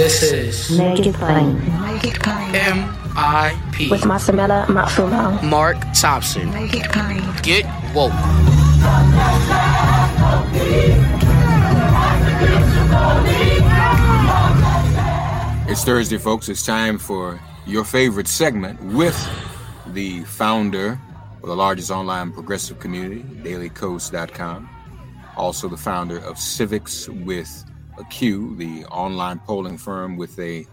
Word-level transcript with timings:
This 0.00 0.22
is 0.22 0.78
Make 0.78 1.04
it 1.04 1.14
plain. 1.14 1.58
Make 1.82 2.04
it 2.04 2.18
plain. 2.22 2.54
M.I.P. 2.54 3.90
With 3.90 4.00
Masamela 4.00 4.64
Matfumo. 4.64 5.42
Mark 5.42 5.76
Thompson. 5.92 6.50
Make 6.54 6.72
it 6.72 6.90
plain. 6.90 7.22
Get 7.42 7.66
woke. 7.94 8.10
It's 15.68 15.84
Thursday, 15.84 16.16
folks. 16.16 16.48
It's 16.48 16.64
time 16.64 16.98
for 16.98 17.38
your 17.66 17.84
favorite 17.84 18.26
segment 18.26 18.82
with 18.82 19.18
the 19.88 20.24
founder 20.24 20.98
of 21.42 21.48
the 21.50 21.54
largest 21.54 21.90
online 21.90 22.32
progressive 22.32 22.80
community, 22.80 23.22
dailykos.com. 23.42 24.66
Also, 25.36 25.68
the 25.68 25.76
founder 25.76 26.16
of 26.20 26.36
Civiqs 26.36 27.06
with 27.26 27.66
a 27.68 27.69
Q, 28.04 28.56
the 28.56 28.84
online 28.86 29.38
polling 29.40 29.78
firm 29.78 30.16
with 30.16 30.38
a 30.38 30.66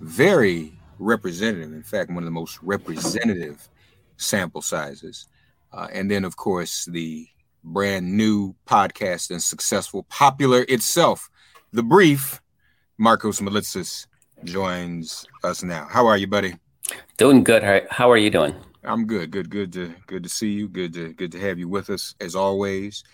very 0.00 0.72
representative, 0.98 1.72
in 1.72 1.82
fact, 1.82 2.10
one 2.10 2.18
of 2.18 2.24
the 2.24 2.30
most 2.30 2.62
representative 2.62 3.68
sample 4.16 4.62
sizes. 4.62 5.26
Uh, 5.72 5.88
and 5.92 6.10
then, 6.10 6.24
of 6.24 6.36
course, 6.36 6.84
the 6.86 7.26
brand 7.64 8.16
new 8.16 8.54
podcast 8.66 9.30
and 9.30 9.42
successful, 9.42 10.04
popular 10.04 10.64
itself, 10.68 11.30
The 11.72 11.82
Brief. 11.82 12.40
Marcos 12.98 13.40
Moulitsas 13.40 14.06
joins 14.44 15.26
us 15.42 15.62
now. 15.62 15.88
How 15.90 16.06
are 16.06 16.16
you, 16.16 16.26
buddy? 16.26 16.54
Doing 17.16 17.42
good. 17.42 17.62
How, 17.62 17.80
how 17.90 18.10
are 18.10 18.16
you 18.16 18.30
doing? 18.30 18.54
I'm 18.84 19.06
good. 19.06 19.30
Good. 19.30 19.50
Good 19.50 19.72
to 19.74 19.94
good 20.06 20.22
to 20.24 20.28
see 20.28 20.50
you. 20.50 20.68
Good 20.68 20.92
to 20.94 21.12
good 21.12 21.32
to 21.32 21.40
have 21.40 21.58
you 21.58 21.68
with 21.68 21.90
us 21.90 22.14
as 22.20 22.34
always. 22.34 23.04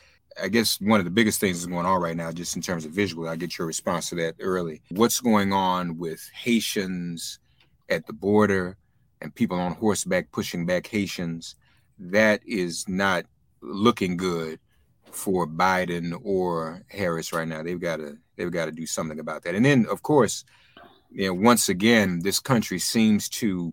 I 0.42 0.48
guess 0.48 0.81
one 0.81 1.00
of 1.00 1.05
the 1.05 1.11
biggest 1.11 1.41
things 1.41 1.61
that's 1.61 1.72
going 1.72 1.86
on 1.86 2.00
right 2.00 2.17
now, 2.17 2.33
just 2.33 2.56
in 2.56 2.62
terms 2.62 2.84
of 2.84 2.93
visual, 2.93 3.28
I 3.28 3.37
get 3.37 3.59
your 3.59 3.66
response 3.66 4.09
to 4.10 4.15
that 4.16 4.37
early. 4.41 4.82
What's 4.91 5.21
going 5.21 5.53
on 5.53 5.99
with 5.99 6.28
Haitians 6.34 7.38
at 7.88 8.06
the 8.06 8.12
border 8.12 8.77
and 9.21 9.34
people 9.34 9.59
on 9.59 9.75
horseback 9.75 10.31
pushing 10.32 10.66
back 10.66 10.87
Haitians? 10.87 11.56
That 11.98 12.41
is 12.47 12.88
not 12.88 13.25
looking 13.60 14.16
good 14.16 14.60
for 15.10 15.47
Biden 15.47 16.19
or 16.22 16.82
Harris 16.88 17.32
right 17.32 17.48
now. 17.48 17.62
They've 17.62 17.81
got 17.81 17.97
to 17.97 18.16
they've 18.37 18.53
got 18.53 18.66
to 18.66 18.72
do 18.72 18.87
something 18.87 19.19
about 19.19 19.43
that. 19.43 19.54
And 19.54 19.65
then, 19.65 19.87
of 19.91 20.03
course, 20.03 20.44
you 21.10 21.27
know, 21.27 21.34
once 21.34 21.69
again, 21.69 22.21
this 22.22 22.38
country 22.38 22.78
seems 22.78 23.28
to 23.31 23.72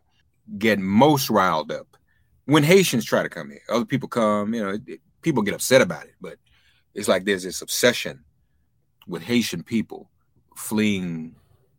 get 0.58 0.80
most 0.80 1.30
riled 1.30 1.72
up 1.72 1.98
when 2.46 2.64
Haitians 2.64 3.06
try 3.06 3.24
to 3.24 3.30
come 3.30 3.50
here. 3.50 3.62
Other 3.70 3.86
people 3.86 4.10
come, 4.10 4.54
you 4.54 4.64
know, 4.64 4.78
it, 4.88 5.02
people 5.22 5.44
get 5.44 5.54
upset 5.54 5.82
about 5.82 6.06
it, 6.06 6.16
but 6.22 6.38
it's 6.96 7.08
like 7.08 7.26
there's 7.26 7.44
this 7.44 7.62
obsession 7.62 8.24
with 9.08 9.22
Haitian 9.22 9.64
people 9.64 10.10
fleeing 10.56 11.36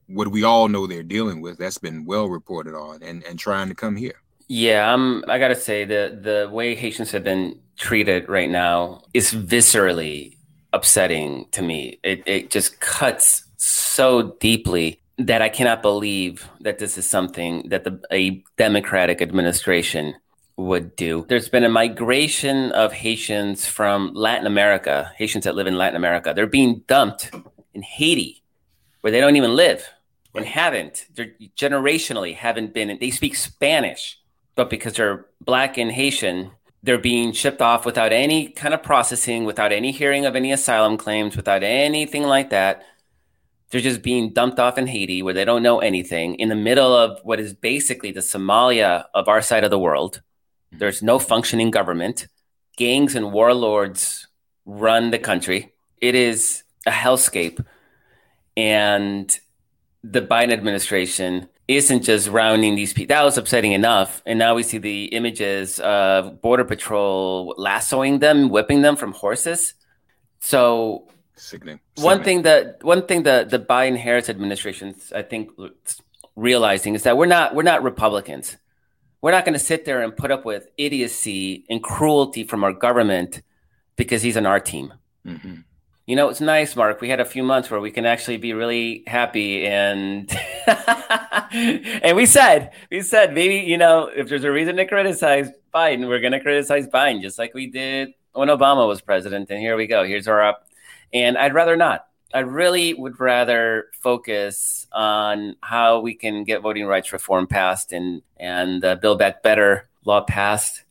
what 0.07 0.29
we 0.29 0.45
all 0.45 0.69
know 0.69 0.87
they're 0.87 1.03
dealing 1.03 1.41
with. 1.41 1.59
That's 1.59 1.79
been 1.79 2.05
well 2.05 2.29
reported 2.29 2.75
on, 2.75 3.03
and 3.03 3.25
and 3.25 3.39
trying 3.39 3.69
to 3.69 3.75
come 3.75 3.97
here. 3.97 4.15
Yeah, 4.49 4.93
I'm. 4.93 5.29
I 5.29 5.39
gotta 5.39 5.57
say 5.57 5.85
the 5.85 6.19
the 6.21 6.49
way 6.53 6.75
Haitians 6.75 7.11
have 7.11 7.25
been 7.25 7.59
treated 7.77 8.29
right 8.29 8.51
now 8.51 9.03
is 9.13 9.33
viscerally 9.33 10.37
upsetting 10.73 11.47
to 11.53 11.63
me. 11.63 11.99
It 12.03 12.23
it 12.27 12.51
just 12.51 12.81
cuts 12.81 13.45
so 13.57 14.37
deeply 14.39 15.01
that 15.19 15.41
I 15.41 15.49
cannot 15.49 15.83
believe 15.83 16.49
that 16.61 16.79
this 16.79 16.99
is 16.99 17.09
something 17.09 17.69
that 17.71 17.85
the 17.85 18.01
a 18.13 18.45
democratic 18.57 19.23
administration 19.23 20.15
would 20.57 20.97
do. 20.97 21.27
There's 21.29 21.49
been 21.49 21.65
a 21.65 21.69
migration 21.69 22.73
of 22.73 22.93
Haitians 22.93 23.67
from 23.67 24.13
Latin 24.15 24.47
America, 24.47 25.13
Haitians 25.17 25.45
that 25.45 25.55
live 25.55 25.67
in 25.67 25.77
Latin 25.77 25.97
America. 25.97 26.33
They're 26.35 26.47
being 26.47 26.83
dumped 26.87 27.31
in 27.75 27.83
Haiti, 27.83 28.43
where 29.03 29.11
they 29.11 29.21
don't 29.21 29.37
even 29.37 29.55
live 29.55 29.87
and 30.35 30.47
haven't. 30.47 31.07
They're 31.15 31.33
generationally 31.57 32.35
haven't 32.35 32.73
been. 32.73 32.97
They 32.99 33.11
speak 33.11 33.37
Spanish, 33.37 34.19
but 34.55 34.71
because 34.71 34.95
they're 34.95 35.27
black 35.41 35.77
and 35.77 35.93
Haitian, 35.93 36.53
they're 36.83 36.99
being 36.99 37.33
shipped 37.33 37.61
off 37.61 37.85
without 37.85 38.13
any 38.13 38.49
kind 38.49 38.73
of 38.73 38.83
processing, 38.83 39.45
without 39.45 39.73
any 39.73 39.93
hearing 39.93 40.25
of 40.25 40.37
any 40.37 40.53
asylum 40.53 40.97
claims, 40.97 41.37
without 41.37 41.63
anything 41.63 42.23
like 42.23 42.51
that. 42.51 42.83
They're 43.71 43.81
just 43.81 44.03
being 44.03 44.33
dumped 44.33 44.61
off 44.61 44.79
in 44.79 44.87
Haiti 44.87 45.23
where 45.23 45.35
they 45.35 45.45
don't 45.45 45.63
know 45.63 45.81
anything 45.81 46.37
in 46.37 46.49
the 46.49 46.55
middle 46.55 46.97
of 46.97 47.19
what 47.25 47.41
is 47.41 47.53
basically 47.53 48.13
the 48.13 48.21
Somalia 48.21 49.07
of 49.13 49.27
our 49.27 49.43
side 49.43 49.65
of 49.65 49.71
the 49.71 49.79
world. 49.79 50.23
There's 50.79 51.03
no 51.03 51.19
functioning 51.19 51.71
government. 51.71 52.29
Gangs 52.77 53.15
and 53.15 53.33
warlords 53.33 54.29
run 54.65 55.11
the 55.11 55.19
country. 55.19 55.73
It 56.01 56.15
is 56.15 56.63
a 56.87 56.91
hellscape. 56.91 57.65
And 58.57 59.39
the 60.03 60.23
Biden 60.23 60.53
administration 60.53 61.49
isn't 61.69 62.03
just 62.03 62.29
rounding 62.29 62.77
these 62.77 62.93
people. 62.93 63.15
That 63.15 63.25
was 63.25 63.39
upsetting 63.39 63.73
enough. 63.73 64.23
And 64.25 64.39
now 64.39 64.55
we 64.55 64.63
see 64.63 64.79
the 64.79 65.07
images 65.07 65.81
of 65.81 66.41
Border 66.41 66.65
Patrol 66.65 67.55
lassoing 67.59 68.21
them, 68.21 68.51
whipping 68.51 68.83
them 68.83 68.97
from 68.97 69.13
horses. 69.13 69.75
So 70.41 71.09
Sickening. 71.37 71.81
one 71.97 72.23
thing 72.23 72.43
that 72.43 72.83
one 72.83 73.07
thing 73.07 73.25
that 73.25 73.51
the 73.51 73.59
Biden 73.59 73.97
Harris 73.99 74.29
administration 74.29 74.95
I 75.15 75.23
think 75.23 75.51
realizing 76.37 76.95
is 76.95 77.03
that 77.03 77.17
we're 77.17 77.27
not 77.27 77.55
we're 77.55 77.63
not 77.63 77.83
Republicans. 77.83 78.57
We're 79.21 79.33
not 79.33 79.45
going 79.45 79.55
to 79.55 79.59
sit 79.59 79.85
there 79.85 80.03
and 80.03 80.17
put 80.17 80.31
up 80.31 80.45
with 80.45 80.69
idiocy 80.77 81.65
and 81.69 81.83
cruelty 81.83 82.45
from 82.45 82.63
our 82.65 82.73
government 82.73 83.43
because 83.97 84.23
he's 84.23 84.37
on 84.37 84.47
our 84.47 84.61
team. 84.61 84.93
Mm-hmm. 85.27 85.57
You 86.07 86.15
know, 86.15 86.29
it's 86.29 86.41
nice, 86.41 86.77
Mark. 86.77 87.01
We 87.01 87.09
had 87.09 87.19
a 87.19 87.25
few 87.25 87.43
months 87.43 87.69
where 87.69 87.81
we 87.81 87.91
can 87.91 88.07
actually 88.07 88.37
be 88.37 88.53
really 88.53 89.03
happy 89.09 89.67
and 89.67 90.31
and 91.51 92.17
we 92.17 92.27
said, 92.27 92.71
we 92.93 93.03
said 93.03 93.35
maybe, 93.35 93.57
you 93.57 93.77
know, 93.77 94.09
if 94.15 94.29
there's 94.29 94.45
a 94.45 94.53
reason 94.53 94.77
to 94.77 94.87
criticize 94.87 95.51
Biden, 95.75 96.07
we're 96.07 96.21
gonna 96.21 96.41
criticize 96.41 96.87
Biden, 96.87 97.23
just 97.23 97.41
like 97.41 97.55
we 97.55 97.67
did 97.67 98.11
when 98.35 98.49
Obama 98.49 98.87
was 98.87 99.01
president. 99.01 99.51
And 99.51 99.59
here 99.59 99.77
we 99.77 99.89
go. 99.89 100.05
Here's 100.05 100.29
our 100.29 100.45
up. 100.45 100.69
And 101.13 101.37
I'd 101.37 101.55
rather 101.55 101.77
not. 101.77 102.06
I 102.35 102.41
really 102.41 102.93
would 102.95 103.21
rather 103.21 103.87
focus 104.01 104.87
on 104.93 105.57
how 105.63 106.01
we 106.01 106.15
can 106.15 106.45
get 106.45 106.61
voting 106.63 106.87
rights 106.87 107.13
reform 107.13 107.47
passed 107.47 107.93
and 107.93 108.23
and 108.37 108.85
uh, 108.85 108.97
Build 108.97 109.19
Back 109.19 109.43
Better 109.43 109.89
law 110.05 110.21
passed 110.23 110.83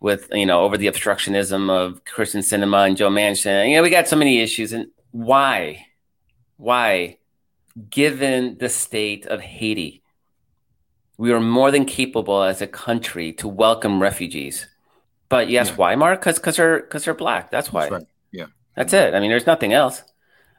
with 0.00 0.28
you 0.32 0.46
know 0.46 0.60
over 0.62 0.76
the 0.76 0.86
obstructionism 0.86 1.70
of 1.70 2.04
Kyrsten 2.04 2.42
Sinema 2.42 2.86
and 2.86 2.96
Joe 2.96 3.10
Manchin. 3.10 3.68
You 3.68 3.76
know, 3.76 3.82
we 3.82 3.90
got 3.90 4.08
so 4.08 4.16
many 4.16 4.40
issues, 4.40 4.72
and 4.72 4.86
why, 5.10 5.86
why, 6.56 7.18
given 7.90 8.58
the 8.58 8.68
state 8.68 9.26
of 9.26 9.40
Haiti, 9.40 10.02
we 11.18 11.32
are 11.32 11.40
more 11.40 11.70
than 11.70 11.84
capable 11.84 12.42
as 12.42 12.62
a 12.62 12.66
country 12.66 13.32
to 13.34 13.48
welcome 13.48 14.00
refugees. 14.00 14.66
But 15.28 15.50
yes, 15.50 15.70
Yeah. 15.70 15.76
why, 15.76 15.94
Mark? 15.96 16.20
Because 16.20 16.38
because 16.38 16.56
they're 16.56 16.80
because 16.80 17.04
they're 17.04 17.14
black. 17.14 17.50
That's 17.50 17.72
why. 17.72 17.82
That's 17.88 17.92
right. 17.92 18.06
Yeah. 18.30 18.46
That's 18.76 18.92
it. 18.92 19.14
I 19.14 19.20
mean, 19.20 19.30
there's 19.30 19.46
nothing 19.46 19.72
else. 19.72 20.02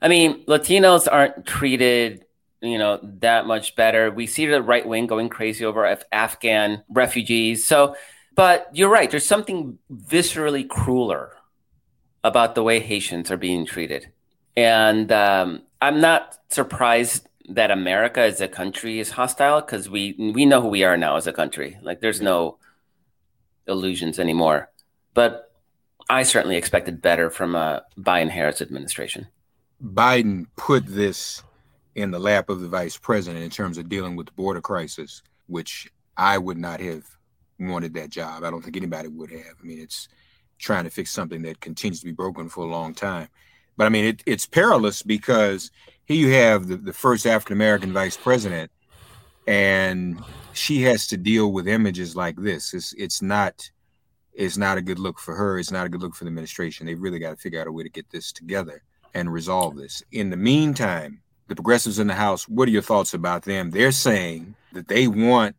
I 0.02 0.08
mean, 0.08 0.46
Latinos 0.46 1.08
aren't 1.12 1.46
treated 1.46 2.26
you 2.62 2.78
know, 2.78 3.00
that 3.20 3.46
much 3.46 3.76
better. 3.76 4.12
We 4.12 4.28
see 4.28 4.46
the 4.46 4.62
right 4.62 4.88
wing 4.88 5.08
going 5.08 5.30
crazy 5.30 5.66
over 5.66 5.86
Af- 5.86 6.04
Afghan 6.12 6.84
refugees. 6.90 7.68
So, 7.68 7.96
but 8.36 8.70
you're 8.74 8.90
right. 8.90 9.10
There's 9.10 9.26
something 9.26 9.78
viscerally 9.92 10.68
crueler 10.68 11.34
about 12.24 12.56
the 12.56 12.64
way 12.64 12.80
Haitians 12.80 13.32
are 13.32 13.38
being 13.38 13.66
treated, 13.66 14.12
and 14.56 15.12
um, 15.12 15.64
I'm 15.82 16.02
not 16.02 16.38
surprised 16.50 17.28
that 17.50 17.72
America 17.72 18.22
as 18.22 18.42
a 18.42 18.48
country 18.48 19.00
is 19.00 19.12
hostile 19.12 19.62
because 19.62 19.90
we 19.90 20.16
we 20.18 20.46
know 20.46 20.62
who 20.62 20.68
we 20.68 20.84
are 20.84 20.98
now 20.98 21.16
as 21.16 21.28
a 21.28 21.34
country. 21.34 21.78
Like, 21.82 22.02
there's 22.02 22.22
no 22.22 22.58
illusions 23.68 24.20
anymore. 24.20 24.70
But 25.14 25.52
I 26.10 26.24
certainly 26.24 26.58
expected 26.58 27.02
better 27.02 27.30
from 27.30 27.56
a 27.56 27.84
Biden 27.98 28.30
Harris 28.30 28.62
administration. 28.62 29.28
Biden 29.84 30.48
put 30.56 30.86
this 30.86 31.44
in 31.96 32.12
the 32.12 32.20
lap 32.20 32.50
of 32.50 32.62
the 32.62 32.68
vice 32.68 32.98
president 32.98 33.44
in 33.44 33.50
terms 33.50 33.78
of 33.78 33.90
dealing 33.90 34.16
with 34.16 34.28
the 34.28 34.34
border 34.34 34.62
crisis, 34.62 35.22
which 35.48 35.92
I 36.16 36.38
would 36.38 36.58
not 36.58 36.80
have 36.80 37.04
wanted 37.60 37.94
that 37.96 38.10
job. 38.10 38.44
I 38.44 38.52
don't 38.52 38.62
think 38.62 38.78
anybody 38.78 39.08
would 39.08 39.32
have. 39.32 39.56
I 39.62 39.64
mean, 39.66 39.80
it's 39.80 40.08
trying 40.60 40.84
to 40.84 40.90
fix 40.90 41.12
something 41.12 41.42
that 41.44 41.60
continues 41.60 42.00
to 42.00 42.06
be 42.06 42.12
broken 42.12 42.50
for 42.50 42.64
a 42.64 42.70
long 42.70 42.94
time. 42.94 43.30
But 43.78 43.86
I 43.86 43.90
mean, 43.90 44.06
it, 44.06 44.24
it's 44.26 44.46
perilous 44.46 45.04
because 45.04 45.72
here 46.06 46.18
you 46.18 46.34
have 46.34 46.68
the, 46.68 46.78
the 46.78 46.94
first 46.94 47.28
African 47.28 47.56
American 47.58 47.94
vice 47.94 48.18
president, 48.18 48.72
and 49.46 50.20
she 50.54 50.82
has 50.84 51.08
to 51.08 51.18
deal 51.18 51.52
with 51.52 51.68
images 51.68 52.16
like 52.16 52.36
this. 52.38 52.74
It's 52.74 52.94
it's 52.94 53.22
not 53.22 53.70
it's 54.34 54.58
not 54.58 54.78
a 54.78 54.82
good 54.82 54.98
look 55.00 55.20
for 55.20 55.36
her. 55.36 55.60
It's 55.60 55.72
not 55.72 55.86
a 55.86 55.90
good 55.90 56.02
look 56.02 56.16
for 56.16 56.24
the 56.24 56.30
administration. 56.30 56.88
They've 56.88 57.02
really 57.02 57.20
got 57.20 57.32
to 57.32 57.36
figure 57.36 57.62
out 57.62 57.68
a 57.68 57.72
way 57.72 57.84
to 57.84 57.90
get 57.90 58.10
this 58.10 58.32
together 58.32 58.84
and 59.14 59.32
resolve 59.32 59.76
this. 59.76 60.04
In 60.12 60.30
the 60.30 60.38
meantime, 60.38 61.22
the 61.48 61.56
progressives 61.56 62.00
in 62.00 62.08
the 62.08 62.14
House, 62.14 62.48
what 62.48 62.68
are 62.68 62.72
your 62.72 62.82
thoughts 62.82 63.14
about 63.14 63.44
them? 63.44 63.72
They're 63.72 63.92
saying 63.92 64.56
that 64.74 64.88
they 64.88 65.08
want 65.08 65.56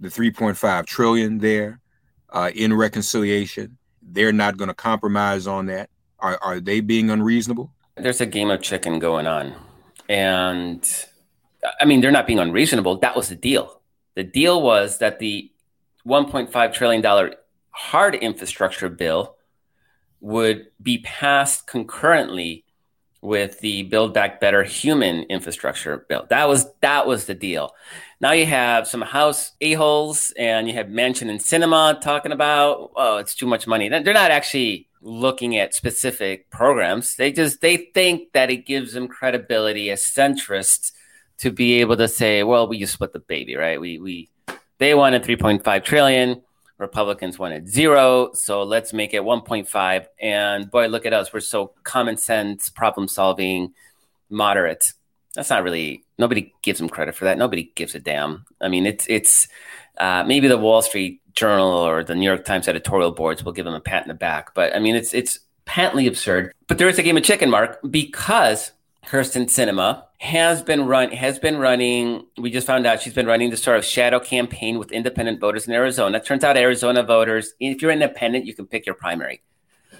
the 0.00 0.08
3.5 0.08 0.86
trillion 0.86 1.38
there 1.38 1.80
uh, 2.30 2.50
in 2.54 2.74
reconciliation. 2.74 3.78
They're 4.02 4.32
not 4.32 4.56
going 4.56 4.68
to 4.68 4.74
compromise 4.74 5.46
on 5.46 5.66
that. 5.66 5.90
Are, 6.18 6.38
are 6.42 6.60
they 6.60 6.80
being 6.80 7.10
unreasonable? 7.10 7.72
There's 7.96 8.20
a 8.20 8.26
game 8.26 8.50
of 8.50 8.62
chicken 8.62 8.98
going 8.98 9.26
on. 9.26 9.54
And 10.08 11.06
I 11.80 11.84
mean, 11.84 12.00
they're 12.00 12.10
not 12.10 12.26
being 12.26 12.38
unreasonable. 12.38 12.98
That 12.98 13.16
was 13.16 13.28
the 13.28 13.36
deal. 13.36 13.80
The 14.14 14.24
deal 14.24 14.62
was 14.62 14.98
that 14.98 15.18
the 15.18 15.50
$1.5 16.06 16.72
trillion 16.72 17.32
hard 17.70 18.14
infrastructure 18.14 18.88
bill 18.88 19.36
would 20.20 20.66
be 20.82 20.98
passed 20.98 21.66
concurrently 21.66 22.64
with 23.26 23.58
the 23.58 23.82
Build 23.82 24.14
Back 24.14 24.40
Better 24.40 24.62
human 24.62 25.24
infrastructure 25.24 26.06
bill. 26.08 26.26
That 26.30 26.48
was 26.48 26.66
that 26.80 27.08
was 27.08 27.26
the 27.26 27.34
deal. 27.34 27.74
Now 28.20 28.32
you 28.32 28.46
have 28.46 28.86
some 28.86 29.02
House 29.02 29.52
a-holes 29.60 30.32
and 30.38 30.68
you 30.68 30.74
have 30.74 30.86
Manchin 30.86 31.28
and 31.28 31.40
Sinema 31.40 32.00
talking 32.00 32.32
about, 32.32 32.92
oh, 32.96 33.16
it's 33.16 33.34
too 33.34 33.46
much 33.46 33.66
money. 33.66 33.88
They're 33.88 34.14
not 34.14 34.30
actually 34.30 34.88
looking 35.02 35.56
at 35.58 35.74
specific 35.74 36.48
programs. 36.50 37.16
They 37.16 37.32
just 37.32 37.60
they 37.60 37.76
think 37.76 38.32
that 38.32 38.48
it 38.48 38.64
gives 38.64 38.92
them 38.92 39.08
credibility 39.08 39.90
as 39.90 40.02
centrists 40.02 40.92
to 41.38 41.50
be 41.50 41.80
able 41.80 41.96
to 41.96 42.06
say, 42.08 42.44
well, 42.44 42.68
we 42.68 42.78
just 42.78 42.94
split 42.94 43.12
the 43.12 43.18
baby, 43.18 43.56
right? 43.56 43.80
We 43.80 43.98
we 43.98 44.28
they 44.78 44.94
wanted 44.94 45.24
3.5 45.24 45.84
trillion. 45.84 46.42
Republicans 46.78 47.38
wanted 47.38 47.68
zero. 47.68 48.30
So 48.34 48.62
let's 48.62 48.92
make 48.92 49.14
it 49.14 49.22
1.5. 49.22 50.06
And 50.20 50.70
boy, 50.70 50.88
look 50.88 51.06
at 51.06 51.12
us. 51.12 51.32
We're 51.32 51.40
so 51.40 51.72
common 51.84 52.16
sense, 52.16 52.68
problem 52.68 53.08
solving, 53.08 53.72
moderate. 54.28 54.92
That's 55.34 55.50
not 55.50 55.62
really, 55.62 56.04
nobody 56.18 56.52
gives 56.62 56.78
them 56.78 56.88
credit 56.88 57.14
for 57.14 57.26
that. 57.26 57.38
Nobody 57.38 57.72
gives 57.74 57.94
a 57.94 58.00
damn. 58.00 58.44
I 58.60 58.68
mean, 58.68 58.86
it's, 58.86 59.06
it's, 59.08 59.48
uh, 59.98 60.24
maybe 60.26 60.48
the 60.48 60.58
Wall 60.58 60.82
Street 60.82 61.20
Journal 61.34 61.70
or 61.70 62.04
the 62.04 62.14
New 62.14 62.26
York 62.26 62.44
Times 62.44 62.68
editorial 62.68 63.12
boards 63.12 63.44
will 63.44 63.52
give 63.52 63.64
them 63.64 63.74
a 63.74 63.80
pat 63.80 64.02
in 64.02 64.08
the 64.08 64.14
back. 64.14 64.54
But 64.54 64.74
I 64.74 64.78
mean, 64.78 64.96
it's, 64.96 65.12
it's 65.14 65.38
patently 65.64 66.06
absurd. 66.06 66.52
But 66.66 66.78
there 66.78 66.88
is 66.88 66.98
a 66.98 67.02
game 67.02 67.16
of 67.16 67.22
chicken, 67.22 67.50
Mark, 67.50 67.78
because 67.90 68.72
Kyrsten 69.06 69.44
Sinema 69.44 70.02
has 70.18 70.62
been 70.62 70.86
run 70.86 71.12
has 71.12 71.38
been 71.38 71.58
running. 71.58 72.26
We 72.36 72.50
just 72.50 72.66
found 72.66 72.86
out 72.86 73.00
she's 73.00 73.14
been 73.14 73.26
running 73.26 73.50
the 73.50 73.56
sort 73.56 73.76
of 73.76 73.84
shadow 73.84 74.18
campaign 74.18 74.78
with 74.78 74.90
independent 74.90 75.40
voters 75.40 75.68
in 75.68 75.74
Arizona. 75.74 76.20
Turns 76.20 76.42
out 76.42 76.56
Arizona 76.56 77.04
voters, 77.04 77.54
if 77.60 77.80
you're 77.80 77.92
independent, 77.92 78.46
you 78.46 78.54
can 78.54 78.66
pick 78.66 78.84
your 78.84 78.96
primary. 78.96 79.42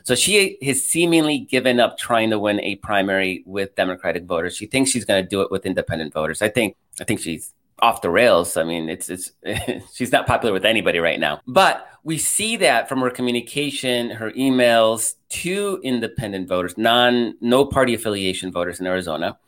So 0.02 0.14
she 0.14 0.58
has 0.62 0.82
seemingly 0.82 1.38
given 1.38 1.78
up 1.78 1.98
trying 1.98 2.30
to 2.30 2.38
win 2.38 2.60
a 2.60 2.76
primary 2.76 3.42
with 3.46 3.74
Democratic 3.76 4.24
voters. 4.24 4.56
She 4.56 4.66
thinks 4.66 4.90
she's 4.90 5.04
going 5.04 5.22
to 5.22 5.28
do 5.28 5.40
it 5.40 5.50
with 5.50 5.66
independent 5.66 6.12
voters. 6.12 6.42
I 6.42 6.48
think 6.48 6.76
I 7.00 7.04
think 7.04 7.20
she's 7.20 7.52
off 7.80 8.02
the 8.02 8.10
rails. 8.10 8.56
I 8.56 8.64
mean, 8.64 8.88
it's 8.88 9.08
it's 9.08 9.32
she's 9.94 10.10
not 10.10 10.26
popular 10.26 10.52
with 10.52 10.64
anybody 10.64 10.98
right 10.98 11.20
now. 11.20 11.40
But 11.46 11.88
we 12.02 12.18
see 12.18 12.56
that 12.58 12.88
from 12.88 13.00
her 13.00 13.10
communication, 13.10 14.10
her 14.10 14.30
emails 14.32 15.14
to 15.28 15.80
independent 15.82 16.48
voters, 16.48 16.76
non 16.76 17.34
no 17.40 17.64
party 17.64 17.94
affiliation 17.94 18.52
voters 18.52 18.80
in 18.80 18.86
Arizona 18.86 19.38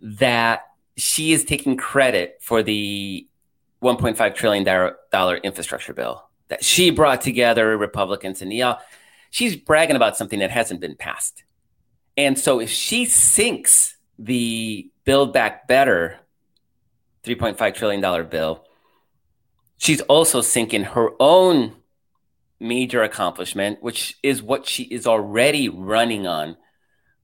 that 0.00 0.62
she 0.96 1.32
is 1.32 1.44
taking 1.44 1.76
credit 1.76 2.38
for 2.40 2.62
the 2.62 3.26
1.5 3.82 4.34
trillion 4.34 4.92
dollar 5.10 5.36
infrastructure 5.38 5.92
bill 5.94 6.24
that 6.48 6.64
she 6.64 6.90
brought 6.90 7.20
together 7.20 7.76
Republicans 7.76 8.42
and 8.42 8.52
yeah, 8.52 8.76
she's 9.30 9.56
bragging 9.56 9.96
about 9.96 10.16
something 10.16 10.40
that 10.40 10.50
hasn't 10.50 10.80
been 10.80 10.96
passed. 10.96 11.44
And 12.16 12.38
so 12.38 12.60
if 12.60 12.70
she 12.70 13.06
sinks 13.06 13.96
the 14.18 14.90
Build 15.04 15.32
Back 15.32 15.66
Better 15.66 16.18
3.5 17.24 17.74
trillion 17.74 18.00
dollar 18.00 18.24
bill, 18.24 18.64
she's 19.78 20.00
also 20.02 20.40
sinking 20.40 20.84
her 20.84 21.10
own 21.20 21.76
major 22.60 23.02
accomplishment, 23.02 23.82
which 23.82 24.18
is 24.22 24.42
what 24.42 24.66
she 24.66 24.84
is 24.84 25.06
already 25.06 25.68
running 25.68 26.26
on 26.26 26.56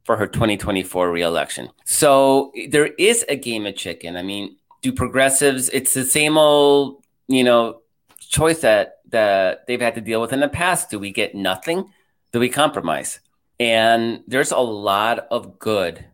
for 0.05 0.17
her 0.17 0.27
2024 0.27 1.11
reelection. 1.11 1.69
So 1.85 2.53
there 2.69 2.87
is 2.87 3.25
a 3.29 3.37
game 3.37 3.67
of 3.67 3.77
chicken. 3.77 4.17
I 4.17 4.23
mean, 4.23 4.57
do 4.83 4.93
progressives, 4.93 5.69
it's 5.71 5.95
the 5.95 6.05
same 6.05 6.39
old, 6.39 7.05
you 7.29 7.45
know, 7.45 7.81
choice 8.21 8.61
that, 8.61 8.99
that 9.11 9.67
they've 9.67 9.81
had 9.81 9.95
to 9.97 10.01
deal 10.01 10.21
with 10.21 10.33
in 10.33 10.41
the 10.41 10.49
past. 10.49 10.91
Do 10.91 10.99
we 10.99 11.13
get 11.13 11.35
nothing? 11.35 11.91
Do 12.33 12.41
we 12.41 12.49
compromise? 12.49 13.21
And 13.59 14.23
there's 14.27 14.53
a 14.53 14.59
lot 14.59 15.27
of 15.31 15.59
good 15.59 16.05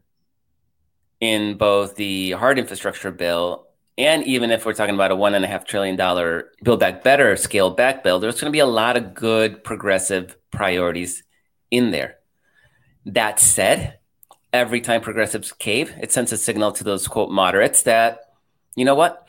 in 1.21 1.57
both 1.57 1.97
the 1.97 2.33
hard 2.33 2.59
infrastructure 2.59 3.11
bill 3.11 3.67
and 3.99 4.25
even 4.25 4.51
if 4.51 4.65
we're 4.65 4.73
talking 4.73 4.95
about 4.95 5.11
a 5.11 5.17
one 5.17 5.35
and 5.35 5.45
a 5.45 5.49
half 5.49 5.67
trillion 5.67 5.97
dollar 5.97 6.51
build 6.63 6.81
back 6.81 7.05
better 7.05 7.37
scale 7.37 7.71
back 7.71 8.03
bill, 8.03 8.19
there's 8.19 8.41
going 8.41 8.51
to 8.51 8.57
be 8.57 8.59
a 8.59 8.67
lot 8.67 8.97
of 8.97 9.15
good 9.15 9.63
progressive 9.63 10.37
priorities 10.51 11.23
in 11.71 11.91
there. 11.91 12.17
That 13.05 13.39
said, 13.39 13.99
every 14.53 14.81
time 14.81 15.01
progressives 15.01 15.53
cave, 15.53 15.95
it 16.01 16.13
sends 16.13 16.33
a 16.33 16.37
signal 16.37 16.73
to 16.73 16.85
those 16.85 17.09
quote 17.09 17.31
moderates 17.31 17.83
that, 17.83 18.21
you 18.77 18.85
know 18.85 18.95
what? 18.95 19.27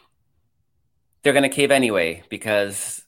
They're 1.22 1.34
going 1.34 1.43
to 1.43 1.50
cave 1.50 1.72
anyway 1.72 2.24
because 2.29 3.03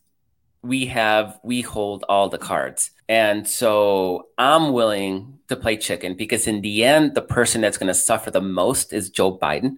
we 0.62 0.88
have, 0.88 1.40
we 1.44 1.62
hold 1.62 2.04
all 2.10 2.30
the 2.30 2.38
cards. 2.38 2.92
And 3.08 3.48
so 3.48 4.30
I'm 4.38 4.74
willing 4.74 5.40
to 5.48 5.56
play 5.56 5.78
chicken 5.78 6.16
because 6.16 6.48
in 6.48 6.62
the 6.62 6.84
end, 6.84 7.14
the 7.14 7.22
person 7.22 7.62
that's 7.62 7.78
going 7.78 7.88
to 7.88 7.94
suffer 7.94 8.32
the 8.32 8.42
most 8.42 8.92
is 8.92 9.10
Joe 9.10 9.38
Biden. 9.38 9.78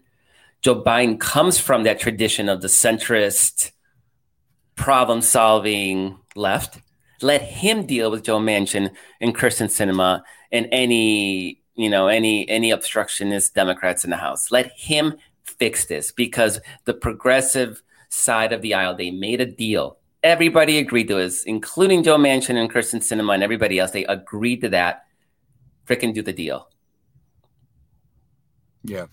Joe 0.67 0.83
Biden 0.83 1.17
comes 1.17 1.57
from 1.57 1.83
that 1.83 1.97
tradition 1.97 2.49
of 2.49 2.59
the 2.61 2.67
centrist, 2.67 3.71
problem 4.75 5.21
solving 5.21 6.19
left. 6.35 6.79
Let 7.21 7.41
him 7.41 7.85
deal 7.85 8.11
with 8.11 8.25
Joe 8.25 8.39
Manchin 8.39 8.91
and 9.21 9.33
Kyrsten 9.33 9.67
Sinema 9.67 10.23
and 10.51 10.67
any 10.73 11.61
you 11.75 11.89
know 11.89 12.09
any 12.09 12.49
any 12.49 12.71
obstructionist 12.71 13.55
Democrats 13.55 14.03
in 14.03 14.09
the 14.09 14.17
House. 14.17 14.51
Let 14.51 14.73
him 14.75 15.13
fix 15.45 15.85
this 15.85 16.11
because 16.11 16.59
the 16.83 16.93
progressive 16.93 17.81
side 18.09 18.51
of 18.51 18.61
the 18.61 18.73
aisle 18.73 18.93
they 18.93 19.09
made 19.09 19.39
a 19.39 19.45
deal. 19.45 19.99
Everybody 20.21 20.79
agreed 20.79 21.07
to 21.07 21.15
this, 21.15 21.45
including 21.45 22.03
Joe 22.03 22.17
Manchin 22.17 22.57
and 22.57 22.69
Kyrsten 22.69 22.99
Sinema 22.99 23.35
and 23.35 23.41
everybody 23.41 23.79
else. 23.79 23.91
They 23.91 24.03
agreed 24.03 24.59
to 24.63 24.69
that. 24.71 25.05
Frickin' 25.85 26.13
do 26.13 26.21
the 26.21 26.33
deal. 26.33 26.67
Yeah. 28.83 29.05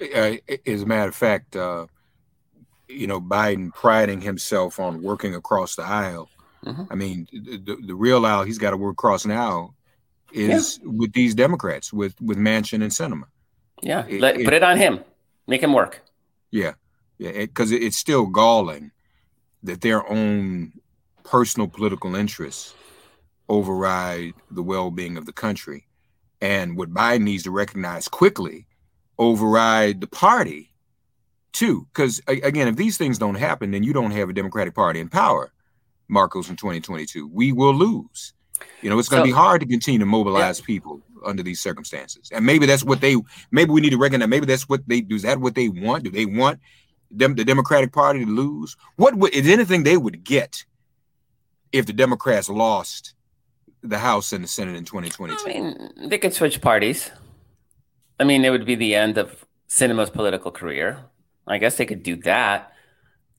Uh, 0.00 0.36
as 0.66 0.82
a 0.82 0.86
matter 0.86 1.08
of 1.08 1.14
fact, 1.14 1.56
uh, 1.56 1.86
you 2.88 3.06
know, 3.06 3.20
Biden 3.20 3.74
priding 3.74 4.20
himself 4.20 4.78
on 4.78 5.02
working 5.02 5.34
across 5.34 5.76
the 5.76 5.82
aisle. 5.82 6.28
Mm-hmm. 6.64 6.84
I 6.90 6.94
mean, 6.94 7.28
the, 7.32 7.76
the 7.86 7.94
real 7.94 8.24
aisle 8.24 8.44
he's 8.44 8.58
got 8.58 8.70
to 8.70 8.76
work 8.76 8.92
across 8.92 9.26
now 9.26 9.74
is 10.32 10.80
yeah. 10.82 10.90
with 10.90 11.12
these 11.12 11.34
Democrats, 11.34 11.92
with 11.92 12.20
with 12.20 12.38
Manchin 12.38 12.82
and 12.82 12.92
Sinema. 12.92 13.24
Yeah, 13.82 14.06
it, 14.06 14.20
Let, 14.20 14.40
it, 14.40 14.44
put 14.44 14.54
it 14.54 14.62
on 14.62 14.76
him. 14.76 15.00
Make 15.46 15.62
him 15.62 15.72
work. 15.72 16.02
Yeah, 16.50 16.74
yeah, 17.18 17.32
because 17.32 17.72
it, 17.72 17.82
it's 17.82 17.98
still 17.98 18.26
galling 18.26 18.90
that 19.62 19.80
their 19.80 20.08
own 20.10 20.72
personal 21.24 21.68
political 21.68 22.14
interests 22.14 22.74
override 23.48 24.34
the 24.50 24.62
well-being 24.62 25.16
of 25.16 25.26
the 25.26 25.32
country. 25.32 25.86
And 26.40 26.76
what 26.76 26.94
Biden 26.94 27.22
needs 27.22 27.42
to 27.44 27.50
recognize 27.50 28.06
quickly, 28.06 28.66
override 29.18 30.00
the 30.00 30.06
party 30.06 30.72
too. 31.52 31.86
Because 31.92 32.20
again, 32.26 32.68
if 32.68 32.76
these 32.76 32.96
things 32.96 33.18
don't 33.18 33.34
happen, 33.34 33.70
then 33.70 33.82
you 33.82 33.92
don't 33.92 34.12
have 34.12 34.28
a 34.28 34.32
Democratic 34.32 34.74
Party 34.74 35.00
in 35.00 35.08
power, 35.08 35.52
Marcos, 36.08 36.48
in 36.48 36.56
2022. 36.56 37.28
We 37.28 37.52
will 37.52 37.74
lose. 37.74 38.32
You 38.82 38.90
know, 38.90 38.98
it's 38.98 39.08
going 39.08 39.22
to 39.22 39.28
so, 39.28 39.32
be 39.32 39.36
hard 39.36 39.60
to 39.60 39.66
continue 39.66 40.00
to 40.00 40.06
mobilize 40.06 40.60
yeah. 40.60 40.66
people 40.66 41.00
under 41.24 41.42
these 41.42 41.60
circumstances. 41.60 42.30
And 42.32 42.44
maybe 42.44 42.66
that's 42.66 42.84
what 42.84 43.00
they. 43.00 43.16
Maybe 43.50 43.70
we 43.70 43.80
need 43.80 43.90
to 43.90 43.98
recognize. 43.98 44.28
Maybe 44.28 44.46
that's 44.46 44.68
what 44.68 44.82
they 44.86 45.00
do. 45.00 45.16
Is 45.16 45.22
that 45.22 45.40
what 45.40 45.54
they 45.54 45.68
want? 45.68 46.04
Do 46.04 46.10
they 46.10 46.26
want 46.26 46.60
them 47.10 47.34
the 47.34 47.44
Democratic 47.44 47.92
Party 47.92 48.24
to 48.24 48.30
lose? 48.30 48.76
What 48.96 49.16
would 49.16 49.34
is 49.34 49.48
anything 49.48 49.82
they 49.82 49.96
would 49.96 50.24
get 50.24 50.64
if 51.72 51.86
the 51.86 51.92
Democrats 51.92 52.48
lost 52.48 53.14
the 53.82 53.98
House 53.98 54.32
and 54.32 54.44
the 54.44 54.48
Senate 54.48 54.76
in 54.76 54.84
2022? 54.84 55.38
I 55.44 55.48
mean, 55.48 56.08
they 56.08 56.18
could 56.18 56.34
switch 56.34 56.60
parties. 56.60 57.10
I 58.18 58.24
mean, 58.24 58.44
it 58.44 58.50
would 58.50 58.66
be 58.66 58.74
the 58.74 58.94
end 58.94 59.18
of 59.18 59.44
Sinema's 59.68 60.10
political 60.10 60.50
career. 60.50 61.04
I 61.46 61.58
guess 61.58 61.76
they 61.76 61.86
could 61.86 62.02
do 62.02 62.16
that. 62.16 62.72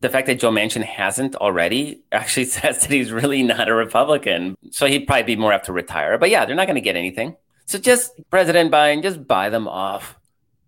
The 0.02 0.10
fact 0.10 0.28
that 0.28 0.40
Joe 0.40 0.52
Manchin 0.52 0.84
hasn't 0.84 1.36
already 1.36 2.04
actually 2.12 2.46
says 2.46 2.80
that 2.82 2.92
he's 2.92 3.12
really 3.12 3.44
not 3.44 3.68
a 3.68 3.74
Republican. 3.74 4.56
So 4.72 4.86
he'd 4.86 5.06
probably 5.08 5.24
be 5.24 5.36
more 5.36 5.54
apt 5.54 5.66
to 5.66 5.74
retire. 5.74 6.18
But 6.18 6.30
yeah, 6.30 6.46
they're 6.46 6.56
not 6.56 6.68
going 6.68 6.76
to 6.76 6.82
get 6.82 6.96
anything. 6.96 7.36
So 7.66 7.78
just 7.78 8.14
President 8.32 8.72
Biden, 8.72 9.04
just 9.04 9.28
buy 9.28 9.50
them 9.50 9.68
off. 9.68 10.18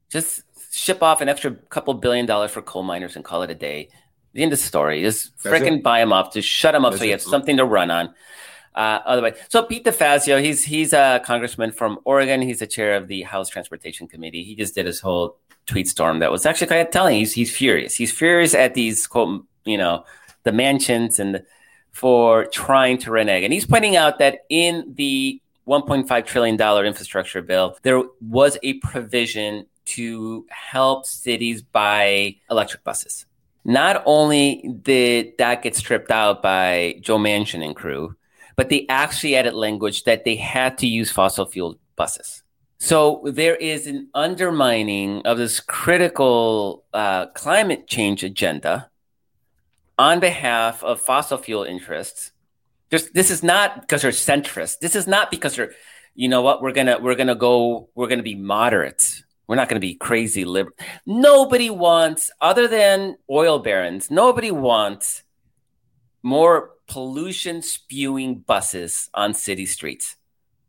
Just 0.10 0.44
ship 0.72 1.02
off 1.02 1.22
an 1.22 1.30
extra 1.30 1.52
couple 1.52 1.94
billion 1.96 2.26
dollars 2.26 2.52
for 2.52 2.62
coal 2.62 2.84
miners 2.84 3.16
and 3.16 3.26
call 3.26 3.42
it 3.44 3.50
a 3.50 3.56
day. 3.56 3.90
The 4.34 4.44
end 4.44 4.54
of 4.54 4.60
the 4.60 4.66
story. 4.66 5.02
Just 5.02 5.36
freaking 5.40 5.82
buy 5.82 6.00
them 6.00 6.14
off. 6.14 6.34
Just 6.34 6.48
shut 6.48 6.74
them 6.74 6.86
up 6.86 6.92
That's 6.92 7.02
so 7.02 7.06
you 7.06 7.12
have 7.12 7.22
something 7.22 7.58
to 7.58 7.66
run 7.66 7.92
on. 7.92 8.14
Uh, 8.74 9.00
otherwise, 9.06 9.38
so 9.50 9.64
Pete 9.64 9.84
DeFazio, 9.84 10.42
he's 10.42 10.64
he's 10.64 10.94
a 10.94 11.22
congressman 11.26 11.72
from 11.72 12.00
Oregon. 12.06 12.42
He's 12.42 12.60
the 12.60 12.68
chair 12.68 12.96
of 12.96 13.08
the 13.08 13.24
House 13.24 13.50
Transportation 13.50 14.08
Committee. 14.08 14.44
He 14.44 14.56
just 14.56 14.76
did 14.76 14.86
his 14.86 15.00
whole 15.02 15.38
tweet 15.66 15.88
storm 15.88 16.20
that 16.20 16.32
was 16.32 16.46
actually 16.46 16.68
kind 16.68 16.82
of 16.82 16.92
telling. 16.92 17.18
He's 17.18 17.34
he's 17.34 17.56
furious. 17.56 17.96
He's 17.96 18.12
furious 18.12 18.54
at 18.54 18.74
these 18.74 19.08
quote, 19.08 19.46
you 19.66 19.78
know, 19.78 20.06
the 20.44 20.52
Manchins 20.52 21.20
and 21.20 21.44
for 21.92 22.46
trying 22.46 22.98
to 23.00 23.12
renege. 23.12 23.44
And 23.44 23.54
he's 23.54 23.66
pointing 23.66 23.96
out 23.96 24.20
that 24.20 24.40
in 24.50 24.94
the 24.96 25.42
1.5 25.68 26.26
trillion 26.26 26.58
dollar 26.58 26.86
infrastructure 26.86 27.42
bill, 27.42 27.78
there 27.84 28.02
was 28.22 28.58
a 28.64 28.74
provision 28.76 29.66
to 29.84 30.46
help 30.50 31.06
cities 31.06 31.62
buy 31.62 32.38
electric 32.50 32.84
buses. 32.84 33.26
Not 33.64 34.02
only 34.06 34.80
did 34.82 35.38
that 35.38 35.62
get 35.62 35.76
stripped 35.76 36.12
out 36.12 36.42
by 36.42 36.98
Joe 37.02 37.18
Manchin 37.18 37.64
and 37.64 37.76
crew, 37.76 38.16
but 38.62 38.70
they 38.70 38.86
actually 38.90 39.36
added 39.36 39.56
language 39.56 40.04
that 40.04 40.24
they 40.24 40.36
had 40.36 40.78
to 40.78 40.86
use 40.86 41.10
fossil 41.10 41.48
fuel 41.48 41.80
buses. 41.96 42.44
So 42.78 43.24
there 43.26 43.56
is 43.56 43.88
an 43.88 44.10
undermining 44.14 45.24
of 45.26 45.40
this 45.40 45.60
critical 45.60 46.84
uh, 46.94 47.26
climate 47.34 47.88
change 47.88 48.24
agenda 48.24 48.92
on 49.98 50.20
behalf 50.20 50.84
of 50.84 51.02
fossil 51.02 51.40
fuel 51.40 51.64
interests. 51.64 52.34
There's, 52.92 53.10
this 53.10 53.32
is 53.32 53.42
not 53.42 53.82
because 53.82 54.04
they're 54.04 54.12
centrist. 54.12 54.78
This 54.78 54.96
is 54.96 55.08
not 55.08 55.32
because 55.32 55.56
they're, 55.56 55.74
you 56.14 56.30
know 56.30 56.44
what, 56.44 56.62
we're 56.62 56.72
gonna 56.72 57.00
we're 57.00 57.16
gonna 57.16 57.34
go, 57.34 57.90
we're 57.96 58.10
gonna 58.10 58.22
be 58.22 58.36
moderate. 58.36 59.24
We're 59.48 59.56
not 59.56 59.70
gonna 59.70 59.80
be 59.80 59.96
crazy 59.96 60.46
liberal. 60.46 60.78
Nobody 61.08 61.72
wants, 61.72 62.30
other 62.40 62.68
than 62.68 63.16
oil 63.28 63.58
barons, 63.58 64.12
nobody 64.12 64.52
wants 64.52 65.24
more 66.22 66.76
pollution 66.92 67.62
spewing 67.62 68.40
buses 68.40 69.10
on 69.14 69.34
city 69.34 69.66
streets. 69.66 70.18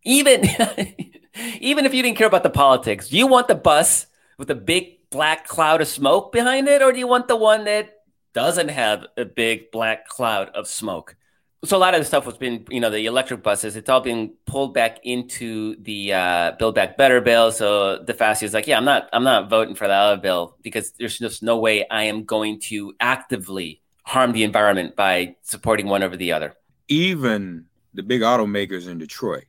Even 0.05 0.45
even 1.61 1.85
if 1.85 1.93
you 1.93 2.00
didn't 2.00 2.17
care 2.17 2.29
about 2.29 2.45
the 2.45 2.50
politics, 2.50 3.09
do 3.09 3.19
you 3.19 3.26
want 3.26 3.49
the 3.49 3.57
bus 3.57 4.07
with 4.38 4.49
a 4.49 4.55
big 4.55 5.11
black 5.11 5.49
cloud 5.49 5.81
of 5.81 5.88
smoke 5.88 6.31
behind 6.31 6.69
it, 6.69 6.81
or 6.81 6.93
do 6.93 7.00
you 7.00 7.09
want 7.09 7.26
the 7.26 7.35
one 7.35 7.64
that 7.64 7.97
doesn't 8.35 8.69
have 8.69 9.05
a 9.17 9.25
big 9.25 9.73
black 9.73 10.07
cloud 10.07 10.50
of 10.50 10.69
smoke? 10.69 11.17
So 11.64 11.76
a 11.76 11.79
lot 11.79 11.95
of 11.95 12.00
the 12.00 12.05
stuff 12.05 12.25
was 12.25 12.38
been, 12.38 12.67
you 12.71 12.79
know, 12.79 12.91
the 12.91 13.07
electric 13.07 13.43
buses. 13.43 13.75
It's 13.75 13.88
all 13.88 14.00
being 14.00 14.35
pulled 14.47 14.75
back 14.75 14.99
into 15.02 15.75
the 15.83 16.12
uh, 16.12 16.52
Build 16.59 16.76
Back 16.76 16.97
Better 16.97 17.21
bill. 17.21 17.50
So 17.50 17.99
the 17.99 18.14
DeFazio 18.14 18.45
is 18.45 18.55
like, 18.55 18.67
yeah, 18.67 18.76
I'm 18.76 18.85
not, 18.85 19.09
I'm 19.12 19.23
not 19.23 19.49
voting 19.49 19.76
for 19.76 19.87
that 19.87 20.00
other 20.00 20.21
bill 20.21 20.57
because 20.62 20.93
there's 20.93 21.19
just 21.19 21.43
no 21.43 21.59
way 21.59 21.87
I 21.88 22.05
am 22.05 22.25
going 22.25 22.59
to 22.71 22.95
actively 22.99 23.83
harm 24.03 24.33
the 24.33 24.45
environment 24.45 24.97
by 24.97 25.37
supporting 25.43 25.87
one 25.87 26.03
over 26.03 26.17
the 26.17 26.33
other. 26.33 26.55
Even 26.89 27.67
the 27.95 28.03
big 28.03 28.23
automakers 28.23 28.89
in 28.89 28.99
Detroit 28.99 29.45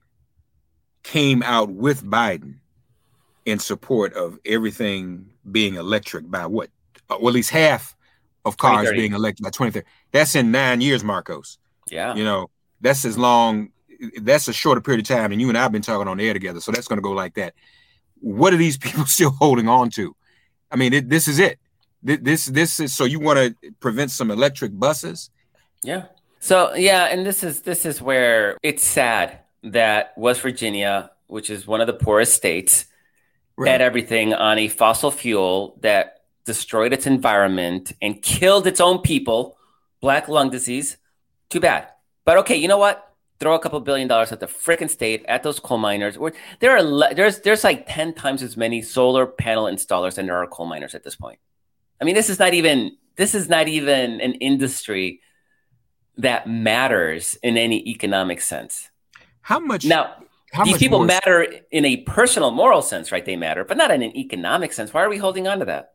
came 1.04 1.44
out 1.44 1.70
with 1.70 2.04
Biden 2.04 2.56
in 3.46 3.60
support 3.60 4.14
of 4.14 4.40
everything 4.46 5.30
being 5.52 5.76
electric 5.76 6.30
by 6.30 6.46
what? 6.46 6.70
Uh, 7.10 7.18
well, 7.20 7.30
at 7.30 7.34
least 7.34 7.50
half 7.50 7.96
of 8.46 8.58
cars 8.58 8.90
being 8.92 9.14
electric 9.14 9.44
by 9.44 9.50
2030. 9.50 9.86
That's 10.12 10.36
in 10.36 10.52
nine 10.52 10.82
years, 10.82 11.04
Marcos. 11.04 11.58
Yeah. 11.90 12.16
You 12.16 12.24
know, 12.24 12.50
that's 12.82 13.06
as 13.06 13.18
long, 13.18 13.70
that's 14.22 14.48
a 14.48 14.54
shorter 14.54 14.82
period 14.82 15.02
of 15.02 15.08
time. 15.08 15.32
And 15.32 15.42
you 15.42 15.50
and 15.50 15.58
I 15.58 15.64
have 15.64 15.72
been 15.72 15.82
talking 15.82 16.08
on 16.08 16.18
the 16.18 16.28
air 16.28 16.34
together. 16.34 16.60
So 16.60 16.72
that's 16.72 16.88
going 16.88 16.98
to 16.98 17.04
go 17.04 17.12
like 17.12 17.36
that. 17.36 17.54
What 18.20 18.54
are 18.54 18.58
these 18.58 18.78
people 18.80 19.06
still 19.06 19.32
holding 19.32 19.68
on 19.68 19.90
to? 19.92 20.16
I 20.72 20.76
mean, 20.76 20.94
it, 20.94 21.10
this 21.10 21.28
is 21.28 21.40
it. 21.40 21.60
This, 22.04 22.48
this 22.48 22.80
is 22.80 22.94
so 22.94 23.06
you 23.06 23.20
want 23.20 23.40
to 23.40 23.72
prevent 23.80 24.12
some 24.12 24.30
electric 24.30 24.78
buses? 24.78 25.30
Yeah. 25.84 26.06
So 26.40 26.76
yeah, 26.76 27.06
and 27.06 27.26
this 27.26 27.44
is 27.44 27.62
this 27.62 27.86
is 27.86 28.02
where 28.02 28.58
it's 28.62 28.84
sad 28.84 29.40
that 29.64 30.14
West 30.18 30.42
Virginia, 30.42 31.12
which 31.28 31.50
is 31.50 31.66
one 31.66 31.80
of 31.80 31.88
the 31.88 31.94
poorest 31.94 32.34
states, 32.34 32.86
right. 33.56 33.72
had 33.72 33.82
everything 33.82 34.34
on 34.34 34.58
a 34.58 34.68
fossil 34.68 35.12
fuel 35.12 35.78
that 35.82 36.24
destroyed 36.46 36.92
its 36.92 37.08
environment 37.08 37.94
and 38.02 38.22
killed 38.22 38.68
its 38.68 38.82
own 38.82 39.00
people, 39.00 39.58
black 40.02 40.28
lung 40.28 40.50
disease. 40.50 40.98
Too 41.50 41.62
bad. 41.62 41.88
But 42.26 42.38
okay, 42.40 42.58
you 42.58 42.68
know 42.68 42.78
what? 42.78 43.10
Throw 43.40 43.56
a 43.56 43.60
couple 43.60 43.80
billion 43.80 44.10
dollars 44.10 44.32
at 44.34 44.42
the 44.42 44.48
freaking 44.48 44.90
state, 44.90 45.26
at 45.28 45.44
those 45.44 45.60
coal 45.60 45.78
miners. 45.78 46.18
Or 46.18 46.34
there 46.60 46.76
are 46.76 47.14
there's 47.14 47.40
there's 47.40 47.64
like 47.64 47.86
ten 47.88 48.14
times 48.14 48.44
as 48.44 48.58
many 48.58 48.82
solar 48.82 49.26
panel 49.26 49.66
installers 49.66 50.16
than 50.16 50.26
there 50.26 50.36
are 50.36 50.48
coal 50.48 50.66
miners 50.66 50.94
at 50.94 51.04
this 51.04 51.16
point. 51.16 51.40
I 52.04 52.06
mean, 52.06 52.16
this 52.16 52.30
is 52.30 52.38
not 52.38 52.54
even 52.54 52.98
this 53.16 53.34
is 53.34 53.48
not 53.48 53.70
even 53.70 54.20
an 54.20 54.34
industry 54.34 55.22
that 56.18 56.50
matters 56.50 57.38
in 57.42 57.56
any 57.56 57.80
economic 57.88 58.42
sense. 58.42 58.90
How 59.40 59.58
much 59.58 59.86
now? 59.86 60.16
How 60.52 60.66
these 60.66 60.78
people 60.78 61.06
matter 61.06 61.48
in 61.72 61.86
a 61.86 61.98
personal, 62.02 62.52
moral 62.52 62.82
sense, 62.82 63.10
right? 63.14 63.24
They 63.24 63.38
matter, 63.38 63.64
but 63.64 63.78
not 63.78 63.90
in 63.90 64.02
an 64.02 64.18
economic 64.18 64.74
sense. 64.74 64.94
Why 64.94 65.02
are 65.02 65.08
we 65.08 65.18
holding 65.18 65.48
on 65.48 65.60
to 65.60 65.66
that? 65.66 65.94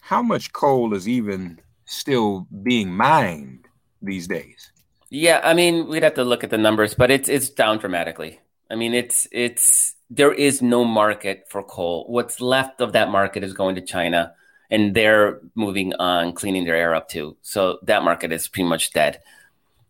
How 0.00 0.20
much 0.20 0.52
coal 0.52 0.92
is 0.92 1.08
even 1.08 1.62
still 1.86 2.46
being 2.62 2.92
mined 2.92 3.66
these 4.02 4.28
days? 4.28 4.70
Yeah, 5.08 5.40
I 5.42 5.54
mean, 5.54 5.88
we'd 5.88 6.02
have 6.02 6.14
to 6.14 6.24
look 6.24 6.44
at 6.44 6.50
the 6.50 6.58
numbers, 6.58 6.92
but 6.92 7.10
it's 7.10 7.30
it's 7.30 7.48
down 7.48 7.78
dramatically. 7.78 8.38
I 8.70 8.74
mean, 8.74 8.92
it's 8.92 9.26
it's 9.32 9.96
there 10.10 10.34
is 10.34 10.60
no 10.60 10.84
market 10.84 11.46
for 11.48 11.62
coal. 11.62 12.04
What's 12.08 12.38
left 12.38 12.82
of 12.82 12.92
that 12.92 13.10
market 13.10 13.42
is 13.42 13.54
going 13.54 13.76
to 13.76 13.80
China, 13.80 14.34
and 14.72 14.94
they're 14.94 15.38
moving 15.54 15.92
on, 15.94 16.32
cleaning 16.32 16.64
their 16.64 16.74
air 16.74 16.94
up 16.94 17.08
too. 17.08 17.36
So 17.42 17.78
that 17.82 18.02
market 18.02 18.32
is 18.32 18.48
pretty 18.48 18.68
much 18.68 18.92
dead. 18.92 19.20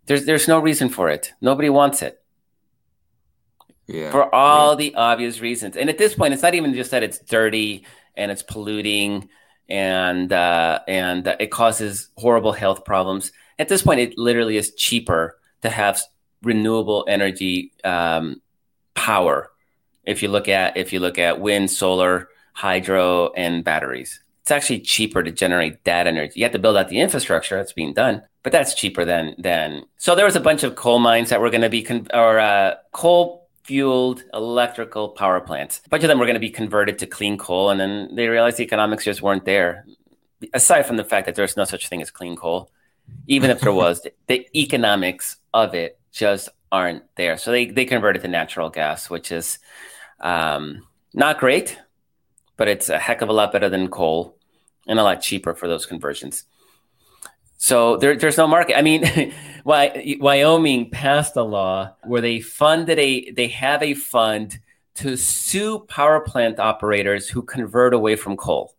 There's 0.06 0.26
there's 0.26 0.48
no 0.48 0.58
reason 0.58 0.88
for 0.88 1.08
it. 1.08 1.32
Nobody 1.40 1.70
wants 1.70 2.02
it. 2.02 2.20
Yeah. 3.86 4.10
For 4.10 4.34
all 4.34 4.70
yeah. 4.72 4.76
the 4.76 4.94
obvious 4.96 5.40
reasons. 5.40 5.76
And 5.76 5.88
at 5.88 5.98
this 5.98 6.14
point, 6.14 6.34
it's 6.34 6.42
not 6.42 6.54
even 6.54 6.74
just 6.74 6.90
that 6.90 7.04
it's 7.04 7.20
dirty 7.20 7.86
and 8.16 8.30
it's 8.32 8.42
polluting 8.42 9.28
and 9.68 10.32
uh, 10.32 10.80
and 10.88 11.28
it 11.38 11.52
causes 11.52 12.08
horrible 12.16 12.52
health 12.52 12.84
problems. 12.84 13.30
At 13.60 13.68
this 13.68 13.82
point, 13.82 14.00
it 14.00 14.18
literally 14.18 14.56
is 14.56 14.74
cheaper 14.74 15.38
to 15.62 15.70
have 15.70 16.02
renewable 16.42 17.04
energy 17.08 17.72
um, 17.84 18.42
power. 18.94 19.50
If 20.04 20.24
you 20.24 20.28
look 20.28 20.48
at 20.48 20.76
if 20.76 20.92
you 20.92 20.98
look 20.98 21.20
at 21.20 21.40
wind, 21.40 21.70
solar, 21.70 22.28
hydro, 22.52 23.32
and 23.34 23.62
batteries, 23.62 24.20
it's 24.42 24.50
actually 24.50 24.80
cheaper 24.80 25.22
to 25.22 25.30
generate 25.30 25.84
that 25.84 26.08
energy. 26.08 26.40
You 26.40 26.44
have 26.44 26.52
to 26.52 26.58
build 26.58 26.76
out 26.76 26.88
the 26.88 26.98
infrastructure 26.98 27.56
that's 27.56 27.72
being 27.72 27.94
done, 27.94 28.22
but 28.42 28.50
that's 28.50 28.74
cheaper 28.74 29.04
than 29.04 29.36
than. 29.38 29.84
So 29.98 30.16
there 30.16 30.24
was 30.24 30.34
a 30.34 30.40
bunch 30.40 30.64
of 30.64 30.74
coal 30.74 30.98
mines 30.98 31.30
that 31.30 31.40
were 31.40 31.50
going 31.50 31.62
to 31.62 31.70
be 31.70 31.82
con- 31.82 32.08
or 32.12 32.40
uh, 32.40 32.74
coal 32.90 33.48
fueled 33.62 34.24
electrical 34.34 35.10
power 35.10 35.40
plants. 35.40 35.80
A 35.86 35.88
bunch 35.88 36.02
of 36.02 36.08
them 36.08 36.18
were 36.18 36.26
going 36.26 36.34
to 36.34 36.40
be 36.40 36.50
converted 36.50 36.98
to 36.98 37.06
clean 37.06 37.38
coal, 37.38 37.70
and 37.70 37.78
then 37.78 38.12
they 38.16 38.26
realized 38.26 38.56
the 38.56 38.64
economics 38.64 39.04
just 39.04 39.22
weren't 39.22 39.44
there. 39.44 39.86
Aside 40.52 40.86
from 40.86 40.96
the 40.96 41.04
fact 41.04 41.26
that 41.26 41.36
there's 41.36 41.56
no 41.56 41.64
such 41.64 41.88
thing 41.88 42.02
as 42.02 42.10
clean 42.10 42.34
coal, 42.34 42.68
even 43.28 43.48
if 43.48 43.60
there 43.60 43.72
was, 43.72 44.04
the 44.26 44.44
economics 44.58 45.36
of 45.54 45.76
it 45.76 46.00
just 46.10 46.48
aren't 46.72 47.04
there. 47.14 47.36
So 47.36 47.52
they, 47.52 47.66
they 47.66 47.84
converted 47.84 48.22
to 48.22 48.28
natural 48.28 48.70
gas, 48.70 49.08
which 49.08 49.30
is 49.30 49.60
um, 50.18 50.84
not 51.14 51.38
great, 51.38 51.78
but 52.62 52.68
it's 52.68 52.88
a 52.88 52.96
heck 52.96 53.22
of 53.22 53.28
a 53.28 53.32
lot 53.32 53.50
better 53.50 53.68
than 53.68 53.88
coal 53.88 54.38
and 54.86 55.00
a 55.00 55.02
lot 55.02 55.20
cheaper 55.20 55.52
for 55.52 55.66
those 55.66 55.84
conversions. 55.84 56.44
So 57.56 57.96
there, 57.96 58.14
there's 58.14 58.38
no 58.38 58.46
market. 58.46 58.78
I 58.78 58.82
mean, 58.82 59.34
Wyoming 59.64 60.90
passed 60.90 61.34
a 61.34 61.42
law 61.42 61.96
where 62.04 62.20
they 62.20 62.38
funded 62.38 63.00
a, 63.00 63.32
they 63.32 63.48
have 63.48 63.82
a 63.82 63.94
fund 63.94 64.60
to 64.94 65.16
sue 65.16 65.80
power 65.80 66.20
plant 66.20 66.60
operators 66.60 67.28
who 67.28 67.42
convert 67.42 67.94
away 67.94 68.14
from 68.14 68.36
coal. 68.36 68.76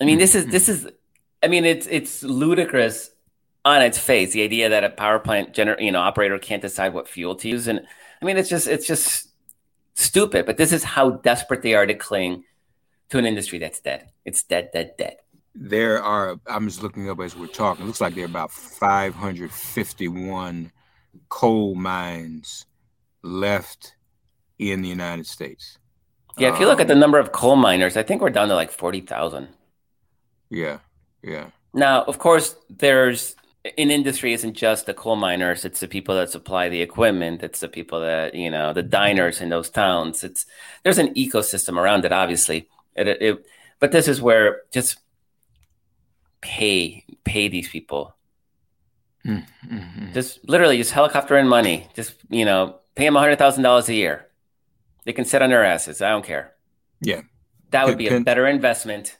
I 0.00 0.04
mean, 0.04 0.18
this 0.18 0.34
is 0.34 0.46
this 0.46 0.68
is. 0.68 0.88
I 1.44 1.46
mean, 1.46 1.64
it's 1.64 1.86
it's 1.86 2.24
ludicrous 2.24 3.12
on 3.64 3.82
its 3.82 4.00
face. 4.00 4.32
The 4.32 4.42
idea 4.42 4.70
that 4.70 4.82
a 4.82 4.90
power 4.90 5.20
plant 5.20 5.54
gener- 5.54 5.80
you 5.80 5.92
know 5.92 6.00
operator 6.00 6.40
can't 6.40 6.60
decide 6.60 6.92
what 6.92 7.06
fuel 7.06 7.36
to 7.36 7.48
use, 7.48 7.68
and 7.68 7.86
I 8.20 8.24
mean, 8.24 8.36
it's 8.36 8.48
just 8.48 8.66
it's 8.66 8.88
just 8.88 9.29
stupid. 10.00 10.46
But 10.46 10.56
this 10.56 10.72
is 10.72 10.84
how 10.84 11.10
desperate 11.10 11.60
they 11.62 11.74
are 11.74 11.86
to 11.86 11.94
cling 11.94 12.44
to 13.10 13.18
an 13.18 13.26
industry 13.26 13.58
that's 13.58 13.80
dead. 13.80 14.08
It's 14.24 14.42
dead, 14.42 14.70
dead, 14.72 14.94
dead. 14.96 15.16
There 15.54 16.02
are. 16.02 16.40
I'm 16.46 16.66
just 16.68 16.82
looking 16.82 17.10
up 17.10 17.20
as 17.20 17.36
we're 17.36 17.46
talking. 17.46 17.84
It 17.84 17.88
looks 17.88 18.00
like 18.00 18.14
there 18.14 18.24
are 18.24 18.26
about 18.26 18.52
551 18.52 20.72
coal 21.28 21.74
mines 21.74 22.64
left 23.22 23.96
in 24.58 24.80
the 24.82 24.88
United 24.88 25.26
States. 25.26 25.78
Yeah, 26.38 26.54
if 26.54 26.60
you 26.60 26.66
look 26.66 26.80
at 26.80 26.86
the 26.86 26.94
um, 26.94 27.00
number 27.00 27.18
of 27.18 27.32
coal 27.32 27.56
miners, 27.56 27.96
I 27.96 28.02
think 28.02 28.22
we're 28.22 28.30
down 28.30 28.48
to 28.48 28.54
like 28.54 28.70
forty 28.70 29.00
thousand. 29.00 29.48
Yeah, 30.48 30.78
yeah. 31.22 31.50
Now, 31.74 32.04
of 32.04 32.18
course, 32.18 32.56
there's 32.68 33.36
in 33.76 33.90
industry 33.90 34.32
isn't 34.32 34.54
just 34.54 34.86
the 34.86 34.94
coal 34.94 35.16
miners; 35.16 35.64
it's 35.64 35.80
the 35.80 35.88
people 35.88 36.14
that 36.16 36.30
supply 36.30 36.68
the 36.68 36.80
equipment. 36.80 37.42
It's 37.42 37.60
the 37.60 37.68
people 37.68 38.00
that 38.00 38.34
you 38.34 38.50
know, 38.50 38.72
the 38.72 38.82
diners 38.82 39.40
in 39.40 39.50
those 39.50 39.70
towns. 39.70 40.24
It's 40.24 40.46
there's 40.82 40.98
an 40.98 41.14
ecosystem 41.14 41.76
around 41.76 42.04
it, 42.04 42.12
obviously. 42.12 42.68
It, 42.96 43.08
it, 43.08 43.46
but 43.78 43.92
this 43.92 44.08
is 44.08 44.22
where 44.22 44.62
just 44.72 44.98
pay 46.40 47.04
pay 47.24 47.48
these 47.48 47.68
people. 47.68 48.14
Mm-hmm. 49.26 50.12
Just 50.14 50.48
literally, 50.48 50.78
just 50.78 50.92
helicopter 50.92 51.36
in 51.36 51.46
money. 51.46 51.88
Just 51.94 52.14
you 52.30 52.44
know, 52.46 52.76
pay 52.94 53.04
them 53.04 53.14
hundred 53.14 53.36
thousand 53.36 53.62
dollars 53.62 53.88
a 53.88 53.94
year. 53.94 54.26
They 55.04 55.12
can 55.12 55.24
sit 55.24 55.42
on 55.42 55.50
their 55.50 55.64
asses. 55.64 56.00
I 56.00 56.10
don't 56.10 56.24
care. 56.24 56.54
Yeah. 57.00 57.22
That 57.70 57.86
would 57.86 57.98
be 57.98 58.08
a 58.08 58.20
better 58.20 58.46
investment 58.46 59.16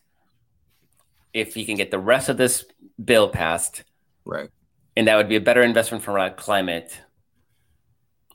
if 1.33 1.57
you 1.57 1.65
can 1.65 1.77
get 1.77 1.91
the 1.91 1.99
rest 1.99 2.29
of 2.29 2.37
this 2.37 2.65
bill 3.03 3.29
passed, 3.29 3.85
Right. 4.25 4.50
and 4.97 5.09
that 5.09 5.17
would 5.17 5.29
be 5.29 5.37
a 5.37 5.41
better 5.41 5.62
investment 5.62 6.05
for 6.05 6.19
our 6.19 6.31
climate 6.31 6.99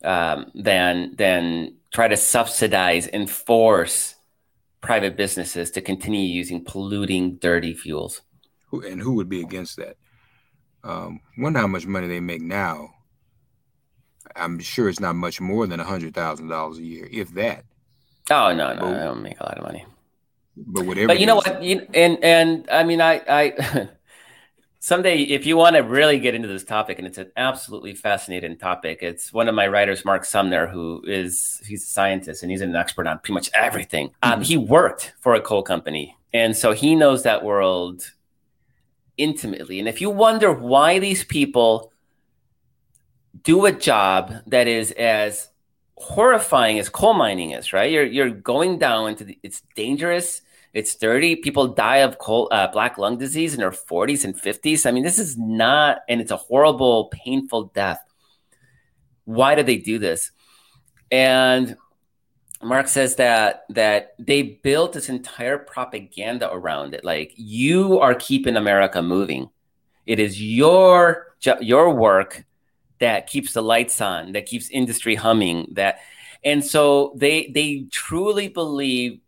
um, 0.04 0.52
than 0.54 1.16
than 1.16 1.76
try 1.94 2.08
to 2.08 2.18
subsidize 2.18 3.08
and 3.08 3.30
force 3.30 4.16
private 4.82 5.16
businesses 5.18 5.72
to 5.72 5.82
continue 5.82 6.22
using 6.28 6.64
polluting, 6.64 7.38
dirty 7.38 7.74
fuels. 7.74 8.22
Who 8.70 8.82
and 8.86 9.02
who 9.02 9.14
would 9.14 9.30
be 9.30 9.42
against 9.42 9.78
that? 9.78 9.98
Um, 10.84 11.22
wonder 11.38 11.60
how 11.60 11.68
much 11.68 11.88
money 11.88 12.08
they 12.08 12.20
make 12.20 12.42
now. 12.42 12.90
I'm 14.36 14.60
sure 14.60 14.90
it's 14.90 15.00
not 15.00 15.16
much 15.16 15.40
more 15.40 15.66
than 15.66 15.80
a 15.80 15.84
hundred 15.84 16.14
thousand 16.14 16.50
dollars 16.50 16.78
a 16.78 16.84
year, 16.84 17.08
if 17.12 17.34
that. 17.36 17.64
Oh 18.30 18.54
no, 18.54 18.74
no, 18.74 18.82
Oh. 18.86 18.94
I 18.94 19.04
don't 19.06 19.22
make 19.24 19.40
a 19.40 19.44
lot 19.44 19.58
of 19.58 19.64
money. 19.64 19.86
But 20.58 20.86
whatever. 20.86 21.08
But 21.08 21.20
you 21.20 21.26
know 21.26 21.36
what? 21.36 21.64
You, 21.64 21.88
and 21.94 22.24
and 22.24 22.70
I 22.70 22.84
mean, 22.84 23.02
I 23.02 23.22
I 23.28 23.88
someday 24.86 25.22
if 25.22 25.48
you 25.48 25.58
want 25.58 25.76
to 25.76 25.82
really 25.82 26.20
get 26.20 26.36
into 26.36 26.48
this 26.48 26.64
topic, 26.64 27.00
and 27.00 27.08
it's 27.08 27.18
an 27.18 27.32
absolutely 27.36 27.96
fascinating 27.96 28.56
topic. 28.56 29.00
It's 29.02 29.34
one 29.34 29.50
of 29.50 29.56
my 29.56 29.68
writers, 29.68 30.06
Mark 30.06 30.26
Sumner, 30.26 30.68
who 30.68 31.02
is 31.08 31.60
he's 31.66 31.84
a 31.84 31.88
scientist 31.88 32.44
and 32.44 32.52
he's 32.52 32.62
an 32.62 32.76
expert 32.76 33.08
on 33.08 33.18
pretty 33.18 33.34
much 33.34 33.50
everything. 33.56 34.12
Um, 34.22 34.42
he 34.42 34.58
worked 34.58 35.14
for 35.20 35.34
a 35.34 35.42
coal 35.42 35.64
company, 35.64 36.16
and 36.34 36.56
so 36.56 36.72
he 36.74 36.96
knows 36.96 37.24
that 37.24 37.44
world 37.44 38.14
intimately. 39.18 39.80
And 39.80 39.90
if 39.90 40.02
you 40.02 40.12
wonder 40.12 40.52
why 40.52 41.00
these 41.00 41.24
people 41.24 41.92
do 43.42 43.66
a 43.66 43.72
job 43.72 44.36
that 44.46 44.68
is 44.68 44.92
as 44.92 45.50
horrifying 45.98 46.78
as 46.78 46.90
coal 46.90 47.16
mining 47.16 47.52
is, 47.52 47.74
right? 47.74 47.92
You're 47.92 48.06
you're 48.06 48.30
going 48.30 48.78
down 48.78 49.10
into 49.10 49.24
the, 49.24 49.40
it's 49.42 49.64
dangerous, 49.76 50.42
it's 50.76 50.94
dirty. 50.94 51.38
People 51.38 51.70
die 51.70 52.00
of 52.00 52.18
coal, 52.18 52.50
uh, 52.52 52.68
black 52.68 52.98
lung 52.98 53.18
disease 53.18 53.54
in 53.54 53.62
their 53.62 53.72
40s 53.72 54.26
and 54.26 54.36
50s. 54.36 54.86
I 54.86 54.92
mean, 54.92 55.04
this 55.04 55.18
is 55.18 55.38
not, 55.38 56.00
and 56.10 56.20
it's 56.20 56.32
a 56.32 56.38
horrible, 56.38 57.06
painful 57.06 57.72
death. 57.74 58.02
Why 59.24 59.56
do 59.56 59.64
they 59.64 59.78
do 59.78 60.00
this? 60.00 60.32
And 61.10 61.78
Mark 62.62 62.90
says 62.90 63.16
that 63.16 63.64
that 63.70 64.16
they 64.20 64.42
built 64.42 64.94
this 64.94 65.08
entire 65.08 65.58
propaganda 65.58 66.52
around 66.52 66.94
it. 66.94 67.06
Like 67.06 67.32
you 67.36 68.00
are 68.00 68.14
keeping 68.14 68.58
America 68.58 69.02
moving. 69.02 69.50
It 70.06 70.20
is 70.20 70.42
your 70.42 71.36
your 71.62 71.94
work 71.94 72.44
that 73.00 73.28
keeps 73.28 73.54
the 73.54 73.62
lights 73.62 74.02
on, 74.02 74.34
that 74.34 74.46
keeps 74.46 74.70
industry 74.70 75.16
humming. 75.16 75.68
That, 75.72 76.00
and 76.44 76.66
so 76.66 77.14
they 77.16 77.48
they 77.54 77.86
truly 77.92 78.50
believe 78.50 79.22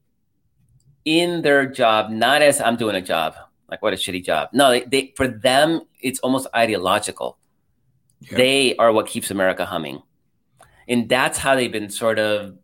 in 1.08 1.42
their 1.42 1.66
job, 1.66 2.10
not 2.12 2.42
as 2.42 2.60
I'm 2.60 2.76
doing 2.76 2.96
a 2.98 3.02
job, 3.02 3.34
like 3.72 3.82
what 3.82 3.94
a 3.94 3.96
shitty 3.96 4.24
job. 4.26 4.50
No, 4.52 4.72
they, 4.72 4.82
they 4.84 5.14
for 5.16 5.26
them 5.28 5.82
it's 6.02 6.20
almost 6.20 6.48
ideological. 6.54 7.38
They 8.30 8.76
are 8.76 8.92
what 8.92 9.08
keeps 9.08 9.32
America 9.32 9.66
humming, 9.66 10.02
and 10.88 11.08
that's 11.08 11.38
how 11.38 11.56
they've 11.56 11.72
been 11.72 11.90
sort 11.90 12.20
of 12.20 12.58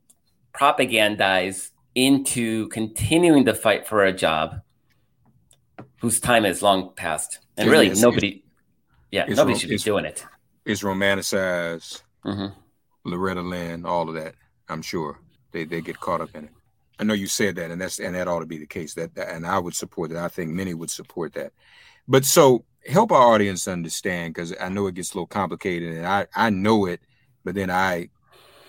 propagandized 0.54 1.70
into 1.96 2.68
continuing 2.70 3.46
to 3.46 3.54
fight 3.54 3.88
for 3.88 4.04
a 4.04 4.12
job 4.12 4.60
whose 6.02 6.20
time 6.20 6.44
is 6.46 6.62
long 6.62 6.92
past. 6.96 7.40
And 7.56 7.70
really, 7.70 7.86
it's- 7.88 8.02
nobody, 8.02 8.44
yeah, 9.12 9.26
it's 9.28 9.38
nobody 9.38 9.58
should 9.58 9.70
be 9.70 9.78
doing 9.78 10.06
it. 10.06 10.26
it's 10.66 10.82
romanticized. 10.84 12.02
hmm 12.24 12.48
Loretta 13.06 13.42
Lynn, 13.42 13.86
all 13.86 14.08
of 14.10 14.16
that. 14.16 14.36
I'm 14.70 14.82
sure 14.82 15.20
they 15.52 15.66
they 15.66 15.82
get 15.82 16.00
caught 16.00 16.22
up 16.22 16.34
in 16.36 16.46
it. 16.46 16.52
I 17.04 17.06
know 17.06 17.14
you 17.14 17.28
said 17.28 17.58
that, 17.58 17.70
and 17.70 17.82
that's 17.82 18.00
and 18.00 18.16
that 18.16 18.30
ought 18.30 18.40
to 18.40 18.46
be 18.46 18.58
the 18.58 18.66
case. 18.66 18.94
That, 18.94 19.12
and 19.18 19.46
I 19.46 19.60
would 19.60 19.76
support 19.76 20.12
that. 20.12 20.24
I 20.24 20.30
think 20.30 20.52
many 20.52 20.74
would 20.74 20.90
support 20.90 21.34
that. 21.34 21.52
But 22.08 22.24
so 22.24 22.64
help 22.88 23.12
our 23.12 23.34
audience 23.34 23.68
understand 23.68 24.34
because 24.34 24.54
I 24.58 24.70
know 24.70 24.88
it 24.88 24.96
gets 24.96 25.12
a 25.12 25.18
little 25.18 25.28
complicated, 25.28 25.98
and 25.98 26.08
I 26.08 26.28
I 26.34 26.50
know 26.50 26.86
it, 26.86 27.02
but 27.44 27.56
then 27.56 27.70
I 27.70 28.08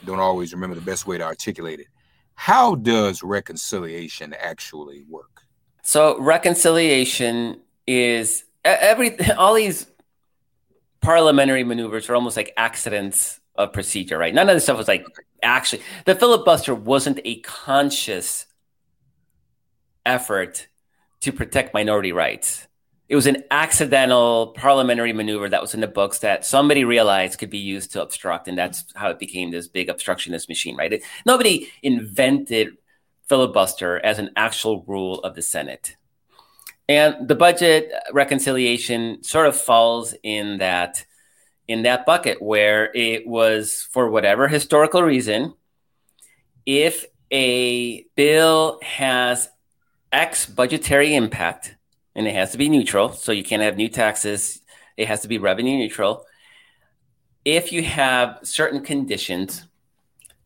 don't 0.05 0.19
always 0.19 0.53
remember 0.53 0.75
the 0.75 0.81
best 0.81 1.07
way 1.07 1.17
to 1.17 1.23
articulate 1.23 1.79
it. 1.79 1.87
How 2.35 2.75
does 2.75 3.23
reconciliation 3.23 4.35
actually 4.35 5.05
work? 5.09 5.43
So 5.85 6.19
reconciliation 6.19 7.61
is 7.87 8.43
every 8.65 9.17
all 9.39 9.55
these 9.55 9.87
parliamentary 11.01 11.63
maneuvers 11.63 12.11
are 12.11 12.17
almost 12.17 12.37
like 12.37 12.53
accidents 12.57 13.39
of 13.57 13.73
procedure, 13.73 14.19
right? 14.19 14.35
None 14.35 14.49
of 14.49 14.57
this 14.57 14.65
stuff 14.65 14.79
was 14.79 14.89
like 14.89 15.07
actually 15.43 15.83
the 16.05 16.15
filibuster 16.15 16.75
wasn't 16.75 17.21
a 17.25 17.41
conscious 17.41 18.47
effort 20.05 20.69
to 21.21 21.33
protect 21.33 21.75
minority 21.75 22.13
rights. 22.13 22.67
It 23.09 23.17
was 23.17 23.27
an 23.27 23.45
accidental 23.51 24.49
parliamentary 24.57 25.13
maneuver 25.13 25.49
that 25.49 25.61
was 25.61 25.75
in 25.75 25.81
the 25.81 25.87
books 25.87 26.21
that 26.21 26.45
somebody 26.47 26.85
realized 26.85 27.39
could 27.39 27.51
be 27.51 27.59
used 27.59 27.93
to 27.93 28.03
obstruct, 28.03 28.49
and 28.49 28.57
that's 28.57 28.85
how 28.95 29.11
it 29.11 29.19
became 29.19 29.51
this 29.51 29.69
big 29.69 29.89
obstructionist 29.89 30.49
machine, 30.49 30.77
right? 30.77 30.93
It, 30.93 31.03
nobody 31.27 31.69
invented 31.83 32.79
filibuster 33.29 34.05
as 34.05 34.19
an 34.19 34.31
actual 34.37 34.85
rule 34.87 35.21
of 35.21 35.35
the 35.35 35.43
Senate. 35.43 35.97
And 36.89 37.29
the 37.29 37.35
budget 37.35 37.93
reconciliation 38.13 39.23
sort 39.23 39.47
of 39.47 39.57
falls 39.57 40.15
in 40.23 40.59
that 40.59 41.05
in 41.69 41.83
that 41.83 42.07
bucket 42.07 42.41
where 42.43 42.91
it 42.95 43.27
was 43.27 43.89
for 43.91 44.11
whatever 44.11 44.49
historical 44.49 45.03
reason 45.03 45.55
if 46.67 47.05
a 47.31 48.03
bill 48.17 48.79
has 48.83 49.49
x 50.13 50.47
budgetary 50.47 51.15
impact 51.15 51.75
and 52.15 52.27
it 52.27 52.35
has 52.35 52.53
to 52.53 52.59
be 52.59 52.69
neutral 52.69 53.13
so 53.13 53.33
you 53.33 53.43
can't 53.43 53.63
have 53.63 53.77
new 53.77 53.89
taxes 53.89 54.61
it 54.97 55.09
has 55.09 55.21
to 55.21 55.29
be 55.29 55.39
revenue 55.39 55.77
neutral 55.79 56.25
if 57.45 57.73
you 57.73 57.83
have 57.83 58.39
certain 58.43 58.83
conditions 58.83 59.67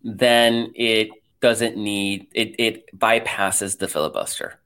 then 0.03 0.73
it 0.75 1.09
doesn't 1.41 1.77
need 1.77 2.29
it 2.33 2.55
it 2.59 2.99
bypasses 2.99 3.79
the 3.79 3.89
filibuster 3.89 4.59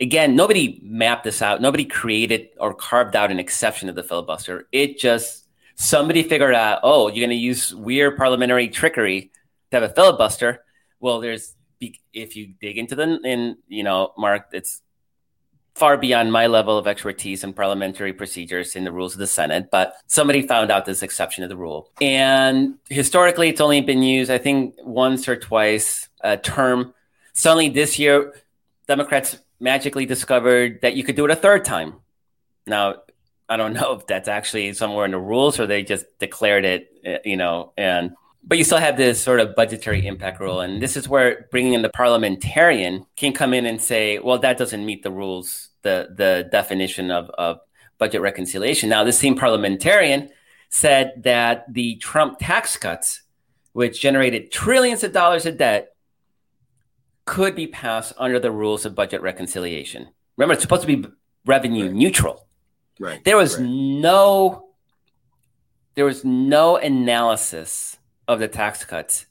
again, 0.00 0.34
nobody 0.34 0.80
mapped 0.82 1.24
this 1.24 1.42
out. 1.42 1.60
Nobody 1.60 1.84
created 1.84 2.48
or 2.58 2.74
carved 2.74 3.14
out 3.14 3.30
an 3.30 3.38
exception 3.38 3.88
to 3.88 3.92
the 3.92 4.02
filibuster. 4.02 4.66
It 4.72 4.98
just 4.98 5.44
somebody 5.80 6.22
figured 6.22 6.54
out, 6.54 6.80
oh, 6.82 7.08
you're 7.08 7.26
going 7.26 7.30
to 7.30 7.34
use 7.34 7.74
weird 7.74 8.18
parliamentary 8.18 8.68
trickery 8.68 9.30
to 9.70 9.80
have 9.80 9.82
a 9.82 9.88
filibuster. 9.88 10.62
Well, 11.00 11.20
there's 11.20 11.56
if 12.12 12.36
you 12.36 12.52
dig 12.60 12.76
into 12.76 12.94
the 12.94 13.18
in 13.24 13.56
you 13.66 13.82
know, 13.82 14.12
Mark, 14.18 14.48
it's 14.52 14.82
far 15.74 15.96
beyond 15.96 16.30
my 16.30 16.46
level 16.46 16.76
of 16.76 16.86
expertise 16.86 17.42
in 17.42 17.54
parliamentary 17.54 18.12
procedures 18.12 18.76
in 18.76 18.84
the 18.84 18.92
rules 18.92 19.14
of 19.14 19.20
the 19.20 19.26
Senate, 19.26 19.70
but 19.70 19.94
somebody 20.06 20.46
found 20.46 20.70
out 20.70 20.84
this 20.84 21.02
exception 21.02 21.42
to 21.42 21.48
the 21.48 21.56
rule. 21.56 21.90
And 22.02 22.74
historically, 22.90 23.48
it's 23.48 23.62
only 23.62 23.80
been 23.80 24.02
used, 24.02 24.30
I 24.30 24.36
think, 24.36 24.74
once 24.84 25.26
or 25.28 25.36
twice 25.36 26.10
a 26.20 26.36
term. 26.36 26.92
Suddenly 27.32 27.70
this 27.70 27.98
year, 27.98 28.34
Democrats 28.86 29.38
magically 29.58 30.04
discovered 30.04 30.82
that 30.82 30.94
you 30.94 31.04
could 31.04 31.16
do 31.16 31.24
it 31.24 31.30
a 31.30 31.36
third 31.36 31.64
time. 31.64 31.94
Now, 32.66 32.96
I 33.50 33.56
don't 33.56 33.74
know 33.78 33.94
if 33.94 34.06
that's 34.06 34.28
actually 34.28 34.72
somewhere 34.72 35.04
in 35.04 35.10
the 35.10 35.18
rules 35.18 35.60
or 35.60 35.66
they 35.66 35.82
just 35.82 36.06
declared 36.18 36.64
it, 36.64 36.90
uh, 37.06 37.18
you 37.24 37.36
know, 37.36 37.72
and 37.76 38.12
but 38.42 38.56
you 38.56 38.64
still 38.64 38.78
have 38.78 38.96
this 38.96 39.22
sort 39.22 39.38
of 39.38 39.54
budgetary 39.54 40.06
impact 40.06 40.40
rule. 40.40 40.60
And 40.60 40.80
this 40.80 40.96
is 40.96 41.06
where 41.06 41.46
bringing 41.50 41.74
in 41.74 41.82
the 41.82 41.90
parliamentarian 41.90 43.04
can 43.16 43.34
come 43.34 43.52
in 43.52 43.66
and 43.66 43.82
say, 43.82 44.18
well, 44.18 44.38
that 44.38 44.56
doesn't 44.56 44.86
meet 44.86 45.02
the 45.02 45.10
rules 45.10 45.68
the 45.82 46.08
the 46.16 46.48
definition 46.50 47.10
of, 47.10 47.28
of 47.30 47.60
budget 47.98 48.22
reconciliation. 48.22 48.88
Now, 48.88 49.04
this 49.04 49.18
same 49.18 49.36
parliamentarian 49.36 50.30
said 50.70 51.12
that 51.24 51.72
the 51.72 51.96
Trump 51.96 52.38
tax 52.38 52.76
cuts, 52.76 53.22
which 53.72 54.00
generated 54.00 54.50
trillions 54.50 55.04
of 55.04 55.12
dollars 55.12 55.44
of 55.44 55.58
debt, 55.58 55.94
could 57.26 57.54
be 57.54 57.66
passed 57.66 58.12
under 58.16 58.38
the 58.38 58.50
rules 58.50 58.86
of 58.86 58.94
budget 58.94 59.20
reconciliation. 59.20 60.08
Remember, 60.36 60.54
it's 60.54 60.62
supposed 60.62 60.82
to 60.82 60.96
be 60.96 61.08
revenue 61.44 61.92
neutral. 61.92 62.46
Right. 63.00 63.24
There 63.24 63.36
was 63.36 63.58
right. 63.58 63.66
no 63.66 64.66
there 65.94 66.04
was 66.04 66.24
no 66.24 66.76
analysis 66.76 67.98
of 68.28 68.38
the 68.38 68.46
tax 68.46 68.84
cuts. 68.84 69.26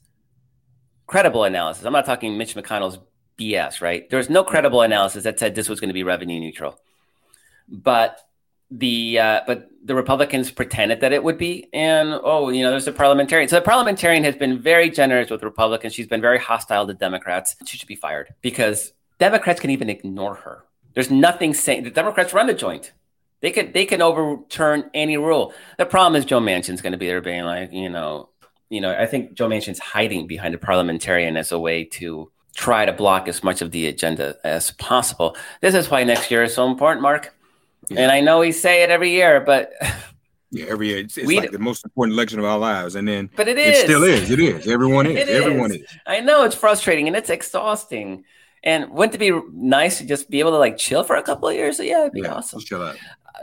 Credible 1.06 1.44
analysis. 1.44 1.84
I'm 1.84 1.92
not 1.92 2.04
talking 2.04 2.36
Mitch 2.36 2.54
McConnell's 2.54 2.98
BS, 3.38 3.80
right? 3.80 4.08
There 4.10 4.18
was 4.18 4.28
no 4.28 4.44
credible 4.44 4.82
analysis 4.82 5.24
that 5.24 5.38
said 5.38 5.54
this 5.54 5.68
was 5.68 5.80
going 5.80 5.88
to 5.88 5.94
be 5.94 6.02
revenue 6.02 6.38
neutral. 6.38 6.78
But 7.68 8.20
the 8.70 9.18
uh, 9.18 9.40
but 9.46 9.68
the 9.84 9.94
Republicans 9.94 10.50
pretended 10.50 11.00
that 11.00 11.12
it 11.12 11.24
would 11.24 11.38
be, 11.38 11.68
and 11.72 12.10
oh, 12.22 12.50
you 12.50 12.62
know, 12.62 12.70
there's 12.70 12.86
a 12.86 12.92
parliamentarian. 12.92 13.48
So 13.48 13.56
the 13.56 13.62
parliamentarian 13.62 14.24
has 14.24 14.36
been 14.36 14.60
very 14.60 14.90
generous 14.90 15.30
with 15.30 15.42
Republicans. 15.42 15.94
She's 15.94 16.06
been 16.06 16.20
very 16.20 16.38
hostile 16.38 16.86
to 16.86 16.94
Democrats. 16.94 17.56
She 17.66 17.78
should 17.78 17.88
be 17.88 17.96
fired 17.96 18.34
because 18.42 18.92
Democrats 19.18 19.60
can 19.60 19.70
even 19.70 19.88
ignore 19.90 20.34
her. 20.34 20.64
There's 20.94 21.10
nothing 21.10 21.54
saying 21.54 21.84
the 21.84 21.90
Democrats 21.90 22.32
run 22.32 22.46
the 22.46 22.54
joint. 22.54 22.92
They 23.40 23.50
can 23.50 23.72
they 23.72 23.86
can 23.86 24.02
overturn 24.02 24.90
any 24.94 25.16
rule. 25.16 25.54
The 25.78 25.86
problem 25.86 26.16
is 26.18 26.24
Joe 26.24 26.40
Manchin's 26.40 26.82
going 26.82 26.92
to 26.92 26.98
be 26.98 27.06
there 27.06 27.20
being 27.20 27.44
like, 27.44 27.72
you 27.72 27.88
know, 27.88 28.28
you 28.68 28.80
know, 28.80 28.94
I 28.94 29.06
think 29.06 29.34
Joe 29.34 29.48
Manchin's 29.48 29.78
hiding 29.78 30.26
behind 30.26 30.54
a 30.54 30.58
parliamentarian 30.58 31.36
as 31.36 31.50
a 31.52 31.58
way 31.58 31.84
to 31.84 32.30
try 32.54 32.84
to 32.84 32.92
block 32.92 33.28
as 33.28 33.42
much 33.42 33.62
of 33.62 33.70
the 33.70 33.86
agenda 33.86 34.36
as 34.44 34.72
possible. 34.72 35.36
This 35.60 35.74
is 35.74 35.90
why 35.90 36.04
next 36.04 36.30
year 36.30 36.42
is 36.42 36.54
so 36.54 36.66
important, 36.68 37.02
Mark. 37.02 37.34
And 37.90 38.12
I 38.12 38.20
know 38.20 38.40
we 38.40 38.52
say 38.52 38.82
it 38.82 38.90
every 38.90 39.10
year, 39.10 39.40
but 39.40 39.72
Yeah, 40.52 40.66
every 40.68 40.88
year 40.88 40.98
it's, 40.98 41.16
it's 41.16 41.26
We- 41.28 41.38
like 41.40 41.52
the 41.52 41.58
most 41.60 41.84
important 41.84 42.14
election 42.14 42.40
of 42.40 42.44
our 42.44 42.58
lives, 42.58 42.94
and 42.96 43.06
then 43.08 43.30
but 43.36 43.46
it 43.48 43.56
is, 43.56 43.78
it 43.78 43.84
still 43.84 44.02
is. 44.02 44.30
It 44.30 44.40
is. 44.40 44.66
Everyone 44.66 45.06
is. 45.06 45.16
It 45.16 45.28
Everyone 45.28 45.70
is. 45.70 45.78
is. 45.78 45.86
I 46.06 46.20
know 46.20 46.42
it's 46.44 46.56
frustrating 46.56 47.06
and 47.06 47.16
it's 47.16 47.30
exhausting. 47.30 48.24
And 48.64 48.90
wouldn't 48.90 49.14
it 49.14 49.18
be 49.18 49.32
nice 49.54 49.98
to 49.98 50.04
just 50.06 50.28
be 50.28 50.40
able 50.40 50.50
to 50.50 50.58
like 50.58 50.76
chill 50.76 51.02
for 51.04 51.14
a 51.16 51.22
couple 51.22 51.48
of 51.48 51.54
years? 51.54 51.76
So 51.78 51.82
Yeah, 51.84 52.00
it'd 52.00 52.12
be 52.12 52.20
Yeah, 52.22 52.34
awesome. 52.34 52.60
chill 52.60 52.82
out. 52.82 52.96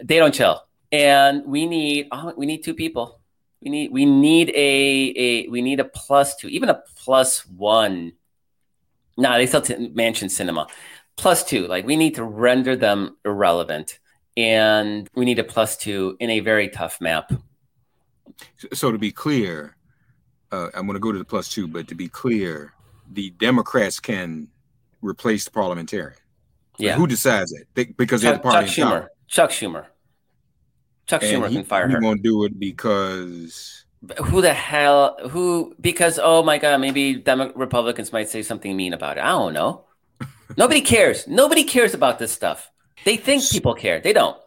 They 0.04 0.18
don't 0.18 0.34
chill, 0.34 0.64
and 0.92 1.46
we 1.46 1.66
need 1.66 2.08
oh, 2.12 2.34
we 2.38 2.46
need 2.46 2.64
two 2.64 2.74
people. 2.74 3.20
We 3.62 3.70
need 3.70 3.92
we 3.92 4.06
need 4.06 4.50
a 4.50 5.14
a 5.16 5.48
we 5.48 5.62
need 5.62 5.80
a 5.80 5.86
plus 5.86 6.36
two, 6.36 6.48
even 6.48 6.70
a 6.70 6.82
plus 6.96 7.46
one. 7.48 8.14
No, 9.18 9.34
they 9.34 9.48
still 9.48 9.62
t- 9.62 9.74
Manchin 9.74 10.30
Sinema 10.30 10.70
plus 11.18 11.44
two. 11.44 11.68
Like 11.68 11.86
we 11.86 11.98
need 11.98 12.16
to 12.16 12.24
render 12.24 12.76
them 12.76 13.18
irrelevant, 13.26 14.00
and 14.38 15.10
we 15.16 15.26
need 15.26 15.40
a 15.40 15.44
plus 15.44 15.76
two 15.76 16.16
in 16.20 16.30
a 16.30 16.40
very 16.40 16.70
tough 16.70 17.02
map. 17.02 17.34
So, 18.74 18.92
to 18.92 19.00
be 19.00 19.12
clear, 19.12 19.76
uh, 20.52 20.70
I'm 20.76 20.86
going 20.86 20.94
to 20.94 21.00
go 21.00 21.12
to 21.12 21.18
the 21.18 21.26
plus 21.26 21.50
two, 21.50 21.68
but 21.68 21.88
to 21.88 21.96
be 21.96 22.08
clear, 22.08 22.74
the 23.12 23.32
Democrats 23.32 24.00
can 24.00 24.48
replace 25.02 25.46
the 25.46 25.52
parliamentarian. 25.52 26.20
Yeah, 26.78 26.96
Who 26.96 27.08
decides 27.08 27.52
that? 27.52 27.66
They, 27.74 27.86
because 27.86 28.22
they're 28.22 28.34
the 28.34 28.40
party 28.40 28.68
Chuck 28.68 28.78
in 28.78 28.84
power. 28.84 29.12
Chuck 29.28 29.52
Schumer. 29.52 29.88
Chuck 31.08 31.22
And 31.22 31.44
Schumer 31.44 31.50
he, 31.50 31.56
can 31.56 31.64
fire 31.64 31.88
he 31.88 31.94
her. 31.94 32.02
won't 32.02 32.22
do 32.24 32.44
it 32.44 32.60
because 32.60 33.86
Who 34.26 34.42
the 34.42 34.54
hell? 34.54 35.18
Who? 35.30 35.76
Because 35.82 36.20
oh 36.22 36.44
my 36.44 36.58
god, 36.60 36.80
maybe 36.80 37.16
Demo- 37.16 37.52
Republicans 37.54 38.14
might 38.14 38.30
say 38.30 38.44
something 38.44 38.76
mean 38.76 38.94
about 38.94 39.18
it. 39.18 39.22
I 39.22 39.30
don't 39.30 39.54
know. 39.54 39.86
Nobody 40.58 40.82
cares. 40.82 41.28
Nobody 41.28 41.64
cares 41.64 41.94
about 41.94 42.20
this 42.20 42.32
stuff. 42.32 42.72
They 43.06 43.18
think 43.18 43.50
people 43.50 43.74
care. 43.76 44.00
They 44.02 44.14
don't. 44.14 44.38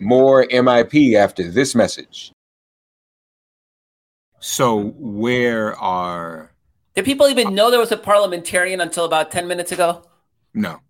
more 0.00 0.44
MIP 0.50 1.14
after 1.14 1.48
this 1.48 1.74
message. 1.76 2.32
So 4.40 4.90
where 4.98 5.76
are 5.76 6.52
Did 6.94 7.04
people 7.04 7.28
even 7.28 7.54
know 7.54 7.70
there 7.70 7.80
was 7.80 7.90
a 7.92 7.96
parliamentarian 7.96 8.80
until 8.80 9.04
about 9.04 9.30
ten 9.32 9.48
minutes 9.48 9.72
ago? 9.72 10.04
no? 10.54 10.80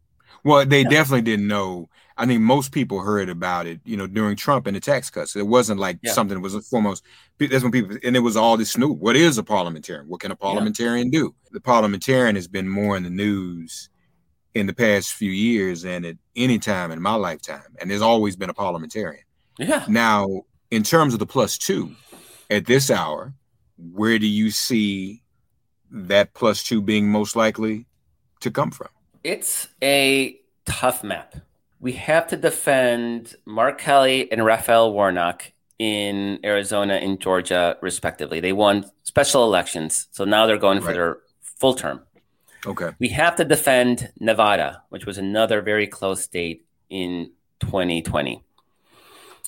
Well, 0.45 0.65
they 0.67 0.85
definitely 0.85 1.23
didn't 1.23 1.49
know. 1.49 1.89
I 2.21 2.27
think 2.27 2.43
most 2.43 2.71
people 2.73 3.01
heard 3.01 3.31
about 3.31 3.67
it, 3.67 3.81
you 3.85 3.97
know, 3.97 4.07
during 4.07 4.37
Trump 4.37 4.67
and 4.67 4.77
the 4.77 4.81
tax 4.81 5.09
cuts. 5.09 5.35
It 5.35 5.47
wasn't 5.47 5.81
like 5.81 5.99
Yeah. 6.03 6.13
something 6.13 6.35
that 6.37 6.41
was 6.43 6.69
foremost. 6.69 7.03
That's 7.39 7.63
when 7.63 7.73
people, 7.73 7.97
and 8.05 8.15
it 8.15 8.21
was 8.21 8.37
all 8.37 8.59
this 8.59 8.77
new. 8.77 8.93
What 8.93 9.17
is 9.17 9.39
a 9.39 9.43
parliamentarian? 9.43 10.07
What 10.07 10.21
can 10.21 10.31
a 10.31 10.37
parliamentarian 10.37 11.09
do? 11.11 11.35
The 11.51 11.61
parliamentarian 11.61 12.35
has 12.37 12.47
been 12.47 12.69
more 12.69 12.97
in 12.97 13.05
the 13.05 13.11
news 13.11 13.89
in 14.55 14.67
the 14.67 14.75
past 14.75 15.13
few 15.15 15.31
years 15.31 15.83
than 15.83 16.05
at 16.05 16.17
any 16.37 16.59
time 16.59 16.91
in 16.91 17.01
my 17.01 17.15
lifetime. 17.15 17.75
And 17.81 17.91
there's 17.91 18.03
always 18.03 18.37
been 18.37 18.51
a 18.51 18.55
parliamentarian. 18.55 19.25
Yeah. 19.59 19.85
Now, 19.89 20.43
in 20.71 20.83
terms 20.83 21.15
of 21.15 21.21
the 21.21 21.27
plus 21.27 21.57
two, 21.57 21.95
at 22.51 22.67
this 22.67 22.91
hour, 22.91 23.33
where 23.79 24.19
do 24.19 24.27
you 24.27 24.51
see 24.51 25.23
that 25.91 26.35
plus 26.35 26.63
two 26.65 26.83
being 26.83 27.09
most 27.09 27.35
likely 27.35 27.87
to 28.41 28.51
come 28.51 28.71
from? 28.73 28.89
It's 29.25 29.69
a 29.83 30.39
tough 30.67 31.03
map. 31.03 31.35
We 31.81 31.93
have 31.93 32.27
to 32.29 32.37
defend 32.37 33.35
Mark 33.47 33.81
Kelly 33.81 34.31
and 34.31 34.45
Raphael 34.45 34.93
Warnock 34.93 35.53
in 35.79 36.39
Arizona 36.45 36.95
and 36.95 37.19
Georgia, 37.19 37.79
respectively. 37.81 38.39
They 38.39 38.53
won 38.53 38.85
special 39.05 39.45
elections, 39.45 40.09
so 40.11 40.25
now 40.25 40.47
they're 40.47 40.59
going 40.59 40.83
for 40.83 40.93
their 40.93 41.19
full 41.43 41.75
term. 41.75 42.03
Okay. 42.67 42.91
We 42.99 43.09
have 43.09 43.37
to 43.37 43.45
defend 43.45 44.13
Nevada, 44.21 44.83
which 44.91 45.07
was 45.07 45.17
another 45.17 45.63
very 45.63 45.87
close 45.87 46.23
state 46.23 46.67
in 46.91 47.31
2020. 47.61 48.45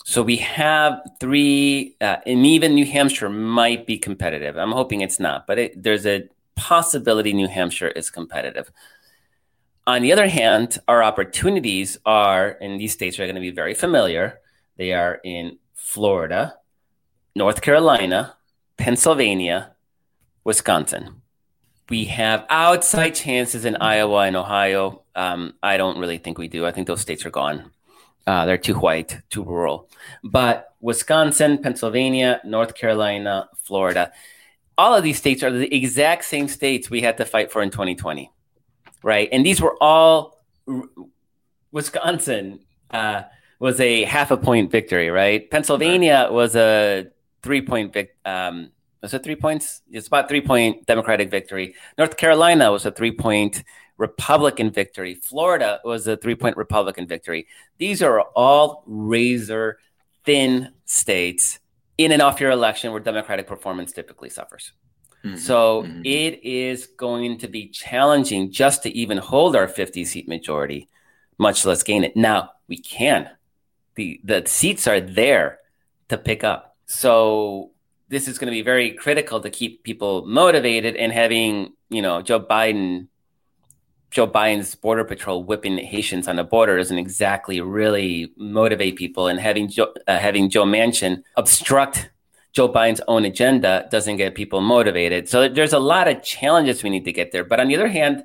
So 0.05 0.23
we 0.23 0.37
have 0.37 1.01
three, 1.21 1.97
uh, 2.01 2.17
and 2.27 2.47
even 2.47 2.75
New 2.75 2.87
Hampshire 2.87 3.29
might 3.29 3.87
be 3.87 3.99
competitive. 3.99 4.57
I'm 4.57 4.73
hoping 4.73 5.03
it's 5.03 5.21
not, 5.21 5.47
but 5.47 5.59
it, 5.59 5.83
there's 5.83 6.07
a 6.07 6.29
possibility 6.57 7.33
New 7.33 7.49
Hampshire 7.49 7.89
is 7.89 8.11
competitive. 8.11 8.73
On 9.87 10.03
the 10.03 10.13
other 10.13 10.29
hand, 10.29 10.79
our 10.87 11.03
opportunities 11.03 11.99
are, 12.07 12.57
and 12.61 12.81
these 12.81 12.93
states 12.93 13.19
are 13.19 13.25
going 13.25 13.35
to 13.35 13.41
be 13.41 13.51
very 13.51 13.75
familiar. 13.75 14.39
They 14.77 14.93
are 14.93 15.21
in 15.25 15.59
Florida, 15.75 16.57
North 17.35 17.61
Carolina, 17.63 18.37
Pennsylvania, 18.77 19.73
Wisconsin. 20.45 21.23
We 21.89 22.05
have 22.07 22.47
outside 22.49 23.11
chances 23.11 23.65
in 23.65 23.77
Iowa 23.77 24.21
and 24.21 24.37
Ohio. 24.37 25.03
Um, 25.15 25.55
I 25.63 25.77
don't 25.77 25.99
really 25.99 26.19
think 26.19 26.39
we 26.39 26.49
do. 26.49 26.65
I 26.65 26.71
think 26.71 26.87
those 26.87 27.01
states 27.01 27.27
are 27.27 27.31
gone. 27.31 27.71
Uh, 28.27 28.47
they're 28.47 28.59
too 28.59 28.75
white, 28.75 29.21
too 29.31 29.43
rural. 29.43 29.89
But 30.23 30.75
Wisconsin, 30.81 31.59
Pennsylvania, 31.59 32.41
North 32.45 32.75
Carolina, 32.75 33.49
Florida, 33.63 34.13
all 34.79 34.95
of 34.95 35.03
these 35.03 35.19
states 35.19 35.43
are 35.43 35.51
the 35.51 35.75
exact 35.75 36.25
same 36.25 36.49
states 36.49 36.89
we 36.89 37.03
had 37.03 37.17
to 37.19 37.25
fight 37.25 37.53
for 37.53 37.63
in 37.63 37.71
2020, 37.71 38.31
right? 39.03 39.29
And 39.33 39.45
these 39.45 39.61
were 39.61 39.77
all 39.81 40.45
Wisconsin 41.71 42.61
uh, 42.91 43.23
was 43.59 43.81
a 43.81 44.05
half 44.05 44.31
a 44.31 44.37
point 44.37 44.71
victory, 44.71 45.11
right? 45.11 45.51
Pennsylvania 45.51 46.29
was 46.31 46.57
a 46.57 47.09
three 47.43 47.63
point 47.63 47.93
vic. 47.93 48.17
Um, 48.25 48.71
was 49.03 49.15
it 49.15 49.25
three 49.25 49.37
points? 49.37 49.83
It's 49.91 50.07
about 50.07 50.29
three 50.29 50.41
point 50.41 50.87
Democratic 50.87 51.31
victory. 51.31 51.75
North 51.99 52.17
Carolina 52.17 52.71
was 52.71 52.87
a 52.87 52.93
three 52.93 53.13
point 53.13 53.65
Republican 53.99 54.71
victory. 54.71 55.15
Florida 55.15 55.81
was 55.85 56.07
a 56.07 56.17
three 56.17 56.35
point 56.35 56.57
Republican 56.57 57.07
victory. 57.07 57.47
These 57.79 58.03
are 58.03 58.21
all 58.21 58.85
razor 58.87 59.79
thin 60.25 60.73
states 60.85 61.59
in 61.99 62.13
and 62.13 62.23
off 62.23 62.41
your 62.41 62.51
election 62.51 62.93
where 62.93 63.01
Democratic 63.01 63.47
performance 63.47 63.93
typically 63.93 64.31
suffers. 64.31 64.73
Mhm. 65.25 65.39
So 65.39 65.85
Mhm. 65.85 66.03
it 66.05 66.41
is 66.45 66.87
going 66.87 67.39
to 67.39 67.49
be 67.49 67.69
challenging 67.69 68.51
just 68.51 68.83
to 68.83 68.91
even 68.97 69.19
hold 69.19 69.55
our 69.57 69.69
50 69.69 70.05
seat 70.05 70.29
majority, 70.29 70.89
much 71.39 71.65
less 71.65 71.83
gain 71.83 72.05
it. 72.05 72.17
Now 72.17 72.51
we 72.69 72.77
can. 72.79 73.29
The 73.95 74.21
the 74.25 74.43
seats 74.47 74.87
are 74.87 75.01
there 75.01 75.59
to 76.09 76.17
pick 76.19 76.43
up. 76.45 76.77
So 76.87 77.71
this 78.09 78.29
is 78.29 78.39
going 78.39 78.51
to 78.51 78.53
be 78.53 78.63
very 78.63 78.91
critical 78.91 79.41
to 79.41 79.49
keep 79.51 79.83
people 79.85 80.27
motivated 80.27 80.97
and 80.97 81.13
having, 81.13 81.73
you 81.89 82.03
know, 82.03 82.21
Joe 82.23 82.41
Biden 82.41 83.09
Joe 84.11 84.27
Biden's 84.27 84.75
border 84.75 85.05
patrol 85.05 85.43
whipping 85.43 85.79
Haitians 85.79 86.29
on 86.29 86.37
the 86.37 86.45
border 86.45 86.77
doesn't 86.77 86.99
exactly 86.99 87.63
really 87.63 88.31
motivate 88.37 88.97
people, 88.97 89.27
and 89.27 89.41
having 89.41 89.69
Joe, 89.69 89.95
uh, 90.07 90.19
having 90.19 90.51
Joe 90.51 90.65
Manchin 90.67 91.23
obstruct 91.39 92.11
Joe 92.53 92.69
Biden's 92.69 93.01
own 93.09 93.25
agenda 93.25 93.89
doesn't 93.91 94.17
get 94.17 94.35
people 94.35 94.61
motivated. 94.61 95.29
So 95.29 95.49
there's 95.49 95.73
a 95.73 95.79
lot 95.79 96.09
of 96.09 96.23
challenges 96.23 96.83
we 96.83 96.91
need 96.91 97.05
to 97.07 97.13
get 97.13 97.33
there. 97.33 97.45
But 97.45 97.61
on 97.61 97.69
the 97.69 97.77
other 97.77 97.89
hand, 97.89 98.25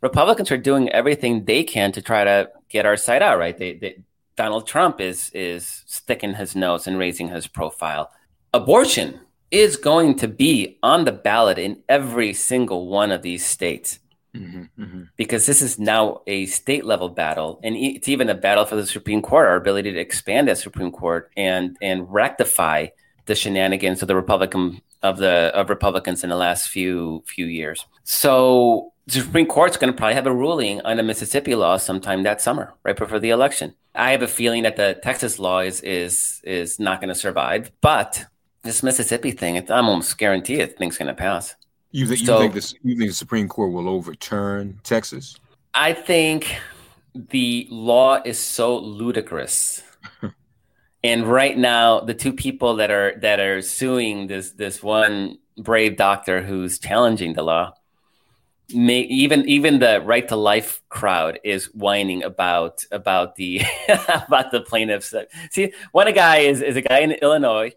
Republicans 0.00 0.50
are 0.50 0.56
doing 0.56 0.88
everything 0.88 1.44
they 1.44 1.62
can 1.62 1.92
to 1.92 2.00
try 2.00 2.24
to 2.24 2.50
get 2.70 2.86
our 2.86 2.96
side 2.96 3.22
out. 3.22 3.38
Right? 3.38 3.56
They, 3.56 3.74
they, 3.74 4.02
Donald 4.36 4.66
Trump 4.66 5.00
is 5.00 5.30
is 5.34 5.84
sticking 5.86 6.34
his 6.34 6.56
nose 6.56 6.86
and 6.86 6.98
raising 6.98 7.28
his 7.28 7.46
profile. 7.46 8.10
Abortion 8.54 9.20
is 9.50 9.76
going 9.76 10.16
to 10.16 10.28
be 10.28 10.78
on 10.82 11.04
the 11.04 11.12
ballot 11.12 11.58
in 11.58 11.82
every 11.88 12.32
single 12.32 12.88
one 12.88 13.10
of 13.10 13.22
these 13.22 13.44
states. 13.44 13.98
Mm-hmm, 14.34 14.82
mm-hmm. 14.82 15.02
Because 15.16 15.44
this 15.44 15.60
is 15.60 15.78
now 15.78 16.22
a 16.26 16.46
state 16.46 16.84
level 16.84 17.08
battle, 17.08 17.60
and 17.64 17.74
it's 17.76 18.08
even 18.08 18.30
a 18.30 18.34
battle 18.34 18.64
for 18.64 18.76
the 18.76 18.86
Supreme 18.86 19.22
Court, 19.22 19.48
our 19.48 19.56
ability 19.56 19.92
to 19.92 19.98
expand 19.98 20.48
that 20.48 20.56
Supreme 20.56 20.92
Court 20.92 21.30
and 21.36 21.76
and 21.82 22.10
rectify 22.10 22.86
the 23.30 23.36
shenanigans 23.36 24.02
of 24.02 24.08
the 24.08 24.16
Republican 24.16 24.82
of 25.02 25.18
the 25.18 25.52
of 25.54 25.70
Republicans 25.70 26.24
in 26.24 26.30
the 26.30 26.36
last 26.36 26.68
few 26.68 27.22
few 27.26 27.46
years. 27.46 27.86
So 28.02 28.92
the 29.06 29.20
Supreme 29.20 29.46
Court's 29.46 29.76
going 29.76 29.92
to 29.92 29.96
probably 29.96 30.14
have 30.14 30.26
a 30.26 30.34
ruling 30.34 30.80
on 30.80 30.96
the 30.96 31.04
Mississippi 31.04 31.54
law 31.54 31.76
sometime 31.76 32.24
that 32.24 32.40
summer, 32.40 32.74
right 32.82 32.96
before 32.96 33.20
the 33.20 33.30
election. 33.30 33.74
I 33.94 34.10
have 34.10 34.22
a 34.22 34.28
feeling 34.28 34.64
that 34.64 34.74
the 34.74 34.98
Texas 35.00 35.38
law 35.38 35.60
is 35.60 35.80
is 35.82 36.40
is 36.42 36.80
not 36.80 37.00
going 37.00 37.08
to 37.08 37.14
survive, 37.14 37.70
but 37.80 38.24
this 38.62 38.82
Mississippi 38.82 39.30
thing, 39.30 39.56
I'm 39.70 39.88
almost 39.88 40.18
guaranteed 40.18 40.58
it 40.58 40.76
thing's 40.76 40.98
going 40.98 41.06
to 41.06 41.14
pass. 41.14 41.54
You, 41.92 42.06
th- 42.06 42.20
you 42.20 42.26
so, 42.26 42.38
think 42.38 42.54
this, 42.54 42.74
you 42.82 42.96
think 42.96 43.10
the 43.10 43.14
Supreme 43.14 43.48
Court 43.48 43.72
will 43.72 43.88
overturn 43.88 44.80
Texas? 44.82 45.38
I 45.72 45.92
think 45.92 46.56
the 47.14 47.66
law 47.70 48.20
is 48.24 48.38
so 48.38 48.76
ludicrous. 48.76 49.82
And 51.02 51.26
right 51.26 51.56
now, 51.56 52.00
the 52.00 52.14
two 52.14 52.32
people 52.32 52.76
that 52.76 52.90
are 52.90 53.14
that 53.20 53.40
are 53.40 53.62
suing 53.62 54.26
this 54.26 54.52
this 54.52 54.82
one 54.82 55.38
brave 55.56 55.96
doctor 55.96 56.42
who's 56.42 56.78
challenging 56.78 57.32
the 57.32 57.42
law, 57.42 57.72
may, 58.74 59.00
even 59.00 59.48
even 59.48 59.78
the 59.78 60.02
right 60.02 60.28
to 60.28 60.36
life 60.36 60.82
crowd 60.90 61.40
is 61.42 61.66
whining 61.66 62.22
about 62.22 62.84
about 62.90 63.36
the 63.36 63.62
about 64.28 64.50
the 64.50 64.60
plaintiffs. 64.60 65.14
See, 65.50 65.72
one 65.92 66.12
guy 66.12 66.38
is 66.38 66.60
is 66.60 66.76
a 66.76 66.82
guy 66.82 66.98
in 66.98 67.12
Illinois 67.12 67.72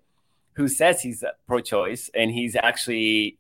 who 0.56 0.68
says 0.68 1.02
he's 1.02 1.24
pro-choice 1.48 2.12
and 2.14 2.30
he's 2.30 2.56
actually 2.56 3.38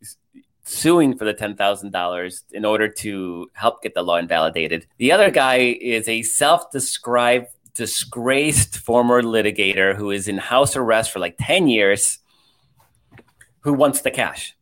suing 0.66 1.18
for 1.18 1.26
the 1.26 1.34
$10,000 1.34 2.44
in 2.52 2.66
order 2.66 2.88
to 2.88 3.52
help 3.54 3.84
get 3.84 3.94
the 3.94 4.02
law 4.02 4.16
invalidated. 4.16 4.88
The 4.98 5.12
other 5.12 5.30
guy 5.30 5.78
is 5.80 6.08
a 6.08 6.22
self 6.24 6.72
described 6.72 7.48
disgraced 7.74 8.78
former 8.78 9.22
litigator 9.22 9.96
who 9.96 10.12
is 10.12 10.28
in 10.28 10.38
house 10.38 10.76
arrest 10.76 11.12
for 11.12 11.20
like 11.20 11.36
10 11.40 11.68
years 11.68 12.20
who 13.62 13.74
wants 13.74 14.02
the 14.02 14.12
cash. 14.12 14.56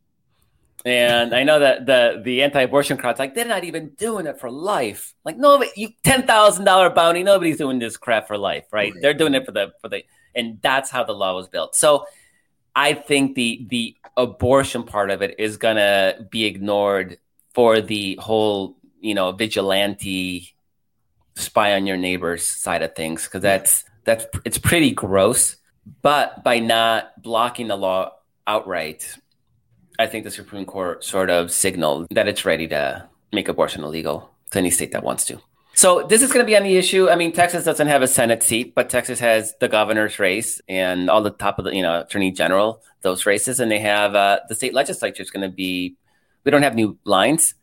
And 0.84 1.32
I 1.34 1.44
know 1.44 1.60
that 1.60 1.86
the 1.86 2.20
the 2.24 2.42
anti-abortion 2.42 2.96
crowd's 2.96 3.20
like 3.20 3.34
they're 3.34 3.44
not 3.44 3.62
even 3.62 3.90
doing 3.90 4.26
it 4.26 4.40
for 4.40 4.50
life. 4.50 5.14
Like 5.24 5.36
no, 5.36 5.62
you 5.76 5.90
ten 6.02 6.26
thousand 6.26 6.64
dollar 6.64 6.90
bounty. 6.90 7.22
Nobody's 7.22 7.58
doing 7.58 7.78
this 7.78 7.96
crap 7.96 8.26
for 8.26 8.36
life, 8.36 8.64
right? 8.72 8.92
right? 8.92 9.00
They're 9.00 9.14
doing 9.14 9.34
it 9.34 9.46
for 9.46 9.52
the 9.52 9.72
for 9.80 9.88
the, 9.88 10.02
and 10.34 10.60
that's 10.60 10.90
how 10.90 11.04
the 11.04 11.12
law 11.12 11.36
was 11.36 11.46
built. 11.46 11.76
So 11.76 12.06
I 12.74 12.94
think 12.94 13.36
the 13.36 13.64
the 13.70 13.96
abortion 14.16 14.82
part 14.82 15.10
of 15.10 15.22
it 15.22 15.36
is 15.38 15.56
gonna 15.56 16.26
be 16.30 16.46
ignored 16.46 17.18
for 17.54 17.80
the 17.80 18.18
whole, 18.20 18.76
you 19.00 19.14
know, 19.14 19.30
vigilante 19.30 20.52
spy 21.34 21.74
on 21.74 21.86
your 21.86 21.96
neighbors 21.96 22.44
side 22.44 22.82
of 22.82 22.94
things 22.94 23.24
because 23.24 23.42
that's 23.42 23.84
that's 24.04 24.26
it's 24.44 24.58
pretty 24.58 24.92
gross. 24.92 25.56
But 26.02 26.44
by 26.44 26.60
not 26.60 27.20
blocking 27.22 27.68
the 27.68 27.76
law 27.76 28.12
outright, 28.46 29.16
I 29.98 30.06
think 30.06 30.24
the 30.24 30.30
Supreme 30.30 30.64
Court 30.64 31.04
sort 31.04 31.30
of 31.30 31.50
signaled 31.50 32.06
that 32.10 32.28
it's 32.28 32.44
ready 32.44 32.68
to 32.68 33.08
make 33.32 33.48
abortion 33.48 33.82
illegal 33.82 34.30
to 34.50 34.58
any 34.58 34.70
state 34.70 34.92
that 34.92 35.02
wants 35.02 35.24
to. 35.26 35.40
So 35.74 36.06
this 36.06 36.22
is 36.22 36.30
going 36.32 36.44
to 36.44 36.46
be 36.46 36.56
on 36.56 36.64
the 36.64 36.76
issue. 36.76 37.08
I 37.08 37.16
mean, 37.16 37.32
Texas 37.32 37.64
doesn't 37.64 37.86
have 37.86 38.02
a 38.02 38.06
Senate 38.06 38.42
seat, 38.42 38.74
but 38.74 38.90
Texas 38.90 39.18
has 39.20 39.54
the 39.58 39.68
governor's 39.68 40.18
race 40.18 40.60
and 40.68 41.08
all 41.08 41.22
the 41.22 41.30
top 41.30 41.58
of 41.58 41.64
the, 41.64 41.74
you 41.74 41.82
know, 41.82 42.00
attorney 42.00 42.30
general, 42.30 42.82
those 43.00 43.24
races. 43.24 43.58
And 43.58 43.70
they 43.70 43.78
have 43.78 44.14
uh, 44.14 44.40
the 44.48 44.54
state 44.54 44.74
legislature 44.74 45.22
is 45.22 45.30
going 45.30 45.48
to 45.48 45.54
be, 45.54 45.96
we 46.44 46.50
don't 46.50 46.62
have 46.62 46.74
new 46.74 46.98
lines, 47.04 47.54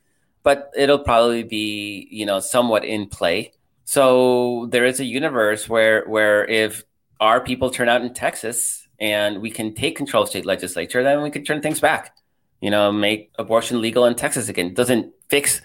but 0.41 0.71
it'll 0.75 0.99
probably 0.99 1.43
be, 1.43 2.07
you 2.09 2.25
know, 2.25 2.39
somewhat 2.39 2.83
in 2.83 3.07
play. 3.07 3.53
So 3.89 4.67
there 4.69 4.85
is 4.85 4.99
a 4.99 5.03
universe 5.03 5.67
where, 5.67 6.05
where 6.05 6.45
if 6.45 6.83
our 7.19 7.41
people 7.41 7.71
turn 7.71 7.89
out 7.89 8.03
in 8.03 8.13
Texas 8.13 8.87
and 8.99 9.41
we 9.41 9.49
can 9.49 9.73
take 9.73 9.97
control 9.97 10.21
of 10.21 10.29
state 10.29 10.45
legislature, 10.45 11.01
then 11.01 11.23
we 11.23 11.31
can 11.31 11.43
turn 11.43 11.59
things 11.59 11.79
back, 11.79 12.15
you 12.61 12.69
know, 12.69 12.91
make 12.91 13.31
abortion 13.39 13.81
legal 13.81 14.05
in 14.05 14.13
Texas 14.13 14.47
again. 14.47 14.67
It 14.67 14.75
doesn't 14.75 15.11
fix 15.27 15.61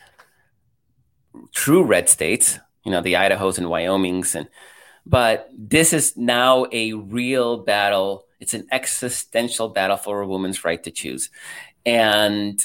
true 1.53 1.85
red 1.85 2.09
states, 2.09 2.59
you 2.83 2.93
know, 2.93 3.03
the 3.03 3.13
Idahos 3.13 3.59
and 3.59 3.67
Wyomings 3.67 4.35
and 4.35 4.49
but 5.05 5.51
this 5.55 5.93
is 5.93 6.17
now 6.17 6.65
a 6.73 6.95
real 6.95 7.59
battle. 7.59 8.25
It's 8.41 8.55
an 8.55 8.67
existential 8.73 9.69
battle 9.69 9.99
for 9.99 10.23
a 10.23 10.27
woman's 10.27 10.65
right 10.65 10.83
to 10.85 10.91
choose. 10.91 11.29
And 11.85 12.59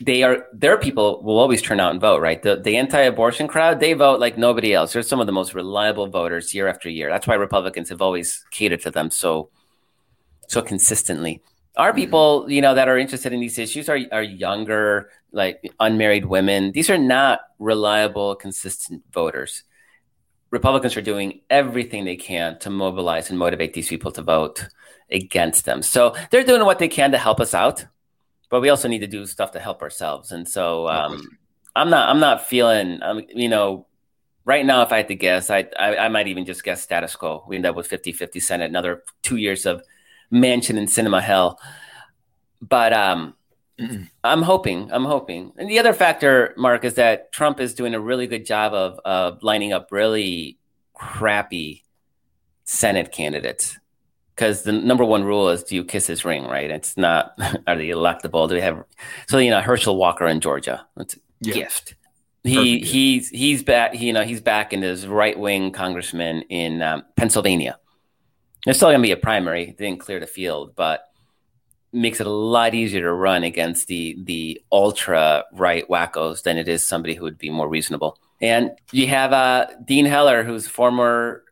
they 0.00 0.22
are 0.22 0.46
their 0.52 0.78
people 0.78 1.22
will 1.22 1.38
always 1.38 1.60
turn 1.60 1.78
out 1.78 1.92
and 1.92 2.00
vote, 2.00 2.20
right? 2.20 2.42
The 2.42 2.56
the 2.56 2.76
anti-abortion 2.76 3.48
crowd, 3.48 3.80
they 3.80 3.92
vote 3.92 4.18
like 4.18 4.38
nobody 4.38 4.72
else. 4.72 4.92
They're 4.92 5.02
some 5.02 5.20
of 5.20 5.26
the 5.26 5.32
most 5.32 5.54
reliable 5.54 6.06
voters 6.06 6.54
year 6.54 6.68
after 6.68 6.88
year. 6.88 7.10
That's 7.10 7.26
why 7.26 7.34
Republicans 7.34 7.90
have 7.90 8.00
always 8.00 8.44
catered 8.50 8.80
to 8.82 8.90
them 8.90 9.10
so 9.10 9.50
so 10.48 10.62
consistently. 10.62 11.42
Our 11.76 11.90
mm-hmm. 11.90 11.96
people, 11.96 12.46
you 12.48 12.62
know, 12.62 12.74
that 12.74 12.88
are 12.88 12.98
interested 12.98 13.32
in 13.32 13.40
these 13.40 13.58
issues 13.58 13.88
are 13.88 13.98
are 14.10 14.22
younger, 14.22 15.10
like 15.32 15.70
unmarried 15.78 16.24
women. 16.24 16.72
These 16.72 16.88
are 16.88 16.98
not 16.98 17.40
reliable, 17.58 18.34
consistent 18.36 19.02
voters. 19.12 19.64
Republicans 20.50 20.96
are 20.96 21.02
doing 21.02 21.42
everything 21.48 22.04
they 22.04 22.16
can 22.16 22.58
to 22.58 22.70
mobilize 22.70 23.30
and 23.30 23.38
motivate 23.38 23.72
these 23.72 23.88
people 23.88 24.10
to 24.12 24.22
vote 24.22 24.66
against 25.10 25.64
them. 25.64 25.82
So 25.82 26.14
they're 26.30 26.42
doing 26.42 26.64
what 26.64 26.78
they 26.78 26.88
can 26.88 27.12
to 27.12 27.18
help 27.18 27.38
us 27.38 27.54
out, 27.54 27.86
but 28.50 28.60
we 28.60 28.68
also 28.68 28.88
need 28.88 28.98
to 28.98 29.06
do 29.06 29.24
stuff 29.24 29.52
to 29.52 29.60
help 29.60 29.80
ourselves. 29.80 30.32
And 30.32 30.46
so 30.46 30.88
um, 30.88 31.38
I'm 31.74 31.88
not 31.88 32.08
I'm 32.10 32.20
not 32.20 32.46
feeling 32.46 32.98
um, 33.02 33.22
you 33.28 33.48
know 33.48 33.86
right 34.44 34.66
now 34.66 34.82
if 34.82 34.92
I 34.92 34.98
had 34.98 35.08
to 35.08 35.14
guess 35.14 35.48
I, 35.48 35.68
I, 35.78 35.96
I 35.96 36.08
might 36.08 36.28
even 36.28 36.44
just 36.44 36.64
guess 36.64 36.82
status 36.82 37.16
quo. 37.16 37.44
We 37.48 37.56
end 37.56 37.64
up 37.64 37.76
with 37.76 37.88
50-50 37.88 38.42
Senate, 38.42 38.68
another 38.68 39.04
two 39.22 39.36
years 39.36 39.64
of 39.64 39.82
Manchin 40.32 40.76
and 40.76 40.88
Sinema 40.88 41.22
hell. 41.22 41.60
But 42.60 42.92
um, 42.92 43.34
I'm 44.24 44.42
hoping. 44.42 44.90
I'm 44.92 45.04
hoping. 45.04 45.52
And 45.56 45.70
the 45.70 45.78
other 45.78 45.92
factor, 45.92 46.52
Mark, 46.56 46.84
is 46.84 46.94
that 46.94 47.32
Trump 47.32 47.60
is 47.60 47.74
doing 47.74 47.94
a 47.94 48.00
really 48.00 48.26
good 48.26 48.44
job 48.44 48.74
of 48.74 48.98
of 49.04 49.42
lining 49.42 49.72
up 49.72 49.92
really 49.92 50.58
crappy 50.92 51.84
Senate 52.64 53.12
candidates. 53.12 53.78
Because 54.40 54.62
the 54.62 54.72
number 54.72 55.04
one 55.04 55.22
rule 55.22 55.50
is, 55.50 55.62
do 55.62 55.74
you 55.74 55.84
kiss 55.84 56.06
his 56.06 56.24
ring? 56.24 56.46
Right? 56.46 56.70
It's 56.70 56.96
not 56.96 57.38
are 57.66 57.76
they 57.76 57.88
electable? 57.88 58.48
Do 58.48 58.54
we 58.54 58.62
have 58.62 58.82
so 59.28 59.36
you 59.36 59.50
know 59.50 59.60
Herschel 59.60 59.98
Walker 59.98 60.26
in 60.26 60.40
Georgia? 60.40 60.86
It's 60.96 61.14
a 61.14 61.18
yeah. 61.42 61.52
gift. 61.52 61.94
He 62.42 62.54
Perfect. 62.78 62.90
he's 62.90 63.28
he's 63.28 63.62
back. 63.62 64.00
You 64.00 64.14
know 64.14 64.22
he's 64.22 64.40
back 64.40 64.72
in 64.72 64.80
his 64.80 65.06
right 65.06 65.38
wing 65.38 65.72
congressman 65.72 66.40
in 66.48 66.80
um, 66.80 67.04
Pennsylvania. 67.16 67.78
There's 68.64 68.78
still 68.78 68.88
going 68.88 69.02
to 69.02 69.06
be 69.06 69.12
a 69.12 69.18
primary. 69.18 69.74
didn't 69.76 70.00
clear 70.00 70.20
the 70.20 70.26
field, 70.26 70.74
but 70.74 71.04
makes 71.92 72.18
it 72.18 72.26
a 72.26 72.30
lot 72.30 72.74
easier 72.74 73.02
to 73.02 73.12
run 73.12 73.44
against 73.44 73.88
the 73.88 74.16
the 74.24 74.62
ultra 74.72 75.44
right 75.52 75.86
wackos 75.90 76.44
than 76.44 76.56
it 76.56 76.66
is 76.66 76.82
somebody 76.82 77.14
who 77.14 77.24
would 77.24 77.36
be 77.36 77.50
more 77.50 77.68
reasonable. 77.68 78.18
And 78.40 78.70
you 78.90 79.06
have 79.08 79.34
uh, 79.34 79.66
Dean 79.84 80.06
Heller, 80.06 80.44
who's 80.44 80.66
former 80.66 81.44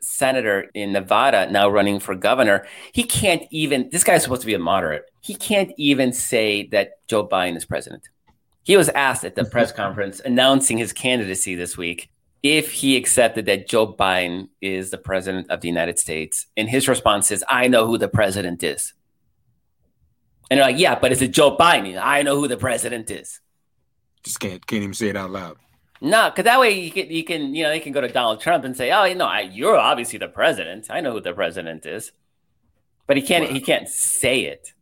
senator 0.00 0.70
in 0.74 0.92
Nevada, 0.92 1.50
now 1.50 1.68
running 1.68 2.00
for 2.00 2.14
governor. 2.14 2.66
He 2.92 3.04
can't 3.04 3.42
even. 3.50 3.88
This 3.90 4.04
guy's 4.04 4.22
supposed 4.22 4.42
to 4.42 4.46
be 4.46 4.54
a 4.54 4.58
moderate. 4.58 5.10
He 5.20 5.34
can't 5.34 5.72
even 5.76 6.12
say 6.12 6.66
that 6.68 7.06
Joe 7.08 7.26
Biden 7.26 7.56
is 7.56 7.64
president. 7.64 8.08
He 8.62 8.76
was 8.76 8.88
asked 8.90 9.24
at 9.24 9.34
the 9.34 9.42
mm-hmm. 9.42 9.50
press 9.50 9.72
conference 9.72 10.20
announcing 10.20 10.78
his 10.78 10.92
candidacy 10.92 11.54
this 11.54 11.76
week 11.76 12.10
if 12.42 12.72
he 12.72 12.96
accepted 12.96 13.46
that 13.46 13.68
Joe 13.68 13.92
Biden 13.92 14.48
is 14.60 14.90
the 14.90 14.98
president 14.98 15.50
of 15.50 15.60
the 15.60 15.68
United 15.68 15.98
States. 15.98 16.46
And 16.56 16.68
his 16.68 16.88
response 16.88 17.30
is, 17.30 17.44
I 17.48 17.68
know 17.68 17.86
who 17.86 17.98
the 17.98 18.08
president 18.08 18.62
is. 18.62 18.92
And 20.50 20.58
they're 20.58 20.66
like, 20.66 20.78
yeah, 20.78 20.98
but 20.98 21.12
is 21.12 21.20
it 21.20 21.32
Joe 21.32 21.56
Biden? 21.56 22.00
I 22.00 22.22
know 22.22 22.36
who 22.36 22.48
the 22.48 22.56
president 22.56 23.10
is. 23.10 23.40
Just 24.22 24.40
can't 24.40 24.66
can't 24.66 24.82
even 24.82 24.94
say 24.94 25.08
it 25.08 25.16
out 25.16 25.30
loud. 25.30 25.56
No, 26.00 26.30
because 26.30 26.44
that 26.44 26.60
way 26.60 26.78
you 26.78 26.90
can 26.90 27.10
you 27.10 27.24
can 27.24 27.54
you 27.54 27.64
know 27.64 27.70
they 27.70 27.80
can 27.80 27.92
go 27.92 28.00
to 28.00 28.08
Donald 28.08 28.40
Trump 28.40 28.64
and 28.64 28.76
say, 28.76 28.92
oh, 28.92 29.04
you 29.04 29.14
know, 29.14 29.26
I, 29.26 29.40
you're 29.40 29.76
obviously 29.76 30.18
the 30.18 30.28
president. 30.28 30.86
I 30.90 31.00
know 31.00 31.12
who 31.12 31.20
the 31.20 31.32
president 31.32 31.86
is, 31.86 32.12
but 33.06 33.16
he 33.16 33.22
can't 33.22 33.48
wow. 33.48 33.52
he 33.52 33.60
can't 33.60 33.88
say 33.88 34.42
it. 34.42 34.72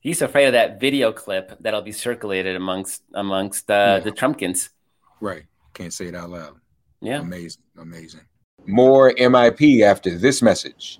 He's 0.00 0.20
afraid 0.20 0.46
of 0.46 0.52
that 0.52 0.80
video 0.80 1.12
clip 1.12 1.56
that'll 1.60 1.82
be 1.82 1.92
circulated 1.92 2.56
amongst 2.56 3.02
amongst 3.14 3.70
uh, 3.70 3.74
yeah. 3.74 3.98
the 4.00 4.12
Trumpkins. 4.12 4.70
Right, 5.20 5.44
can't 5.74 5.92
say 5.92 6.06
it 6.06 6.14
out 6.16 6.30
loud. 6.30 6.56
Yeah, 7.00 7.20
amazing, 7.20 7.62
amazing. 7.78 8.22
More 8.66 9.12
MIP 9.12 9.82
after 9.82 10.16
this 10.16 10.42
message 10.42 10.98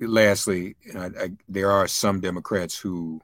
lastly, 0.00 0.76
I, 0.94 1.06
I, 1.06 1.30
there 1.48 1.70
are 1.70 1.88
some 1.88 2.20
Democrats 2.20 2.78
who 2.78 3.20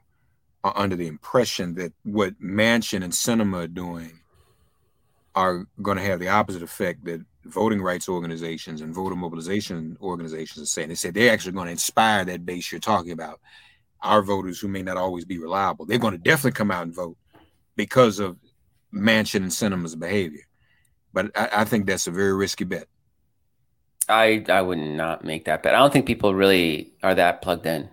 are 0.63 0.73
under 0.77 0.95
the 0.95 1.07
impression 1.07 1.75
that 1.75 1.93
what 2.03 2.41
Manchin 2.41 3.03
and 3.03 3.13
Sinema 3.13 3.65
are 3.65 3.67
doing 3.67 4.19
are 5.35 5.67
going 5.81 5.97
to 5.97 6.03
have 6.03 6.19
the 6.19 6.29
opposite 6.29 6.63
effect 6.63 7.05
that 7.05 7.25
voting 7.45 7.81
rights 7.81 8.09
organizations 8.09 8.81
and 8.81 8.93
voter 8.95 9.15
mobilization 9.15 9.97
organizations 10.01 10.63
are 10.63 10.67
saying. 10.67 10.89
They 10.89 10.95
say 10.95 11.11
they're 11.11 11.33
actually 11.33 11.53
going 11.53 11.67
to 11.67 11.71
inspire 11.73 12.25
that 12.25 12.45
base 12.45 12.71
you're 12.71 12.79
talking 12.81 13.11
about. 13.11 13.39
our 14.01 14.21
voters 14.21 14.59
who 14.59 14.67
may 14.67 14.81
not 14.83 14.97
always 14.97 15.25
be 15.25 15.39
reliable. 15.39 15.85
They're 15.85 15.97
going 15.97 16.13
to 16.13 16.17
definitely 16.17 16.53
come 16.53 16.71
out 16.71 16.83
and 16.83 16.95
vote 16.95 17.17
because 17.75 18.19
of 18.19 18.37
Manchin 18.93 19.37
and 19.37 19.51
Sinema's 19.51 19.95
behavior. 19.95 20.43
But 21.13 21.31
I, 21.37 21.49
I 21.61 21.65
think 21.65 21.87
that's 21.87 22.07
a 22.07 22.11
very 22.11 22.33
risky 22.33 22.65
bet. 22.65 22.87
I 24.09 24.45
I 24.49 24.61
would 24.61 24.79
not 24.79 25.23
make 25.23 25.45
that 25.45 25.63
bet. 25.63 25.75
I 25.75 25.79
don't 25.79 25.93
think 25.93 26.05
people 26.05 26.33
really 26.35 26.93
are 27.03 27.15
that 27.15 27.41
plugged 27.41 27.65
in. 27.65 27.89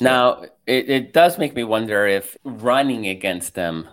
Now, 0.00 0.44
it, 0.66 0.88
it 0.88 1.12
does 1.12 1.38
make 1.38 1.54
me 1.54 1.64
wonder 1.64 2.06
if 2.06 2.36
running 2.44 3.06
against 3.06 3.54
them 3.54 3.88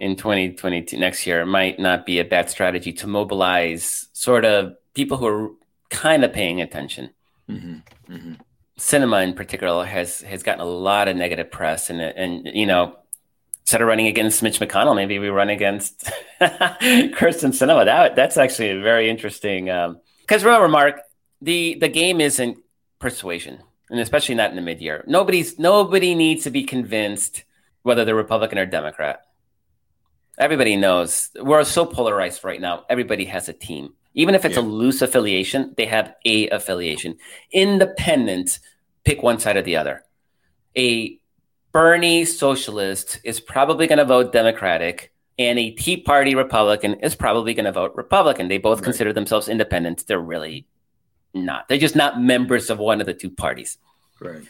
in 0.00 0.16
2022 0.16 0.96
next 0.96 1.26
year 1.26 1.44
might 1.44 1.78
not 1.78 2.06
be 2.06 2.18
a 2.18 2.24
bad 2.24 2.48
strategy 2.48 2.92
to 2.92 3.06
mobilize 3.06 4.08
sort 4.12 4.44
of 4.44 4.74
people 4.94 5.16
who 5.16 5.26
are 5.26 5.50
kind 5.90 6.24
of 6.24 6.32
paying 6.32 6.60
attention. 6.60 7.10
Mm-hmm. 7.48 8.12
Mm-hmm. 8.12 8.32
Sinema 8.78 9.24
in 9.24 9.34
particular 9.34 9.84
has 9.84 10.20
has 10.20 10.42
gotten 10.42 10.60
a 10.60 10.64
lot 10.64 11.08
of 11.08 11.16
negative 11.16 11.50
press, 11.50 11.90
and 11.90 12.00
and 12.00 12.48
you 12.54 12.66
know, 12.66 12.96
instead 13.62 13.82
of 13.82 13.88
running 13.88 14.06
against 14.06 14.40
Mitch 14.40 14.60
McConnell, 14.60 14.94
maybe 14.94 15.18
we 15.18 15.28
run 15.30 15.50
against 15.50 16.12
Kyrsten 16.40 17.50
Sinema. 17.50 17.86
That 17.86 18.14
that's 18.14 18.36
actually 18.36 18.70
a 18.70 18.80
very 18.80 19.10
interesting. 19.10 19.64
Because 19.64 20.42
um, 20.42 20.46
remember, 20.46 20.68
Mark, 20.68 21.00
the 21.42 21.76
the 21.80 21.88
game 21.88 22.20
isn't 22.20 22.58
persuasion, 23.00 23.58
and 23.90 24.00
especially 24.00 24.34
not 24.34 24.50
in 24.50 24.56
the 24.56 24.62
mid 24.62 24.80
year. 24.80 25.04
Nobody's 25.06 25.58
nobody 25.58 26.14
needs 26.14 26.44
to 26.44 26.50
be 26.50 26.64
convinced 26.64 27.44
whether 27.82 28.04
they're 28.04 28.14
Republican 28.14 28.58
or 28.58 28.66
Democrat. 28.66 29.22
Everybody 30.38 30.76
knows 30.76 31.30
we're 31.40 31.64
so 31.64 31.84
polarized 31.84 32.44
right 32.44 32.60
now. 32.60 32.84
Everybody 32.88 33.24
has 33.26 33.48
a 33.48 33.52
team. 33.52 33.94
Even 34.14 34.34
if 34.34 34.44
it's 34.44 34.56
yeah. 34.56 34.62
a 34.62 34.64
loose 34.64 35.02
affiliation, 35.02 35.74
they 35.76 35.86
have 35.86 36.14
a 36.24 36.48
affiliation. 36.50 37.16
Independent, 37.52 38.58
pick 39.04 39.22
one 39.22 39.38
side 39.38 39.56
or 39.56 39.62
the 39.62 39.76
other. 39.76 40.04
A 40.76 41.18
Bernie 41.72 42.24
socialist 42.24 43.20
is 43.24 43.40
probably 43.40 43.86
going 43.86 43.98
to 43.98 44.04
vote 44.04 44.32
Democratic, 44.32 45.12
and 45.38 45.58
a 45.58 45.70
Tea 45.70 45.98
Party 45.98 46.34
Republican 46.34 46.94
is 46.94 47.14
probably 47.14 47.54
going 47.54 47.66
to 47.66 47.72
vote 47.72 47.92
Republican. 47.94 48.48
They 48.48 48.58
both 48.58 48.78
right. 48.78 48.84
consider 48.84 49.12
themselves 49.12 49.48
independent. 49.48 50.06
They're 50.06 50.18
really 50.18 50.66
not. 51.44 51.68
They're 51.68 51.78
just 51.78 51.96
not 51.96 52.20
members 52.20 52.70
of 52.70 52.78
one 52.78 53.00
of 53.00 53.06
the 53.06 53.14
two 53.14 53.30
parties. 53.30 53.78
Right. 54.20 54.42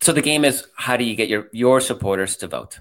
So 0.00 0.12
the 0.12 0.22
game 0.22 0.44
is 0.44 0.66
how 0.76 0.96
do 0.96 1.04
you 1.04 1.14
get 1.14 1.28
your 1.28 1.48
your 1.52 1.80
supporters 1.80 2.36
to 2.38 2.48
vote? 2.48 2.80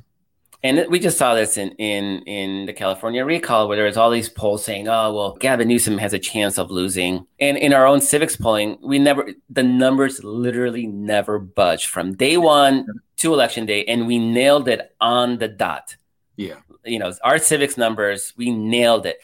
And 0.62 0.86
we 0.89 1.00
just 1.00 1.18
saw 1.18 1.36
this 1.36 1.58
in, 1.58 1.70
in, 1.78 2.22
in 2.24 2.65
the 2.65 2.74
California 2.74 3.24
recall 3.24 3.68
where 3.70 3.78
there 3.78 3.86
was 3.86 3.96
all 3.96 4.10
these 4.10 4.28
polls 4.28 4.63
saying, 4.65 4.89
oh, 4.89 5.13
well, 5.13 5.38
Gavin 5.38 5.70
Newsom 5.70 5.98
has 6.00 6.12
a 6.12 6.20
chance 6.20 6.58
of 6.58 6.70
losing. 6.70 7.26
And 7.39 7.58
in 7.58 7.72
our 7.72 7.88
own 7.88 8.00
Civiqs 8.00 8.38
polling, 8.38 8.78
we 8.82 9.00
never, 9.00 9.30
the 9.50 9.63
numbers 9.63 10.22
literally 10.22 10.86
never 10.86 11.39
budged 11.39 11.88
from 11.88 12.13
day 12.13 12.36
one 12.36 12.86
to 13.18 13.34
election 13.34 13.65
day. 13.68 13.86
And 13.86 14.06
we 14.06 14.20
nailed 14.20 14.68
it 14.68 14.94
on 15.00 15.38
the 15.38 15.48
dot. 15.48 15.96
Yeah. 16.36 16.56
You 16.84 17.00
know, 17.00 17.13
our 17.24 17.36
Civiqs 17.36 17.78
numbers, 17.78 18.34
we 18.36 18.52
nailed 18.52 19.06
it. 19.06 19.20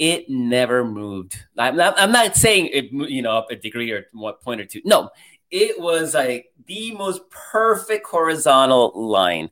It 0.00 0.30
never 0.30 0.82
moved. 0.82 1.38
I'm 1.58 1.76
not, 1.76 1.94
I'm 2.00 2.10
not 2.10 2.34
saying 2.34 2.70
it, 2.72 2.90
you 2.90 3.20
know, 3.20 3.36
up 3.36 3.50
a 3.50 3.56
degree 3.56 3.92
or 3.92 4.06
what 4.12 4.40
point 4.40 4.60
or 4.60 4.64
two. 4.64 4.80
No, 4.84 5.10
it 5.50 5.78
was 5.78 6.14
like 6.14 6.52
the 6.66 6.92
most 6.92 7.28
perfect 7.28 8.06
horizontal 8.06 8.92
line 8.94 9.50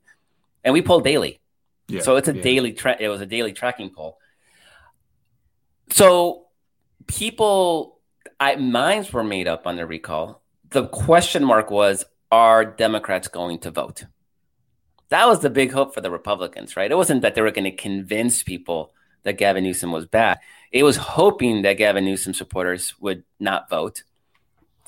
and 0.65 0.73
we 0.73 0.83
poll 0.83 1.01
daily. 1.01 1.41
Yeah, 1.89 2.01
so 2.01 2.17
it's 2.17 2.29
a 2.29 2.35
yeah. 2.35 2.43
daily 2.43 2.73
tra- 2.73 2.97
it 2.99 3.09
was 3.09 3.21
a 3.21 3.27
daily 3.27 3.53
tracking 3.53 3.91
poll. 3.91 4.19
So 5.91 6.47
people 7.07 7.99
I 8.41 8.57
minds 8.57 9.13
were 9.13 9.25
made 9.25 9.49
up 9.49 9.67
on 9.67 9.77
the 9.77 9.87
recall. 9.87 10.43
The 10.71 10.87
question 10.87 11.45
mark 11.45 11.71
was 11.71 12.05
are 12.31 12.65
Democrats 12.65 13.29
going 13.29 13.59
to 13.61 13.71
vote? 13.71 14.05
That 15.09 15.27
was 15.27 15.41
the 15.41 15.51
big 15.51 15.73
hope 15.73 15.95
for 15.95 16.03
the 16.03 16.11
Republicans, 16.11 16.77
right? 16.77 16.91
It 16.91 16.97
wasn't 16.97 17.23
that 17.23 17.35
they 17.35 17.41
were 17.41 17.51
going 17.51 17.65
to 17.65 17.71
convince 17.71 18.43
people 18.43 18.93
that 19.29 19.39
Gavin 19.39 19.65
Newsom 19.65 19.93
was 19.93 20.07
bad. 20.07 20.41
It 20.73 20.83
was 20.83 20.97
hoping 20.97 21.63
that 21.63 21.75
Gavin 21.75 22.05
Newsom 22.05 22.35
supporters 22.35 22.95
would 23.01 23.25
not 23.39 23.71
vote 23.71 24.03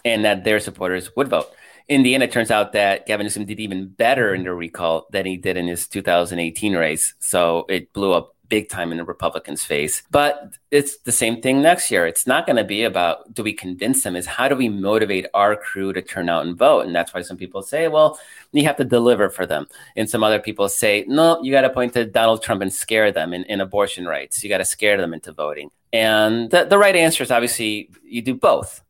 and 0.05 0.25
that 0.25 0.45
their 0.45 0.61
supporters 0.61 1.15
would 1.15 1.29
vote 1.29 1.51
in 1.91 2.05
the 2.05 2.15
end, 2.15 2.23
it 2.23 2.31
turns 2.31 2.53
out 2.53 2.73
that 2.75 3.05
Gavin 3.05 3.27
Newsom 3.27 3.45
did 3.47 3.59
even 3.59 3.89
better 3.89 4.33
in 4.33 4.45
the 4.45 4.55
recall 4.55 5.09
than 5.11 5.27
he 5.27 5.37
did 5.37 5.57
in 5.57 5.67
his 5.67 5.89
2018 5.89 6.77
race. 6.77 7.15
So 7.19 7.67
it 7.69 7.93
blew 7.93 8.13
up 8.13 8.37
big 8.51 8.69
time 8.69 8.93
in 8.93 8.99
the 8.99 9.05
Republicans' 9.05 9.65
face. 9.65 10.03
But 10.11 10.53
it's 10.71 10.99
the 10.99 11.13
same 11.13 11.41
thing 11.41 11.63
next 11.63 11.91
year. 11.91 12.07
It's 12.07 12.27
not 12.27 12.45
going 12.45 12.57
to 12.57 12.65
be 12.65 12.83
about 12.83 13.33
do 13.33 13.43
we 13.43 13.55
convince 13.55 14.03
them, 14.03 14.17
is 14.17 14.27
how 14.27 14.49
do 14.49 14.57
we 14.57 14.69
motivate 14.69 15.27
our 15.33 15.57
crew 15.57 15.95
to 15.95 16.03
turn 16.03 16.29
out 16.29 16.45
and 16.45 16.59
vote? 16.59 16.85
And 16.85 16.95
that's 16.95 17.15
why 17.15 17.23
some 17.23 17.39
people 17.39 17.63
say, 17.63 17.89
well, 17.89 18.21
you 18.53 18.65
have 18.65 18.77
to 18.77 18.85
deliver 18.85 19.31
for 19.31 19.47
them. 19.47 19.67
And 19.97 20.11
some 20.11 20.23
other 20.23 20.41
people 20.41 20.69
say, 20.69 21.07
no, 21.09 21.43
you 21.43 21.51
got 21.51 21.63
to 21.63 21.71
point 21.71 21.95
to 21.95 22.05
Donald 22.05 22.43
Trump 22.43 22.61
and 22.61 22.73
scare 22.73 23.11
them 23.11 23.33
in, 23.33 23.45
in 23.45 23.63
abortion 23.63 24.05
rights. 24.05 24.43
You 24.43 24.51
got 24.51 24.59
to 24.59 24.67
scare 24.67 24.99
them 24.99 25.15
into 25.15 25.33
voting. 25.33 25.71
And 25.93 26.51
the, 26.51 26.65
the 26.65 26.79
right 26.79 26.95
answer 26.95 27.23
is 27.23 27.31
obviously 27.31 27.91
you 28.05 28.21
do 28.21 28.35
both 28.35 28.83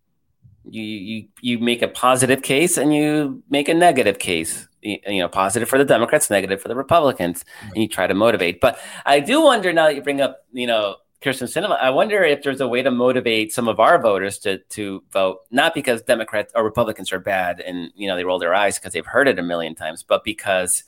you 0.69 0.83
you 0.83 1.29
you 1.41 1.59
make 1.59 1.83
a 1.83 1.89
positive 1.89 2.43
case 2.43 2.77
and 2.77 2.95
you 2.95 3.43
make 3.49 3.69
a 3.69 3.75
negative 3.75 4.19
case 4.19 4.69
you, 4.83 5.19
know 5.19 5.29
positive 5.29 5.69
for 5.69 5.79
the 5.79 5.85
democrats 5.85 6.31
negative 6.31 6.61
for 6.61 6.69
the 6.69 6.75
republicans 6.75 7.45
and 7.63 7.77
you 7.77 7.89
try 7.89 8.07
to 8.07 8.15
motivate 8.15 8.61
but 8.61 8.79
i 9.07 9.21
do 9.21 9.43
wonder 9.43 9.73
now 9.73 9.87
that 9.87 9.95
you 9.95 10.03
bring 10.03 10.21
up 10.21 10.45
you 10.53 10.67
know 10.67 10.97
Kyrsten 11.23 11.49
Sinema, 11.49 11.79
I 11.79 11.91
wonder 11.91 12.25
if 12.25 12.43
there's 12.43 12.63
a 12.63 12.67
way 12.67 12.83
to 12.83 12.91
motivate 12.91 13.53
some 13.53 13.69
of 13.69 13.79
our 13.79 14.01
voters 14.01 14.39
to 14.39 14.57
to 14.71 15.05
vote, 15.13 15.41
not 15.51 15.75
because 15.75 16.01
Democrats 16.01 16.51
or 16.57 16.65
Republicans 16.65 17.13
are 17.13 17.21
bad 17.21 17.61
and 17.61 17.91
you 17.95 18.09
know 18.09 18.17
they 18.17 18.25
roll 18.25 18.39
their 18.39 18.55
eyes 18.55 18.79
because 18.79 18.95
they've 18.95 19.05
heard 19.05 19.29
it 19.29 19.39
a 19.39 19.43
million 19.43 19.75
times, 19.75 20.03
but 20.03 20.25
because 20.25 20.83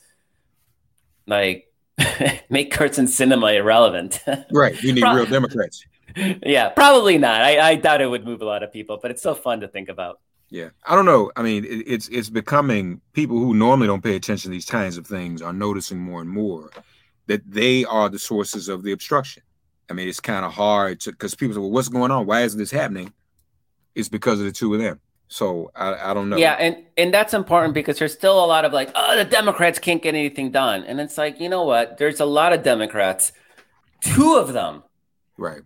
like 1.27 1.71
make 2.49 2.73
Kyrsten 2.73 3.05
Sinema 3.05 3.55
irrelevant. 3.55 4.23
right. 4.51 4.81
You 4.81 4.93
need 4.93 5.03
real 5.03 5.27
Democrats 5.27 5.85
yeah, 6.45 6.69
probably 6.69 7.17
not. 7.17 7.41
I, 7.41 7.71
I 7.71 7.75
doubt 7.75 8.01
it 8.01 8.07
would 8.07 8.25
move 8.25 8.41
a 8.41 8.45
lot 8.45 8.63
of 8.63 8.71
people, 8.71 8.99
but 9.01 9.11
it's 9.11 9.21
still 9.21 9.35
fun 9.35 9.61
to 9.61 9.67
think 9.67 9.89
about. 9.89 10.19
Yeah, 10.53 10.69
I 10.85 10.95
don't 10.95 11.05
know. 11.05 11.31
I 11.35 11.41
mean, 11.41 11.65
it, 11.65 11.83
it's 11.87 12.07
it's 12.09 12.29
becoming 12.29 13.01
people 13.13 13.39
who 13.39 13.55
normally 13.55 13.87
don't 13.87 14.03
pay 14.03 14.15
attention 14.15 14.51
to 14.51 14.53
these 14.53 14.69
kinds 14.69 14.99
of 14.99 15.07
things 15.07 15.41
are 15.41 15.51
noticing 15.51 15.97
more 15.97 16.21
and 16.21 16.29
more 16.29 16.69
that 17.25 17.41
they 17.49 17.85
are 17.85 18.07
the 18.07 18.19
sources 18.19 18.69
of 18.69 18.83
the 18.83 18.91
obstruction. 18.91 19.41
I 19.89 19.93
mean, 19.93 20.07
it's 20.07 20.19
kind 20.19 20.45
of 20.45 20.53
hard 20.53 20.99
to 21.01 21.11
because 21.11 21.33
people 21.33 21.55
say, 21.55 21.59
"Well, 21.59 21.71
what's 21.71 21.87
going 21.87 22.11
on? 22.11 22.27
Why 22.27 22.41
isn't 22.41 22.59
this 22.59 22.69
happening?" 22.69 23.11
It's 23.95 24.09
because 24.09 24.39
of 24.39 24.45
the 24.45 24.51
two 24.51 24.75
of 24.75 24.79
them. 24.79 24.99
So 25.27 25.71
I, 25.75 26.11
I 26.11 26.13
don't 26.13 26.29
know. 26.29 26.37
Yeah, 26.37 26.53
and 26.53 26.85
and 26.97 27.11
that's 27.11 27.33
important 27.33 27.73
because 27.73 27.97
there's 27.97 28.13
still 28.13 28.45
a 28.45 28.45
lot 28.45 28.63
of 28.63 28.71
like, 28.71 28.91
oh, 28.93 29.17
the 29.17 29.25
Democrats 29.25 29.79
can't 29.79 30.03
get 30.03 30.13
anything 30.13 30.51
done, 30.51 30.83
and 30.83 31.01
it's 31.01 31.17
like, 31.17 31.39
you 31.39 31.49
know 31.49 31.63
what? 31.63 31.97
There's 31.97 32.19
a 32.19 32.25
lot 32.25 32.53
of 32.53 32.61
Democrats, 32.61 33.31
two 34.01 34.35
of 34.35 34.53
them, 34.53 34.83
right, 35.35 35.61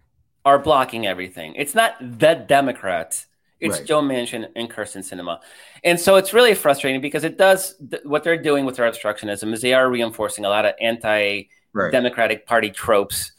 are 0.46 0.60
blocking 0.60 1.06
everything. 1.06 1.56
It's 1.56 1.76
not 1.76 1.98
the 2.00 2.36
Democrats. 2.36 3.26
It's 3.60 3.80
right. 3.80 3.88
Joe 3.88 4.02
Manchin 4.02 4.48
and 4.56 4.70
Kyrsten 4.70 5.00
Sinema. 5.00 5.40
And 5.84 6.00
so 6.00 6.16
it's 6.16 6.34
really 6.34 6.54
frustrating 6.54 7.02
because 7.02 7.24
it 7.24 7.38
does 7.38 7.76
th- 7.90 8.04
what 8.06 8.24
they're 8.24 8.42
doing 8.42 8.66
with 8.66 8.76
their 8.76 8.90
obstructionism 8.90 9.54
is 9.54 9.62
they 9.62 9.74
are 9.74 9.90
reinforcing 9.90 10.46
a 10.46 10.50
lot 10.50 10.66
of 10.66 10.76
anti 10.80 11.44
Democratic 11.92 12.40
right. 12.40 12.46
Party 12.46 12.70
tropes. 12.70 13.32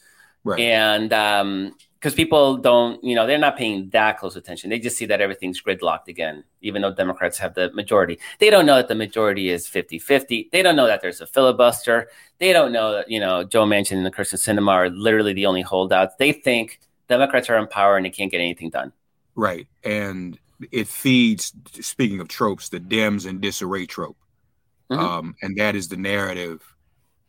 Right. 0.45 0.61
And 0.61 1.11
because 1.11 2.13
um, 2.13 2.17
people 2.17 2.57
don't, 2.57 3.03
you 3.03 3.15
know, 3.15 3.27
they're 3.27 3.39
not 3.39 3.57
paying 3.57 3.91
that 3.91 4.19
close 4.19 4.37
attention. 4.37 4.71
They 4.71 4.79
just 4.79 4.97
see 4.97 5.07
that 5.07 5.21
everything's 5.21 5.63
gridlocked 5.63 6.09
again, 6.09 6.45
even 6.63 6.83
though 6.83 6.95
Democrats 6.95 7.39
have 7.39 7.55
the 7.55 7.73
majority. 7.73 8.19
They 8.39 8.51
don't 8.51 8.67
know 8.67 8.77
that 8.77 8.89
the 8.89 8.95
majority 8.95 9.51
is 9.51 9.67
50 9.67 9.99
50. 9.99 10.49
They 10.53 10.63
don't 10.63 10.77
know 10.77 10.87
that 10.87 11.01
there's 11.03 11.21
a 11.21 11.27
filibuster. 11.27 12.09
They 12.39 12.53
don't 12.53 12.73
know 12.73 12.93
that, 12.93 13.11
you 13.11 13.21
know, 13.21 13.45
Joe 13.45 13.65
Manchin 13.65 13.97
and 13.97 14.07
the 14.07 14.11
Kyrsten 14.11 14.35
Sinema 14.35 14.73
are 14.73 14.91
literally 14.91 15.33
the 15.33 15.47
only 15.47 15.63
holdouts. 15.63 16.15
They 16.19 16.33
think 16.33 16.81
Democrats 17.09 17.51
are 17.51 17.59
in 17.59 17.67
power 17.67 17.97
and 17.97 18.07
they 18.07 18.11
can't 18.11 18.31
get 18.31 18.41
anything 18.41 18.71
done. 18.71 18.93
Right. 19.39 19.69
And 19.85 20.37
it 20.73 20.89
feeds, 20.89 21.53
speaking 21.81 22.19
of 22.19 22.27
tropes, 22.27 22.71
the 22.71 22.81
Dems 22.81 23.25
and 23.25 23.41
disarray 23.41 23.87
trope. 23.87 24.17
Mm-hmm. 24.91 25.01
Um, 25.01 25.37
and 25.43 25.57
that 25.59 25.77
is 25.77 25.87
the 25.87 25.97
narrative 25.97 26.61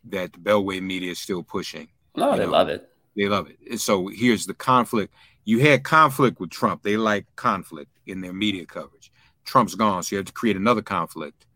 that 0.06 0.32
the 0.32 0.40
Beltway 0.40 0.82
media 0.82 1.12
is 1.12 1.20
still 1.20 1.44
pushing. 1.44 1.86
No, 2.16 2.36
they 2.36 2.46
know? 2.46 2.50
love 2.50 2.68
it. 2.68 2.88
They 3.16 3.28
love 3.28 3.48
it. 3.48 3.58
And 3.70 3.80
so 3.80 4.08
here's 4.08 4.46
the 4.46 4.54
conflict. 4.54 5.14
You 5.44 5.60
had 5.60 5.84
conflict 5.84 6.40
with 6.40 6.50
Trump. 6.50 6.82
They 6.82 6.96
like 6.96 7.26
conflict 7.36 7.92
in 8.06 8.22
their 8.22 8.32
media 8.32 8.66
coverage. 8.66 9.12
Trump's 9.44 9.76
gone, 9.76 10.02
so 10.02 10.16
you 10.16 10.18
have 10.18 10.26
to 10.26 10.32
create 10.32 10.56
another 10.56 10.82
conflict. 10.82 11.46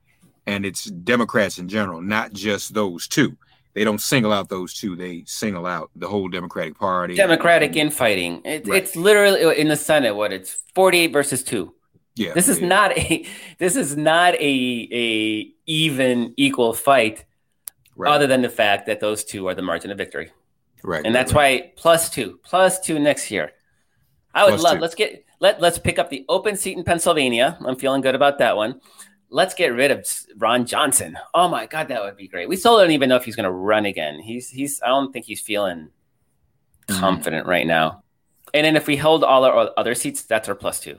And 0.46 0.64
it's 0.64 0.84
Democrats 0.84 1.58
in 1.58 1.68
general, 1.68 2.00
not 2.00 2.32
just 2.32 2.74
those 2.74 3.08
two 3.08 3.36
they 3.74 3.84
don't 3.84 4.00
single 4.00 4.32
out 4.32 4.48
those 4.48 4.72
two. 4.72 4.96
They 4.96 5.24
single 5.26 5.66
out 5.66 5.90
the 5.96 6.08
whole 6.08 6.28
Democratic 6.28 6.78
Party. 6.78 7.14
Democratic 7.14 7.76
infighting. 7.76 8.40
It, 8.44 8.66
right. 8.66 8.82
It's 8.82 8.96
literally 8.96 9.44
uh, 9.44 9.50
in 9.50 9.68
the 9.68 9.76
Senate. 9.76 10.14
What 10.14 10.32
it's 10.32 10.58
forty-eight 10.74 11.12
versus 11.12 11.42
two. 11.42 11.74
Yeah. 12.14 12.32
This 12.34 12.48
is 12.48 12.60
yeah. 12.60 12.68
not 12.68 12.96
a. 12.96 13.26
This 13.58 13.76
is 13.76 13.96
not 13.96 14.34
a 14.34 14.88
a 14.92 15.52
even 15.66 16.34
equal 16.36 16.72
fight. 16.72 17.24
Right. 17.96 18.12
Other 18.12 18.26
than 18.26 18.42
the 18.42 18.48
fact 18.48 18.86
that 18.86 19.00
those 19.00 19.22
two 19.24 19.46
are 19.46 19.54
the 19.54 19.62
margin 19.62 19.90
of 19.90 19.98
victory. 19.98 20.32
Right. 20.82 21.04
And 21.04 21.14
that's 21.14 21.32
right. 21.32 21.62
why 21.62 21.72
plus 21.76 22.10
two, 22.10 22.40
plus 22.42 22.80
two 22.80 22.98
next 22.98 23.30
year. 23.30 23.52
I 24.34 24.44
would 24.44 24.50
plus 24.50 24.62
love. 24.62 24.72
let 24.74 24.82
Let's 24.82 24.94
get 24.94 25.24
let 25.40 25.60
let's 25.60 25.78
pick 25.78 25.98
up 25.98 26.10
the 26.10 26.24
open 26.28 26.56
seat 26.56 26.76
in 26.76 26.84
Pennsylvania. 26.84 27.56
I'm 27.64 27.76
feeling 27.76 28.00
good 28.00 28.14
about 28.14 28.38
that 28.38 28.56
one. 28.56 28.80
Let's 29.34 29.54
get 29.54 29.74
rid 29.74 29.90
of 29.90 30.06
Ron 30.36 30.64
Johnson. 30.64 31.18
Oh 31.34 31.48
my 31.48 31.66
God, 31.66 31.88
that 31.88 32.02
would 32.02 32.16
be 32.16 32.28
great. 32.28 32.48
We 32.48 32.56
still 32.56 32.78
don't 32.78 32.92
even 32.92 33.08
know 33.08 33.16
if 33.16 33.24
he's 33.24 33.36
going 33.36 33.44
to 33.44 33.50
run 33.50 33.84
again. 33.84 34.20
He's 34.20 34.48
he's. 34.48 34.80
I 34.82 34.88
don't 34.88 35.12
think 35.12 35.26
he's 35.26 35.40
feeling 35.40 35.90
Mm-hmm. 36.86 37.00
confident 37.00 37.46
right 37.46 37.66
now. 37.66 38.02
And 38.52 38.64
then 38.66 38.76
if 38.76 38.86
we 38.86 38.96
hold 38.96 39.24
all 39.24 39.44
our 39.46 39.70
other 39.78 39.94
seats, 39.94 40.22
that's 40.24 40.50
our 40.50 40.54
plus 40.54 40.80
two. 40.80 40.98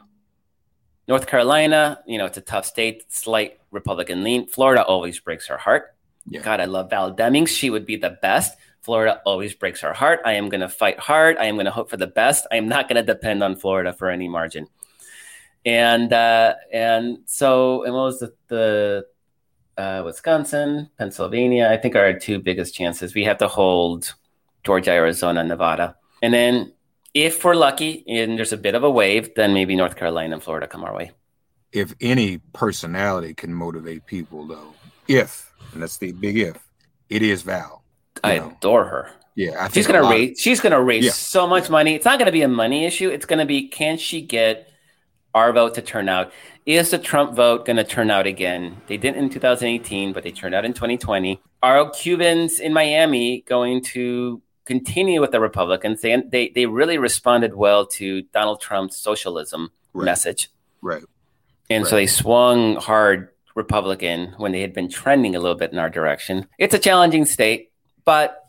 North 1.08 1.28
Carolina, 1.28 2.00
you 2.08 2.18
know, 2.18 2.26
it's 2.26 2.40
a 2.40 2.42
tough 2.42 2.66
state, 2.66 3.06
slight 3.14 3.60
Republican 3.70 4.24
lean. 4.24 4.48
Florida 4.48 4.84
always 4.84 5.20
breaks 5.20 5.46
her 5.48 5.58
heart. 5.58 5.96
Yeah. 6.28 6.42
God, 6.42 6.60
I 6.60 6.66
love 6.66 6.90
Val 6.90 7.14
Demings. 7.16 7.50
She 7.50 7.70
would 7.70 7.86
be 7.86 7.98
the 7.98 8.18
best. 8.24 8.58
Florida 8.82 9.22
always 9.28 9.54
breaks 9.54 9.82
her 9.82 9.94
heart. 9.94 10.22
I 10.26 10.34
am 10.34 10.50
going 10.50 10.62
to 10.62 10.70
fight 10.70 10.98
hard. 11.00 11.38
I 11.38 11.46
am 11.46 11.56
going 11.56 11.66
to 11.66 11.72
hope 11.72 11.92
for 11.92 11.98
the 11.98 12.08
best. 12.08 12.48
I 12.52 12.56
am 12.56 12.68
not 12.68 12.90
going 12.90 12.96
to 12.96 13.04
depend 13.14 13.44
on 13.44 13.56
Florida 13.56 13.94
for 13.94 14.10
any 14.10 14.28
margin. 14.28 14.66
And 15.66 16.13
uh, 16.13 16.55
and 16.72 17.20
so, 17.26 17.84
and 17.84 17.93
what 17.93 18.03
was 18.03 18.20
the, 18.20 18.34
the 18.47 19.05
uh, 19.78 20.03
Wisconsin, 20.05 20.89
Pennsylvania? 20.97 21.70
I 21.72 21.78
think 21.78 21.95
are 21.95 22.05
our 22.05 22.13
two 22.13 22.39
biggest 22.39 22.76
chances. 22.76 23.16
We 23.16 23.24
have 23.24 23.39
to 23.39 23.47
hold 23.47 24.13
Georgia, 24.63 24.91
Arizona, 24.91 25.43
Nevada, 25.43 25.95
and 26.22 26.34
then 26.34 26.74
if 27.13 27.43
we're 27.43 27.55
lucky 27.55 28.03
and 28.07 28.38
there's 28.38 28.53
a 28.53 28.57
bit 28.57 28.76
of 28.76 28.84
a 28.84 28.89
wave, 28.89 29.34
then 29.36 29.53
maybe 29.53 29.76
North 29.76 29.95
Carolina 29.95 30.36
and 30.36 30.43
Florida 30.43 30.68
come 30.68 30.84
our 30.84 30.93
way. 30.93 31.11
If 31.72 31.95
any 31.99 32.38
personality 32.53 33.34
can 33.34 33.53
motivate 33.53 34.05
people, 34.05 34.45
though, 34.45 34.74
if 35.07 35.51
and 35.74 35.82
that's 35.82 35.97
the 35.97 36.11
big 36.11 36.38
if, 36.38 36.57
it 37.09 37.22
is 37.24 37.41
Val. 37.41 37.84
I 38.24 38.38
know, 38.38 38.51
adore 38.57 38.86
her. 38.86 39.09
yeah, 39.36 39.66
I 39.66 39.70
She's 39.70 39.88
gonna 39.88 40.07
raise. 40.09 40.39
She's 40.39 40.61
gonna 40.61 40.82
raise 40.82 41.05
Yeah. 41.05 41.11
so 41.11 41.47
much 41.47 41.70
money. 41.70 41.95
It's 41.95 42.05
not 42.05 42.20
gonna 42.20 42.32
be 42.32 42.43
a 42.43 42.47
money 42.47 42.86
issue. 42.86 43.09
It's 43.09 43.26
gonna 43.26 43.45
be 43.45 43.68
can 43.68 43.97
she 43.97 44.22
get 44.22 44.70
our 45.36 45.54
vote 45.54 45.76
to 45.76 45.82
turn 45.84 46.10
out? 46.10 46.32
Is 46.66 46.90
the 46.90 46.98
Trump 46.98 47.36
vote 47.36 47.66
gonna 47.66 47.84
turn 47.84 48.10
out 48.10 48.26
again? 48.26 48.78
They 48.88 48.98
didn't 48.98 49.18
in 49.24 49.30
2018, 49.30 50.14
but 50.14 50.24
they 50.24 50.32
turned 50.32 50.56
out 50.56 50.66
in 50.66 50.74
2020. 50.74 51.40
Are 51.62 51.88
Cubans 51.92 52.60
in 52.60 52.74
Miami 52.74 53.42
going 53.42 53.84
to 53.94 54.42
continue 54.66 55.22
with 55.22 55.30
the 55.32 55.40
Republicans? 55.40 56.02
They 56.02 56.20
they 56.22 56.50
they 56.50 56.66
really 56.66 56.98
responded 56.98 57.54
well 57.54 57.86
to 58.00 58.24
Donald 58.34 58.62
Trump's 58.62 58.98
socialism 58.98 59.72
Right. 59.94 60.06
message. 60.06 60.50
right. 60.82 61.04
And 61.70 61.88
so 61.88 61.96
they 61.96 62.06
swung 62.08 62.76
hard 62.76 63.30
Republican 63.56 64.34
when 64.38 64.52
they 64.52 64.60
had 64.62 64.74
been 64.74 64.90
trending 64.90 65.36
a 65.36 65.40
little 65.40 65.56
bit 65.58 65.72
in 65.72 65.80
our 65.80 65.90
direction. 65.90 66.48
It's 66.60 66.74
a 66.74 66.80
challenging 66.80 67.24
state, 67.26 67.72
but 68.04 68.42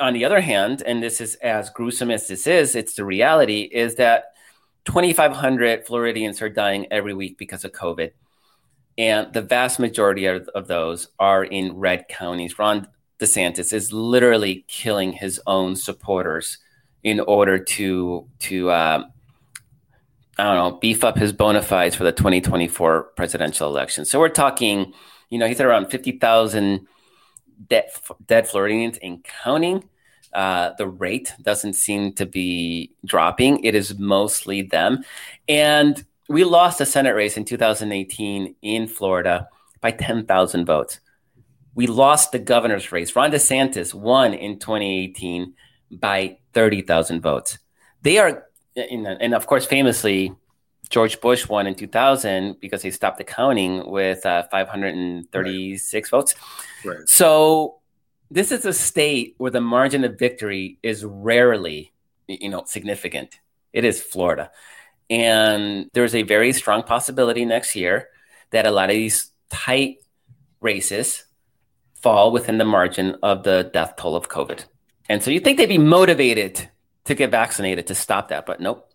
on 0.00 0.14
the 0.14 0.24
other 0.24 0.40
hand, 0.40 0.82
and 0.86 1.02
this 1.02 1.20
is 1.20 1.34
as 1.36 1.68
gruesome 1.70 2.10
as 2.10 2.26
this 2.26 2.46
is, 2.46 2.74
it's 2.74 2.94
the 2.94 3.04
reality 3.04 3.68
is 3.70 3.96
that 3.96 4.32
2,500 4.88 5.86
Floridians 5.86 6.40
are 6.40 6.48
dying 6.48 6.86
every 6.90 7.12
week 7.12 7.36
because 7.36 7.62
of 7.62 7.72
COVID. 7.72 8.10
And 8.96 9.30
the 9.34 9.42
vast 9.42 9.78
majority 9.78 10.24
of, 10.24 10.48
of 10.54 10.66
those 10.66 11.08
are 11.18 11.44
in 11.44 11.76
red 11.76 12.08
counties. 12.08 12.58
Ron 12.58 12.88
DeSantis 13.20 13.74
is 13.74 13.92
literally 13.92 14.64
killing 14.66 15.12
his 15.12 15.38
own 15.46 15.76
supporters 15.76 16.56
in 17.02 17.20
order 17.20 17.58
to 17.58 18.26
to 18.38 18.72
um, 18.72 19.12
I 20.38 20.44
don't 20.44 20.54
know, 20.54 20.78
beef 20.78 21.04
up 21.04 21.18
his 21.18 21.34
bona 21.34 21.60
fides 21.60 21.94
for 21.94 22.04
the 22.04 22.12
2024 22.12 23.02
presidential 23.14 23.68
election. 23.68 24.06
So 24.06 24.18
we're 24.18 24.30
talking, 24.30 24.94
you 25.28 25.38
know, 25.38 25.46
he's 25.46 25.60
at 25.60 25.66
around 25.66 25.90
50,000 25.90 26.86
dead, 27.68 27.90
dead 28.26 28.48
Floridians 28.48 28.98
and 29.02 29.22
counting. 29.22 29.86
Uh, 30.32 30.72
the 30.78 30.86
rate 30.86 31.32
doesn't 31.42 31.74
seem 31.74 32.12
to 32.14 32.26
be 32.26 32.92
dropping. 33.04 33.64
It 33.64 33.74
is 33.74 33.98
mostly 33.98 34.62
them. 34.62 35.04
And 35.48 36.04
we 36.28 36.44
lost 36.44 36.80
a 36.80 36.86
Senate 36.86 37.14
race 37.14 37.36
in 37.36 37.44
2018 37.44 38.54
in 38.60 38.86
Florida 38.86 39.48
by 39.80 39.90
10,000 39.90 40.64
votes. 40.64 41.00
We 41.74 41.86
lost 41.86 42.32
the 42.32 42.38
governor's 42.38 42.92
race. 42.92 43.14
Ron 43.14 43.30
DeSantis 43.30 43.94
won 43.94 44.34
in 44.34 44.58
2018 44.58 45.54
by 45.92 46.38
30,000 46.52 47.20
votes. 47.20 47.58
They 48.02 48.18
are 48.18 48.44
in, 48.74 49.06
and 49.06 49.34
of 49.34 49.46
course, 49.46 49.64
famously, 49.64 50.34
George 50.90 51.20
Bush 51.20 51.48
won 51.48 51.66
in 51.66 51.74
2000 51.74 52.60
because 52.60 52.82
he 52.82 52.90
stopped 52.90 53.18
the 53.18 53.24
counting 53.24 53.88
with 53.90 54.24
uh, 54.24 54.44
536 54.50 56.10
votes. 56.10 56.34
Right. 56.84 57.08
So 57.08 57.80
this 58.30 58.52
is 58.52 58.64
a 58.64 58.72
state 58.72 59.34
where 59.38 59.50
the 59.50 59.60
margin 59.60 60.04
of 60.04 60.18
victory 60.18 60.78
is 60.82 61.04
rarely, 61.04 61.92
you 62.26 62.48
know, 62.48 62.64
significant. 62.66 63.40
It 63.72 63.84
is 63.84 64.02
Florida, 64.02 64.50
and 65.10 65.90
there's 65.92 66.14
a 66.14 66.22
very 66.22 66.52
strong 66.52 66.82
possibility 66.82 67.44
next 67.44 67.76
year 67.76 68.08
that 68.50 68.66
a 68.66 68.70
lot 68.70 68.90
of 68.90 68.94
these 68.94 69.30
tight 69.50 69.98
races 70.60 71.24
fall 71.94 72.32
within 72.32 72.58
the 72.58 72.64
margin 72.64 73.16
of 73.22 73.42
the 73.42 73.70
death 73.72 73.96
toll 73.96 74.16
of 74.16 74.28
COVID. 74.28 74.64
And 75.08 75.22
so 75.22 75.30
you 75.30 75.40
think 75.40 75.58
they'd 75.58 75.66
be 75.66 75.78
motivated 75.78 76.68
to 77.04 77.14
get 77.14 77.30
vaccinated 77.30 77.86
to 77.88 77.94
stop 77.94 78.28
that, 78.28 78.46
but 78.46 78.60
nope. 78.60 78.90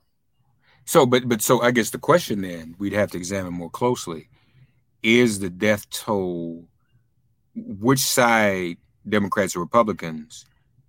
So, 0.86 1.06
but 1.06 1.28
but 1.28 1.42
so 1.42 1.62
I 1.62 1.72
guess 1.72 1.90
the 1.90 1.98
question 1.98 2.42
then 2.42 2.76
we'd 2.78 2.94
have 2.94 3.12
to 3.12 3.18
examine 3.18 3.54
more 3.54 3.70
closely 3.70 4.30
is 5.02 5.40
the 5.40 5.50
death 5.50 5.90
toll. 5.90 6.68
Which 7.56 8.00
side, 8.00 8.78
Democrats 9.08 9.56
or 9.56 9.60
Republicans, 9.60 10.46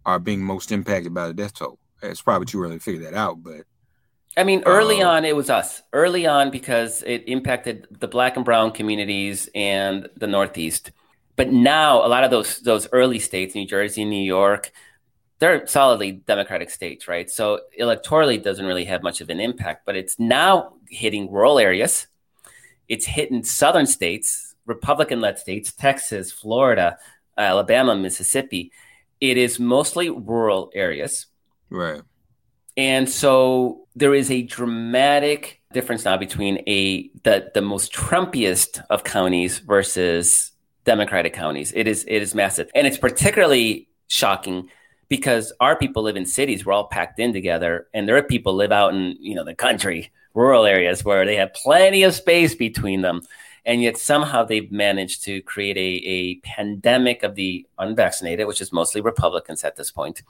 are 0.06 0.18
being 0.18 0.42
most 0.42 0.72
impacted 0.72 1.14
by 1.14 1.26
the 1.28 1.34
death 1.34 1.54
toll? 1.54 1.78
It's 2.02 2.22
probably 2.22 2.46
too 2.46 2.62
early 2.62 2.76
to 2.76 2.82
figure 2.82 3.02
that 3.04 3.14
out, 3.14 3.42
but 3.42 3.62
I 4.36 4.42
mean, 4.42 4.62
early 4.66 5.00
Uh, 5.00 5.10
on, 5.10 5.24
it 5.24 5.36
was 5.36 5.48
us. 5.48 5.82
Early 5.92 6.26
on, 6.26 6.50
because 6.50 7.02
it 7.06 7.22
impacted 7.28 7.86
the 8.00 8.08
black 8.08 8.36
and 8.36 8.44
brown 8.44 8.72
communities 8.72 9.48
and 9.54 10.08
the 10.16 10.26
Northeast. 10.26 10.90
But 11.36 11.52
now, 11.52 12.04
a 12.04 12.08
lot 12.08 12.24
of 12.24 12.30
those 12.30 12.60
those 12.60 12.88
early 12.92 13.20
states, 13.20 13.54
New 13.54 13.66
Jersey, 13.66 14.04
New 14.04 14.22
York, 14.22 14.72
they're 15.38 15.66
solidly 15.66 16.12
Democratic 16.12 16.70
states, 16.70 17.06
right? 17.06 17.30
So 17.30 17.60
electorally, 17.80 18.36
it 18.36 18.44
doesn't 18.44 18.66
really 18.66 18.84
have 18.86 19.02
much 19.02 19.20
of 19.20 19.30
an 19.30 19.40
impact. 19.40 19.86
But 19.86 19.96
it's 19.96 20.18
now 20.18 20.74
hitting 20.88 21.30
rural 21.30 21.58
areas. 21.58 22.08
It's 22.88 23.06
hitting 23.06 23.44
southern 23.44 23.86
states, 23.86 24.54
Republican-led 24.66 25.38
states, 25.38 25.72
Texas, 25.72 26.32
Florida, 26.32 26.98
Alabama, 27.36 27.96
Mississippi. 27.96 28.72
It 29.20 29.36
is 29.36 29.58
mostly 29.58 30.10
rural 30.10 30.70
areas. 30.74 31.26
right, 31.70 32.02
And 32.76 33.08
so 33.08 33.86
there 33.96 34.14
is 34.14 34.30
a 34.30 34.42
dramatic 34.42 35.62
difference 35.72 36.04
now 36.04 36.16
between 36.16 36.62
a 36.66 37.10
the, 37.22 37.50
the 37.54 37.62
most 37.62 37.92
Trumpiest 37.92 38.82
of 38.90 39.04
counties 39.04 39.58
versus 39.58 40.52
Democratic 40.84 41.32
counties. 41.32 41.72
It 41.74 41.88
is 41.88 42.04
it 42.06 42.22
is 42.22 42.34
massive. 42.34 42.70
And 42.74 42.86
it's 42.86 42.98
particularly 42.98 43.88
shocking 44.08 44.68
because 45.08 45.52
our 45.60 45.76
people 45.76 46.02
live 46.02 46.16
in 46.16 46.26
cities, 46.26 46.64
we're 46.64 46.72
all 46.72 46.88
packed 46.88 47.18
in 47.18 47.32
together, 47.32 47.86
and 47.94 48.08
there 48.08 48.16
are 48.16 48.22
people 48.22 48.54
live 48.54 48.72
out 48.72 48.94
in, 48.94 49.16
you 49.20 49.34
know, 49.34 49.44
the 49.44 49.54
country, 49.54 50.10
rural 50.34 50.64
areas 50.64 51.04
where 51.04 51.24
they 51.24 51.36
have 51.36 51.52
plenty 51.54 52.02
of 52.02 52.14
space 52.14 52.54
between 52.54 53.02
them. 53.02 53.22
And 53.66 53.82
yet 53.82 53.96
somehow 53.96 54.44
they've 54.44 54.70
managed 54.70 55.24
to 55.24 55.40
create 55.42 55.76
a, 55.78 56.06
a 56.06 56.34
pandemic 56.40 57.22
of 57.22 57.34
the 57.34 57.66
unvaccinated, 57.78 58.46
which 58.46 58.60
is 58.60 58.72
mostly 58.72 59.00
Republicans 59.00 59.64
at 59.64 59.76
this 59.76 59.90
point. 59.90 60.22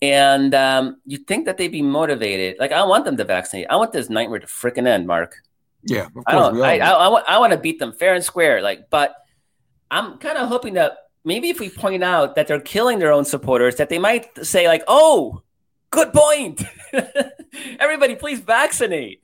And 0.00 0.54
um, 0.54 1.00
you'd 1.04 1.26
think 1.26 1.46
that 1.46 1.56
they'd 1.56 1.68
be 1.68 1.82
motivated. 1.82 2.56
Like, 2.60 2.70
I 2.70 2.84
want 2.84 3.04
them 3.04 3.16
to 3.16 3.24
vaccinate. 3.24 3.66
I 3.68 3.76
want 3.76 3.92
this 3.92 4.08
nightmare 4.08 4.38
to 4.38 4.46
freaking 4.46 4.86
end, 4.86 5.06
Mark. 5.06 5.42
yeah, 5.82 6.06
of 6.06 6.14
course. 6.14 6.24
I 6.28 6.32
don't. 6.32 6.62
I. 6.62 6.78
I, 6.78 6.90
I, 6.90 7.08
want, 7.08 7.24
I 7.28 7.38
want 7.38 7.52
to 7.52 7.58
beat 7.58 7.80
them 7.80 7.92
fair 7.92 8.14
and 8.14 8.22
square. 8.22 8.62
Like, 8.62 8.90
but 8.90 9.14
I'm 9.90 10.18
kind 10.18 10.38
of 10.38 10.48
hoping 10.48 10.74
that 10.74 10.98
maybe 11.24 11.48
if 11.48 11.58
we 11.58 11.68
point 11.68 12.04
out 12.04 12.36
that 12.36 12.46
they're 12.46 12.60
killing 12.60 13.00
their 13.00 13.12
own 13.12 13.24
supporters, 13.24 13.76
that 13.76 13.88
they 13.88 13.98
might 13.98 14.46
say 14.46 14.68
like, 14.68 14.84
"Oh, 14.86 15.42
good 15.90 16.12
point. 16.12 16.62
Everybody, 17.80 18.14
please 18.14 18.38
vaccinate." 18.38 19.20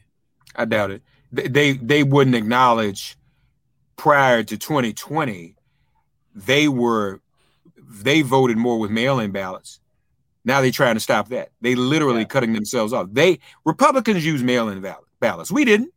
I 0.56 0.64
doubt 0.64 0.90
it. 0.90 1.02
They, 1.34 1.72
they 1.72 2.02
wouldn't 2.02 2.36
acknowledge 2.36 3.16
prior 3.96 4.42
to 4.42 4.56
2020 4.56 5.54
they 6.34 6.68
were 6.68 7.20
they 7.76 8.22
voted 8.22 8.56
more 8.56 8.78
with 8.78 8.90
mail-in 8.90 9.30
ballots. 9.30 9.80
Now 10.44 10.60
they're 10.60 10.70
trying 10.70 10.94
to 10.94 11.00
stop 11.00 11.28
that. 11.28 11.50
They 11.60 11.74
literally 11.74 12.20
Yeah. 12.20 12.26
cutting 12.26 12.52
themselves 12.52 12.92
off. 12.92 13.08
They 13.12 13.38
Republicans 13.64 14.26
use 14.26 14.42
mail-in 14.42 14.80
ball- 14.80 15.04
ballots. 15.20 15.50
We 15.50 15.64
didn't. 15.64 15.92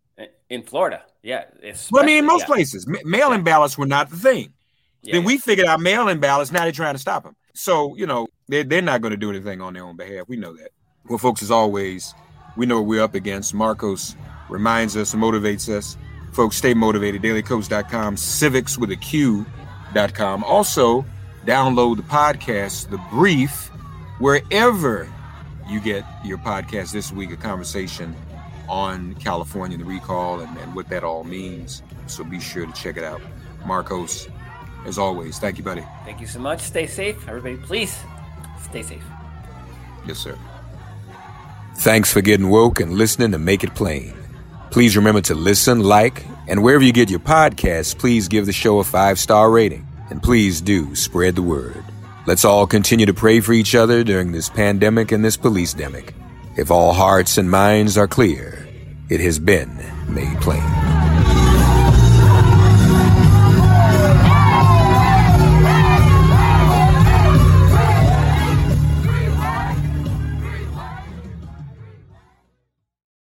In 0.49 0.63
Florida, 0.63 1.03
yeah. 1.23 1.45
Well, 1.91 2.03
I 2.03 2.05
mean, 2.05 2.19
in 2.19 2.25
most 2.25 2.41
yeah. 2.41 2.45
places, 2.45 2.88
mail-in 3.03 3.43
ballots 3.43 3.77
were 3.77 3.85
not 3.85 4.09
the 4.09 4.15
thing. 4.15 4.53
Yeah, 5.01 5.13
then 5.13 5.21
yeah. 5.23 5.27
we 5.27 5.38
figured 5.38 5.67
out 5.67 5.81
mail-in 5.81 6.19
ballots. 6.19 6.51
Now 6.51 6.61
they're 6.63 6.71
trying 6.71 6.95
to 6.95 6.99
stop 6.99 7.23
them. 7.23 7.35
So 7.53 7.95
you 7.97 8.05
know 8.05 8.27
they're 8.47 8.63
they're 8.63 8.81
not 8.81 9.01
going 9.01 9.11
to 9.11 9.17
do 9.17 9.29
anything 9.29 9.59
on 9.61 9.73
their 9.73 9.83
own 9.83 9.97
behalf. 9.97 10.25
We 10.27 10.38
know 10.38 10.53
that. 10.53 10.69
Well, 11.09 11.17
folks, 11.17 11.41
as 11.41 11.51
always, 11.51 12.13
we 12.55 12.65
know 12.65 12.77
what 12.77 12.88
we're 12.88 13.03
up 13.03 13.15
against. 13.15 13.53
Marcos 13.53 14.15
reminds 14.50 14.95
us, 14.95 15.14
motivates 15.16 15.70
us. 15.70 15.98
Folks, 16.32 16.58
stay 16.58 16.74
motivated. 16.74 17.22
dailykos.com, 17.22 18.16
Civiqs 18.16 18.78
with 18.78 18.91
a 18.91 18.95
Q.com. 18.95 20.43
Also, 20.43 21.06
download 21.45 21.98
the 21.98 22.04
podcast, 22.04 22.89
The 22.89 23.00
Brief, 23.12 23.70
wherever 24.20 25.12
you 25.70 25.80
get 25.80 26.04
your 26.24 26.38
podcast 26.38 26.91
this 26.91 27.12
week, 27.12 27.32
a 27.32 27.38
conversation 27.38 28.16
on 28.70 29.16
California, 29.16 29.78
the 29.78 29.86
recall, 29.86 30.39
and, 30.41 30.58
and 30.58 30.76
what 30.76 30.89
that 30.89 31.04
all 31.04 31.24
means. 31.24 31.82
So 32.08 32.24
be 32.24 32.39
sure 32.39 32.66
to 32.66 32.74
check 32.74 32.98
it 32.98 33.04
out. 33.04 33.22
Marcos, 33.66 34.28
as 34.86 34.98
always, 34.98 35.39
thank 35.39 35.58
you, 35.58 35.64
buddy. 35.64 35.86
Thank 36.06 36.22
you 36.22 36.28
so 36.28 36.39
much. 36.39 36.62
Stay 36.62 36.88
safe. 36.88 37.28
Everybody, 37.28 37.58
please 37.58 37.98
stay 38.70 38.84
safe. 38.84 39.04
Yes, 40.06 40.20
sir. 40.20 40.38
Thanks 41.78 42.12
for 42.12 42.22
getting 42.22 42.50
woke 42.50 42.80
and 42.80 42.93
listening 42.93 43.32
to 43.32 43.38
Make 43.38 43.64
It 43.64 43.76
Plain. 43.76 44.14
Please 44.72 44.95
remember 44.95 45.22
to 45.22 45.36
listen, 45.36 45.80
like, 45.82 46.26
and 46.47 46.63
wherever 46.63 46.84
you 46.84 46.93
get 46.93 47.09
your 47.09 47.20
podcasts, 47.20 47.97
please 47.97 48.28
give 48.28 48.45
the 48.45 48.53
show 48.53 48.80
a 48.80 48.84
five 48.84 49.20
star 49.20 49.49
rating. 49.49 49.88
And 50.09 50.24
please 50.24 50.61
do 50.61 50.95
spread 50.95 51.36
the 51.36 51.41
word. 51.41 51.84
Let's 52.26 52.45
all 52.45 52.68
continue 52.68 53.05
to 53.05 53.13
pray 53.13 53.39
for 53.39 53.53
each 53.53 53.76
other 53.76 54.03
during 54.03 54.32
this 54.32 54.49
pandemic 54.49 55.11
and 55.11 55.24
this 55.24 55.38
police 55.38 55.74
demic. 55.74 56.13
If 56.57 56.72
all 56.72 56.93
hearts 56.93 57.38
and 57.38 57.49
minds 57.49 57.97
are 57.97 58.07
clear, 58.07 58.68
it 59.09 59.20
has 59.22 59.39
been 59.39 59.78
made 60.09 60.39
plain. 60.41 60.97